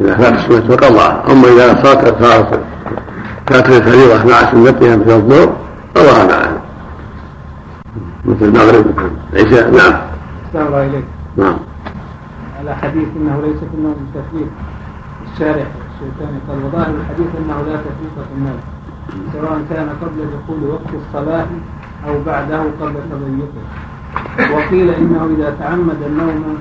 [0.00, 2.60] إذا فات السنة فقضاها أما إذا صارت صارت
[3.46, 5.52] كانت الفريضة مع سنتها مثل الظهر
[5.94, 6.60] قضاها معها
[8.24, 9.70] مثل المغرب مثل العشاء.
[9.70, 9.92] نعم.
[10.46, 11.04] أحسن الله إليك
[11.36, 11.56] نعم.
[12.60, 14.48] على حديث أنه ليس في النوم تكليف
[15.32, 15.66] الشارع
[15.96, 18.60] الشيطاني قال وظاهر الحديث أنه لا تفريط في النوم
[19.32, 21.46] سواء كان قبل دخول وقت الصلاة
[22.06, 23.64] أو بعده قبل تضيقه.
[24.54, 26.58] وقيل إنه إذا تعمد النوم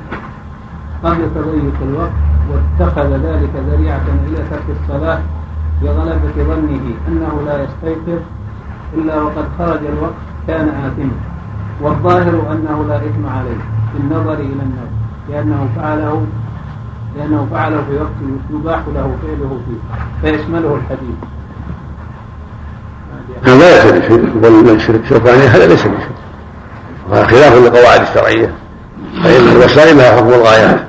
[1.03, 2.17] قبل تضيق الوقت
[2.51, 5.19] واتخذ ذلك ذريعة إلى ترك الصلاة
[5.81, 8.21] بغلبة ظنه أنه لا يستيقظ
[8.93, 11.17] إلا وقد خرج الوقت كان آثما.
[11.81, 13.61] والظاهر أنه لا إثم عليه
[13.93, 14.91] بالنظر إلى النوم
[15.29, 16.25] لأنه فعله
[17.17, 18.11] لأنه فعله في وقت
[18.53, 19.79] يباح له فعله فيه
[20.21, 21.15] فيشمله الحديث.
[23.43, 26.15] هذا ليس بشيء يقول الشرك الشركاني هذا ليس بشيء
[27.09, 28.53] وهذا خلاف للقواعد الشرعية.
[29.23, 30.79] فإن الوسائل لها حكم الغايات.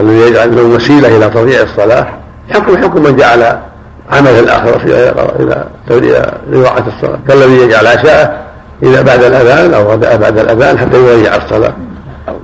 [0.00, 2.06] الذي يجعل له وسيلة إلى تضييع الصلاة.
[2.50, 3.58] حكم حكم من جعل
[4.10, 7.18] عمل الآخرة إلى إلى إضاعة الصلاة.
[7.28, 8.38] كالذي يجعل عشاءه
[8.82, 11.72] إذا بعد الأذان أو بعد الأذان حتى يضيع الصلاة.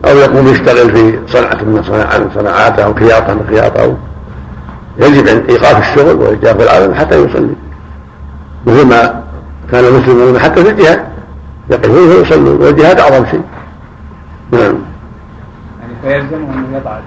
[0.04, 3.96] أو يقوم يشتغل في صنعة من صناعاته أو خياطة من خياطة
[4.98, 7.54] يجب عند إيقاف الشغل وإيقاف العمل حتى يصلي.
[8.66, 9.22] مثل ما
[9.72, 11.04] كان المسلمون حتى في الجهاد.
[11.70, 13.42] يقفون فيصلون والجهاد أعظم شيء.
[14.52, 14.74] نعم.
[15.80, 16.98] يعني فيلزم أن يضع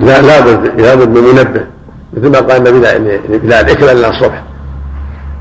[0.00, 1.66] لا لابد لابد من منبه.
[2.16, 2.78] مثل ما قال النبي
[3.28, 4.42] لبلال اكل الا الصبح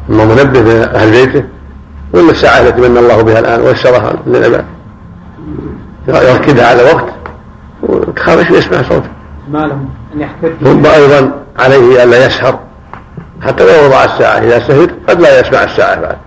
[0.10, 1.44] اما منبه لأهل بيته.
[2.14, 4.66] ولا الساعة التي من الله بها الآن ويسرها للعباد.
[6.08, 7.06] يركدها على وقت.
[7.84, 9.10] وخرج يسمع صوته
[9.52, 10.52] ما لهم أن يحتج.
[10.64, 12.60] ثم أيضا عليه الا يسهر.
[13.42, 16.18] حتى لو وضع الساعة إذا سهر قد لا يسمع الساعة بعد.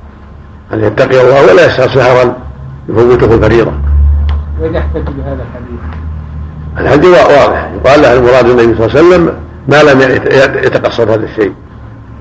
[0.73, 2.37] ان يتقي الله ولا يسهر سهرا؟
[2.89, 3.73] يفوته الفريضة.
[4.61, 5.81] وإذا احتج بهذا الحديث؟
[6.79, 7.71] الحديث واضح.
[7.75, 9.35] يقال له المراد النبي صلى الله عليه وسلم
[9.69, 10.01] ما لم
[10.65, 11.53] يتقصد هذا الشيء.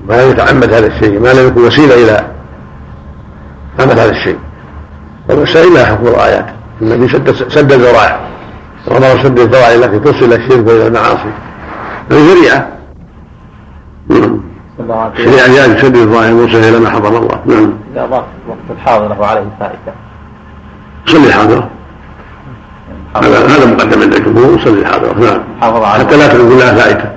[0.08, 1.20] ما لم يتعمد هذا الشيء.
[1.20, 2.26] ما لم يكن وسيلة إلى
[3.78, 4.38] عمل هذا الشيء.
[5.28, 6.46] والوسائل لها حكم الايات
[6.82, 8.20] النبي سد سد الذرائع
[8.86, 11.32] وامر سد الذرائع التي توصل إلى الشرك والى المعاصي.
[12.10, 12.68] هذه شريعة.
[14.08, 14.40] نعم
[15.16, 17.40] شريعة جاءت سد الذرائع الموصله إلى ما حرم الله.
[17.46, 17.72] نعم.
[17.92, 19.92] إذا ضاف وقت الحاضره وعليه فائته
[21.06, 21.68] صلي الحاضره
[23.16, 25.40] هذا هذا مقدم عند الجمهور صلي الحاضره نعم.
[25.60, 27.10] حافظ على حتى لا تكون لها فائته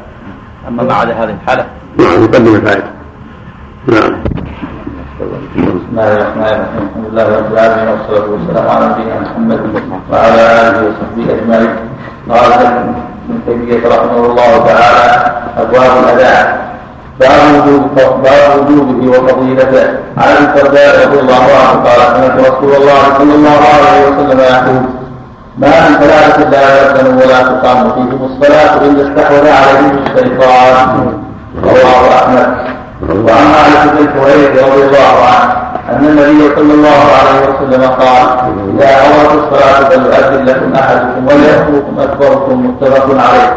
[0.68, 1.66] أما بعد هذه الحالة.
[1.98, 2.92] نعم يقدم الفائده
[3.88, 4.14] نعم.
[5.22, 5.30] بسم
[5.92, 9.60] الله الرحمن الرحيم الحمد لله رب العالمين والصلاه والسلام على نبينا محمد
[10.12, 11.74] وعلى اله وصحبه اجمعين
[12.30, 15.06] قال ابن تيميه رحمه الله تعالى
[15.58, 16.48] ابواب الاذان
[17.20, 18.26] باب
[18.60, 19.84] وجوبه وفضيلته
[20.18, 24.82] عن الدرداء رضي الله عنه قال سمعت رسول الله صلى الله عليه وسلم يقول
[25.58, 31.14] ما من ثلاثة لا يأذن ولا تقام فيهم الصلاة إلا استحوذ عليهم الشيطان
[31.64, 32.72] رواه أحمد
[33.10, 38.28] وعن مالك بن حويرث رضي الله عنه أن النبي صلى الله عليه وسلم قال
[38.74, 43.56] اذا اوت الصلاة فليؤذن لكم أحدكم وليأتوكم أكبركم متفق عليه.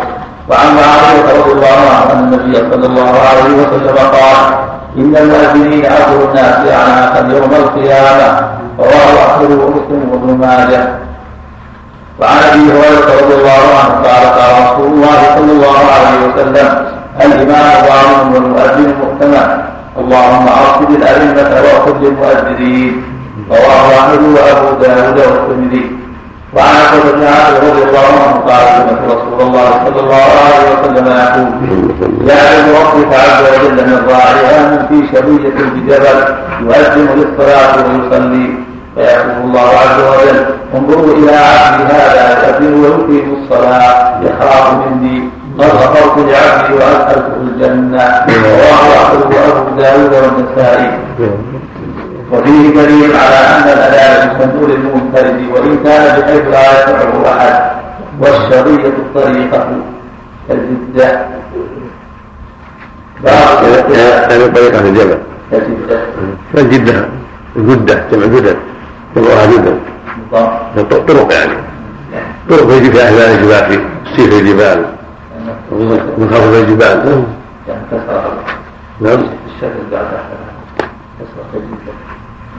[0.49, 4.55] وعن معاوية رضي الله عنه أن النبي صلى الله عليه وسلم قال
[4.99, 8.49] إن المؤذنين اخر الناس أعناقا يوم القيامة.
[8.79, 10.89] رواه أحمد ومسلم وابن ماجه.
[12.21, 17.73] وعن أبي هريرة رضي الله عنه قال قال رسول الله صلى الله عليه وسلم الإمام
[17.89, 19.49] ظالم والمؤذن مؤتمن
[19.99, 23.03] اللهم أرشد الأئمة وخذ للمؤذنين
[23.51, 25.91] رواه أحمد وأبو داود والترمذي.
[26.55, 31.07] وعن عبد بن عامر رضي الله عنه قال سمعت رسول الله صلى الله عليه وسلم
[31.07, 36.19] يقول يعلم ربك عز وجل من راعيها في شرية بجبل
[36.61, 38.49] يؤذن للصلاة ويصلي.
[38.95, 45.29] فيقول الله عز وجل انظروا إلى عبدي هذا يؤذن ويقيم الصلاة يخاف مني.
[45.59, 48.05] قد غفرت لعبدي واسالته الجنة.
[48.45, 50.91] رواه احمد وابو داود والنسائي.
[52.33, 57.75] وفيه دليل على أن الاذان يسمى للمنفرد وإن كان بحيث لا يتبعه أحد.
[58.21, 59.69] والشرية الطريقة
[60.49, 61.09] كالجدة
[63.25, 65.19] يعني طريقة في الجبل
[66.55, 67.09] كالجدة
[67.57, 68.57] الجدة جمع جدد
[69.17, 71.53] جمعها جدد طرق يعني.
[72.51, 73.79] طرق يجي في أهل الجبال في
[74.17, 74.85] سيف الجبال.
[76.19, 77.25] منخفض الجبال.
[79.01, 79.23] نعم.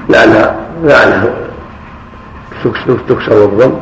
[0.09, 1.33] لعلها لعلها
[3.09, 3.73] تكسر والضم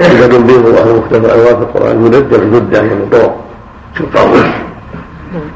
[0.00, 1.96] إذا تنبيه الله مختلف أنواع في القرآن.
[1.96, 3.36] مدة الجدة يعني طرق
[3.98, 4.44] شطار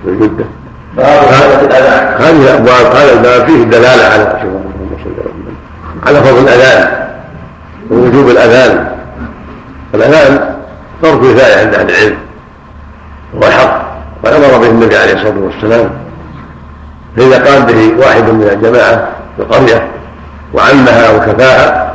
[0.06, 0.44] الجدة
[2.19, 4.43] هذه الأبواب هذا الباب فيه الدلالة على
[6.06, 7.09] على فضل الأذان.
[7.90, 8.93] ووجوب الأذان.
[9.94, 10.54] الأذان
[11.05, 12.17] فرض كفايه عند أهل العلم.
[13.35, 13.85] هو الحق
[14.23, 15.91] وأمر به النبي عليه الصلاة والسلام.
[17.17, 19.89] فإذا قام به واحد من الجماعة في القرية
[20.55, 21.95] وعمها وكفاها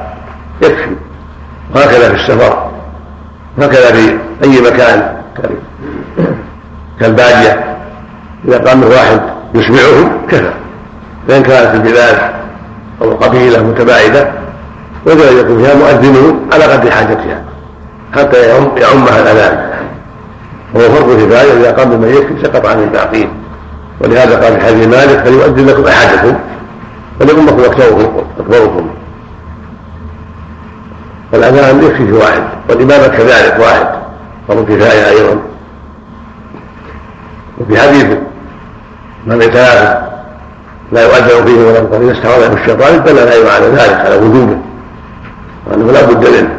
[0.61, 0.95] يكفي.
[1.75, 2.71] وهكذا في السفر.
[3.57, 5.15] وهكذا في أي مكان
[6.99, 7.77] كالبادية.
[8.47, 9.21] إذا قام واحد
[9.55, 10.51] يسمعهم كفى.
[11.27, 12.17] فإن كانت البلاد
[13.01, 14.31] أو القبيلة متباعدة
[15.05, 17.43] وجب أن يكون فيها مؤذن على قدر حاجتها.
[18.15, 18.37] حتى
[18.77, 19.69] يعمها الأذان.
[20.73, 23.29] وهو فرض كفاية إذا قام بمن سقط عن الباقين
[23.99, 26.35] ولهذا قال في حديث مالك فليؤذن لكم أحدكم
[27.21, 27.63] وليؤمكم
[28.39, 28.89] أكبركم
[31.33, 33.87] والأذان يكفي في واحد والإمامة كذلك واحد
[34.47, 35.39] فرض كفاية أيضا.
[37.57, 38.05] وفي حديث
[39.25, 40.01] من ثلاثة
[40.91, 44.57] لا يؤذن فيه ولا قد استعاذ الشيطان دل لا على ذلك على وجوبه
[45.67, 46.58] وأنه لا بد منه.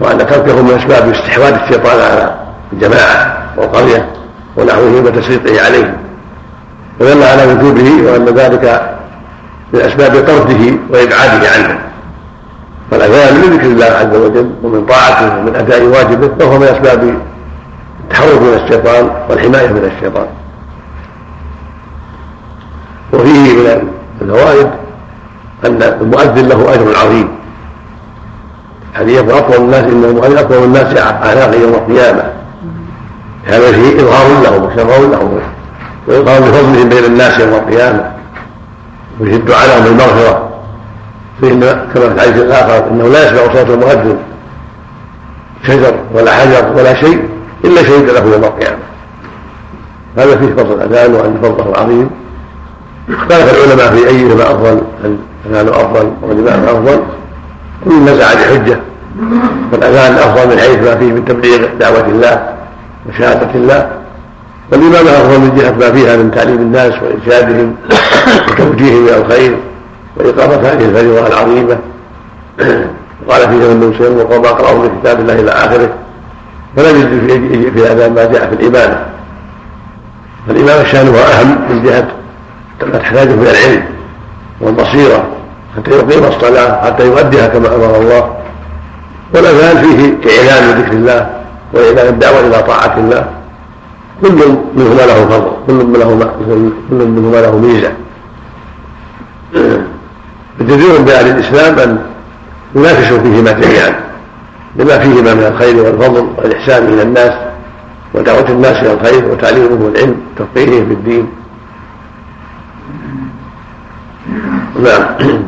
[0.00, 2.34] وأن تركه من أسباب استحواذ الشيطان على
[2.72, 4.08] الجماعة والقرية
[4.56, 5.96] ونحوه وتسليطه عليه
[7.00, 8.96] ودل على وجوبه وأن ذلك
[9.72, 11.78] من أسباب طرده وإبعاده عنه.
[12.90, 17.14] فالأذان من ذكر الله عز وجل ومن طاعته ومن أداء واجبه فهو من أسباب
[18.04, 20.26] التحرر من الشيطان والحماية من الشيطان.
[23.12, 23.90] وفيه من
[24.22, 24.70] الفوائد
[25.66, 27.37] أن المؤذن له أجر عظيم.
[28.94, 32.22] حديث أطول الناس إن المؤذن أطول الناس أعناقا يوم القيامة.
[33.44, 35.40] هذا فيه إظهار لهم وشرف لهم
[36.06, 38.12] وإظهار بفضلهم بين الناس يوم القيامة.
[39.20, 40.48] وفيه الدعاء لهم بالمغفرة
[41.42, 41.60] فإن
[41.94, 44.18] كما في الحديث الآخر إنه لا يسمع صوت المؤذن
[45.66, 47.28] شجر ولا حجر ولا شيء
[47.64, 48.78] إلا شهد له يوم القيامة.
[50.18, 52.10] هذا فيه فضل الأذان وأن فضله عظيم
[53.08, 57.02] اختلف العلماء في أيهما أفضل هل الأذان أفضل والإمام أفضل.
[57.84, 58.78] كل نزع بحجة
[59.72, 62.54] فالأذان أفضل من حيث ما فيه من تبليغ دعوة الله
[63.08, 63.90] وشهادة الله.
[64.72, 67.76] والإمام أفضل من جهة ما فيها من تعليم الناس وإرشادهم
[68.50, 69.56] وتوجيههم إلى الخير
[70.16, 71.78] وإقامة هذه الفريضة العظيمة.
[73.28, 75.88] قال فيه ابن مسلم وقال ما قرأوا من كتاب الله إلى آخره.
[76.76, 79.06] فلم يجد في هذا ما جاء في الإمامة
[80.48, 82.08] فالإمامة شأنها أهم من جهة
[82.92, 83.82] ما تحتاجه من العلم
[84.60, 85.26] والبصيرة.
[85.78, 88.36] حتى يقيم الصلاة حتى يؤديها كما أمر الله.
[89.34, 91.30] والأذان فيه إعلان بذكر الله
[91.72, 93.28] وإعلان الدعوة إلى طاعة الله.
[94.22, 96.24] كل منهما له فضل كل منهما
[96.90, 97.92] كل منهما له ميزة.
[100.60, 101.98] جدير بأهل الإسلام أن
[102.74, 104.00] ينافسوا فيهما جميعا
[104.76, 107.32] لما فيهما من الخير والفضل والإحسان إلى الناس
[108.14, 111.28] ودعوة الناس إلى الخير وتعليمهم العلم وتفقيههم في الدين.
[114.82, 115.42] نعم.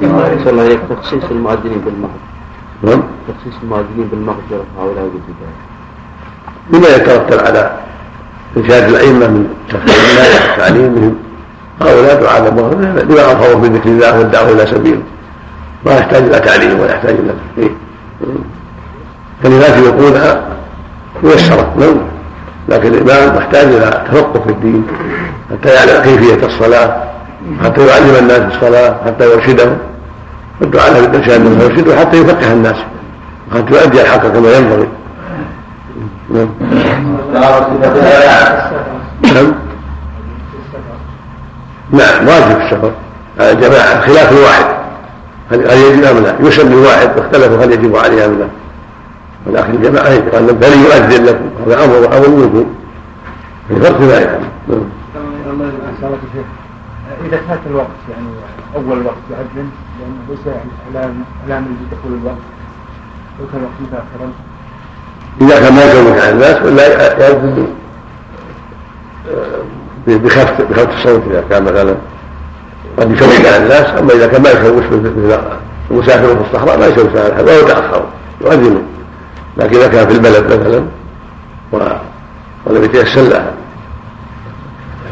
[0.00, 2.20] صلى الله تخصيص المؤذنين بالمغرب
[2.82, 5.54] نعم تخصيص المؤذنين بالمغفرة هؤلاء الجداد
[6.70, 7.70] بما يترتب على
[8.56, 11.14] إنشاد الأئمة من تفكير الناس وتعليمهم
[11.82, 12.70] هؤلاء دعاء الله
[13.02, 15.02] لما أظهروا بذكر الله والدعوة إلى سبيله
[15.86, 17.72] ما يحتاج إلى تعليم ولا يحتاج إلى تفكير
[19.42, 20.42] كلمات يقولها
[21.22, 21.96] ميسرة نعم
[22.68, 24.86] لكن الإمام محتاج إلى تفقه في الدين
[25.50, 27.09] حتى يعلم كيفية الصلاة.
[27.64, 29.78] حتى يعلم الناس الصلاة حتى يرشدهم.
[30.60, 32.76] والدعاء له بالإرشاد ويرشده حتى يفقه الناس.
[33.54, 34.88] حتى يؤدي الحق كما ينبغي.
[36.34, 36.48] نعم.
[39.22, 39.52] نعم.
[41.92, 42.92] نعم واجب السفر.
[43.40, 44.64] على الجماعة خلاف الواحد.
[45.50, 48.46] هل يجب أم لا؟ يسمي واحد واختلفوا هل يجب عليه أم لا.
[49.46, 52.66] ولكن الجماعة يجب أن بل يؤذن لكم؟ هذا أمر أمر منكم.
[53.70, 54.40] الفرق ذلك.
[54.68, 54.80] نعم.
[57.26, 58.26] إذا فات الوقت يعني
[58.76, 59.70] أول الوقت يؤذن
[60.00, 62.36] لأنه ليس يعني إعلام إعلام بدخول الوقت
[63.40, 64.32] لو كان الوقت متأخرا
[65.40, 67.66] إذا كان ما يشوش على الناس ولا يؤذن
[70.06, 71.94] بخفت بخفت الصوت إذا كان مثلا
[72.98, 75.38] قد يشوش على الناس أما إذا كان ما يشوش مثل
[75.90, 78.04] المسافر في الصحراء ما يشوش على أحد ولا يتأخر
[78.40, 78.82] يؤذن
[79.56, 80.84] لكن إذا كان في البلد مثلا
[82.66, 83.52] ولم يتيسر له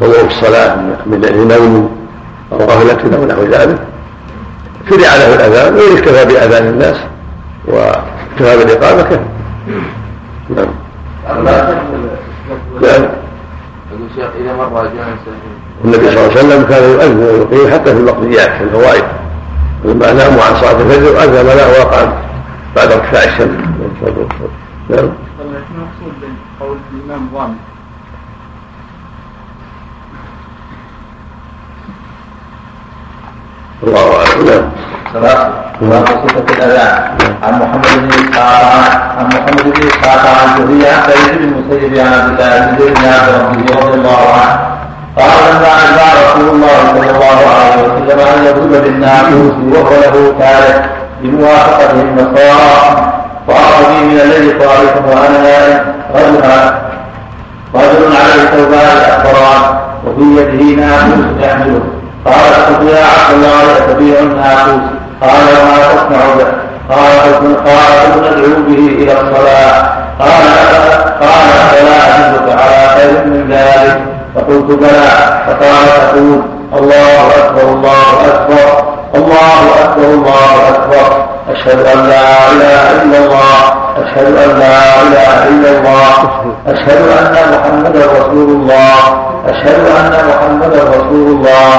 [0.01, 0.75] حضور الصلاة
[1.05, 1.98] من نوم
[2.51, 3.79] أو غفلة أو نحو ذلك
[4.89, 6.97] شرع له الأذان وإن اكتفى بأذان الناس
[7.67, 9.03] واكتفى بالإقامة.
[9.03, 9.19] كفى
[10.49, 10.67] نعم.
[12.81, 13.09] نعم
[14.41, 14.87] إذا مر
[15.85, 19.03] النبي صلى الله عليه وسلم كان يؤذن ويقيم حتى في المقضيات في الفوائد.
[19.85, 22.13] لما ناموا عن صلاة الفجر أذن له وقام
[22.75, 23.59] بعد ارتفاع الشمس
[24.89, 25.09] نعم.
[25.39, 26.13] المقصود
[26.59, 27.55] قول الإمام ضامن
[33.83, 34.71] الله اعلم
[35.13, 35.51] نعم
[35.81, 37.03] باب صفة الأذان
[37.43, 38.63] عن محمد بن إسحاق
[39.17, 42.93] عن محمد بن إسحاق عن زهري عن سعيد بن المسيب عن عبد الله بن زيد
[42.93, 44.59] بن عبد ربه رضي الله عنه
[45.17, 50.81] قال لما أجمع رسول الله صلى الله عليه وسلم أن يضرب بالناقوس وهو له كارث
[51.21, 53.11] بموافقته النصارى
[53.47, 55.79] فأخذ بي من الليل طائف وأنا نائم
[56.15, 56.73] رجلا
[57.75, 61.81] رجل عليه ثوبان اخضران وفي يده ناقوس يحمله.
[62.25, 64.81] قال يا عبد الله يتبيع الناقوس
[65.21, 66.47] قال وما تصنع به
[66.89, 69.83] قال قال ندعو به إلى الصلاة.
[70.19, 70.43] قال
[71.21, 74.01] قال فلا أدلك على خير من ذلك؟
[74.35, 75.09] فقلت بلى.
[75.47, 76.41] فقال تقول
[76.73, 78.98] الله أكبر الله أكبر.
[79.15, 81.25] الله أكبر الله أكبر.
[81.51, 83.61] أشهد أن لا إله إلا الله.
[84.03, 86.13] أشهد أن لا إله إلا الله.
[86.67, 88.99] أشهد أن محمدا رسول الله.
[89.47, 91.75] أشهد أن محمدا رسول الله.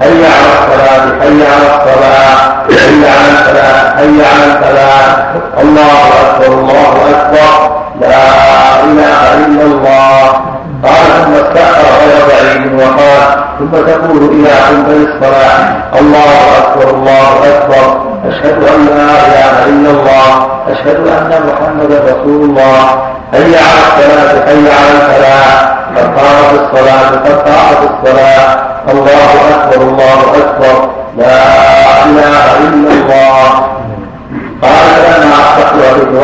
[0.00, 2.36] حي على الصلاة حي على الصلاة
[2.68, 5.26] حي على الفلاح حي على الفلاح
[5.60, 7.70] الله أكبر الله أكبر.
[8.00, 10.51] لا إله إلا الله.
[10.84, 15.58] قال ثم استأخر غير بعيد وقال ثم تقول إذا قمت للصلاة
[16.00, 22.84] الله أكبر الله أكبر أشهد أن لا إله إلا الله أشهد أن محمدا رسول الله.
[23.32, 28.58] حي على الصلاة حي على الفلاح؟ قد قامت الصلاة قد قامت الصلاة.
[28.92, 30.88] الله أكبر الله أكبر.
[31.18, 31.42] لا
[32.04, 33.48] إله إلا الله.
[34.62, 35.74] قال فلما أصبحت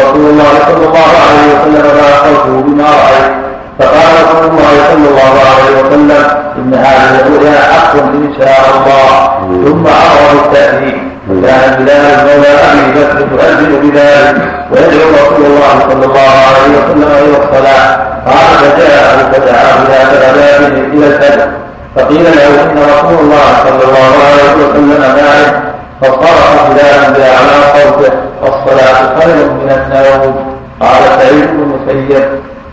[0.04, 3.47] رسول الله صلى الله عليه وسلم فأخبرته بما رأيت.
[3.78, 6.24] فقال رسول الله صلى الله عليه وسلم
[6.58, 9.38] إن هذه الرؤيا حق إن شاء الله.
[9.64, 11.08] ثم أمر بالتأذين.
[11.30, 14.36] وكان بلال مولى أبي بكر تؤذن بذلك
[14.70, 17.88] ويدعو رسول الله صلى الله عليه وسلم إلى الصلاة.
[18.26, 21.48] قال فجاءه فدعاه ذات غداة إلى الفجر
[21.96, 25.62] فقيل له إن رسول الله صلى الله عليه وسلم مالك.
[26.00, 30.34] فصرف بلال بأعلى صوته الصلاة خير من النوم.
[30.80, 32.28] قال سعيد بن المسيب.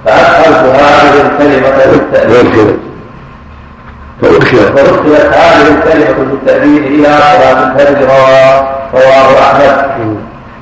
[0.06, 2.78] فأدخلت هذه الكلمة بالتاثير
[4.22, 4.80] فأدخلت.
[5.34, 8.08] هذه الكلمة بالتأذين إلى صلاة الفجر
[8.94, 10.18] رواه أحمد.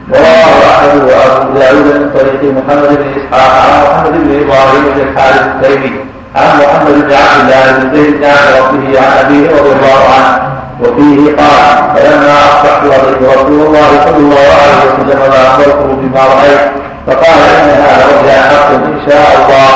[0.10, 5.41] ورواه أحمد وأبو داود من طريق محمد بن إسحاق عن محمد بن إبراهيم بن الحارث
[5.56, 5.91] التيمي
[6.36, 11.36] عن محمد بن عبد الله بن زيد عن ربه عن أبيه رضي الله عنه وفيه
[11.36, 12.84] قال فلما أصبحت
[13.22, 16.72] رسول الله صلى الله عليه وسلم فأخبرته بما رأيت
[17.07, 19.69] فقال إن هذا رجع حق إن شاء الله.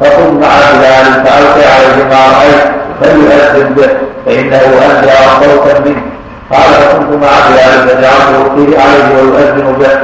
[0.00, 2.64] فقم مع بلال فألقي عليه ما رأيت
[3.00, 3.88] فليؤذن به
[4.26, 6.02] فإنه أنزع صوتا منه.
[6.52, 9.94] قال فكنت مع بلال فجعلت ألقيه عليه ويؤذن به.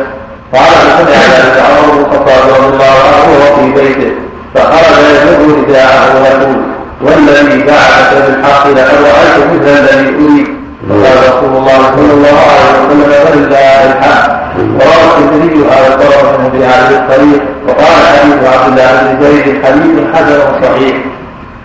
[0.58, 4.12] قال فسمع ذلك عمر بن الخطاب رضي الله عنه وهو في بيته.
[4.54, 6.56] فخرج يجر رداءه ويقول
[7.02, 10.48] والذي بعثك بالحق لقد رأيت مثل الذي أريد.
[10.88, 14.35] فقال رسول الله صلى الله عليه وسلم فلله الحمد.
[14.58, 20.40] وروى الترمذي هذا الطرف منه بهذه الطريق وقال حديث عبد الله بن زيد حديث حسن
[20.62, 20.96] صحيح.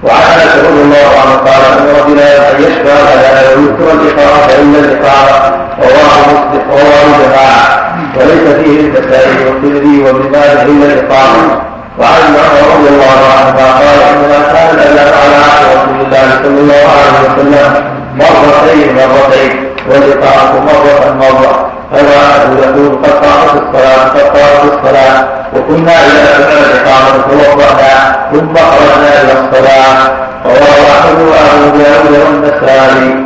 [0.04, 5.56] وعن أنس رضي الله عنه قال ان رجلا أن يشفى فلا ويذكر الاقامه الا الاقامه
[5.80, 7.92] رواه مسلم رواه جماعة.
[8.18, 11.62] وليس فيه للنسائي والترمذي وابن ماجه إلا الاقامه
[12.00, 15.40] وعن عمر رضي الله عنهما قال إنما كان الا على
[15.76, 17.74] رسول الله صلى الله عليه وسلم
[18.16, 21.71] مرتين مرتين والاقامه مرة مرة.
[21.92, 22.22] فما
[22.64, 29.34] يقول قد قامت الصلاه قد قامت الصلاه وكنا إذا سمعنا الإقامة توضأنا ثم خرجنا إلى
[29.34, 29.98] الصلاة
[30.46, 33.26] رواه أحمد وأبو داود والنسائي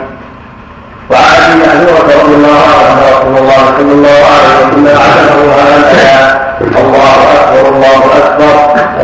[1.09, 4.87] وعن ابي محذورة رضي الله عنه رسول الله صلى الله عليه وسلم.
[4.87, 8.56] علمه هذا الله أكبر الله أكبر.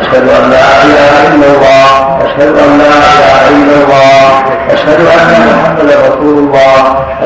[0.01, 1.87] أشهد أن لا إله إلا الله.
[2.25, 4.43] أشهد أن لا إله إلا الله.
[4.73, 6.77] أشهد أن محمدا رسول الله.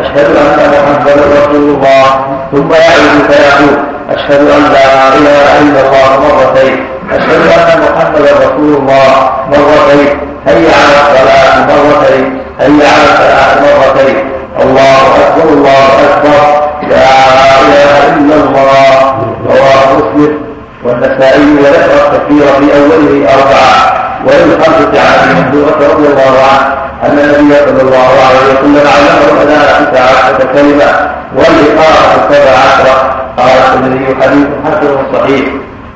[0.02, 2.06] أشهد أن محمدا رسول الله.
[2.52, 3.78] ثم يعود فيقول
[4.16, 6.86] أشهد أن لا إله إلا الله مرتين.
[7.12, 10.20] أشهد أن محمدا رسول الله مرتين.
[10.48, 12.42] هيا على الصلاة مرتين.
[12.60, 14.30] هيا على الصلاة مرتين.
[14.62, 16.65] الله أكبر الله أكبر.
[16.90, 17.08] لا
[17.62, 18.92] إله إلا الله.
[19.50, 20.34] رواه مسلم
[20.84, 23.76] والنسائي وذكر التكبير في أوله أربعة.
[24.26, 29.92] وللخمسة عن ابي مندوبة رضي الله عنه أن النبي صلى الله عليه وسلم علمه الأذان
[29.92, 30.90] تسع عشرة كلمة
[31.36, 32.96] والإقامة سبع عشرة
[33.38, 35.46] قال الترمذي حديث حسن صحيح.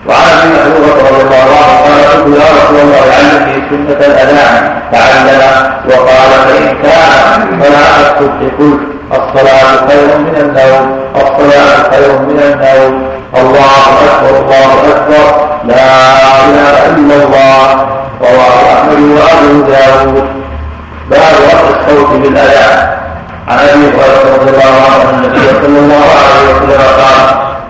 [0.08, 5.42] وعن أبي محذورة رضي الله عنه قال قلت يا رسول الله علمني سنة الأذان تعلم.
[5.90, 8.42] وقال فإن كان فلا قلت
[9.12, 13.10] الصلاة خير من النوم الصلاة خير من النوم.
[13.38, 15.28] الله أكبر الله أكبر.
[15.66, 15.90] لا
[16.46, 17.66] إله إلا الله.
[18.22, 20.28] رواه أحمد وأبو داود.
[21.10, 22.90] باب رفع الصوت بالأذان
[23.48, 26.82] عن أبي هريرة رضي الله عنه أن النبي صلى الله عليه وسلم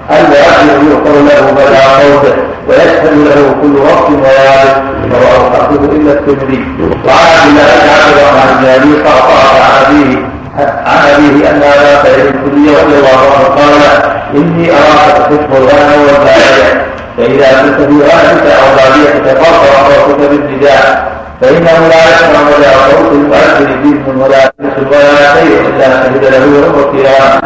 [0.09, 2.35] قال الواجب يغفر له بلا صوته
[2.67, 4.75] ويشهد له كل وقت ويابس
[5.11, 6.61] رواه الحافظ إلا الترمذي.
[7.07, 10.17] وعن عبد الله بن عبد الرحمن بن أبي قعقاع عن أبيه
[10.85, 13.81] عن أبيه أن ابا سعيد الخدري رضي الله عنه قال
[14.35, 16.67] إني أراك تحب الغنم والبائع
[17.17, 21.09] فإذا إذا كنت في غاية أو بادية فارفع صوتك بالنداء.
[21.41, 26.75] فإنه لا يسمع ولا صوت المؤذن جسم ولا جسم ولا شيء إلا شهد له يوم
[26.79, 27.41] القيامة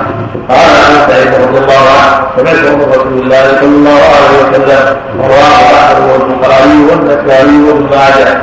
[0.50, 5.56] قال أبو سعيد رضي الله عنه سمعت من رسول الله صلى الله عليه وسلم والله
[5.80, 8.42] أحمد والبخاري والنسائي وابن ماجه.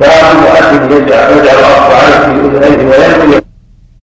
[0.00, 3.47] باب المؤذن يجعل أصبعيه في أذنيه وينوي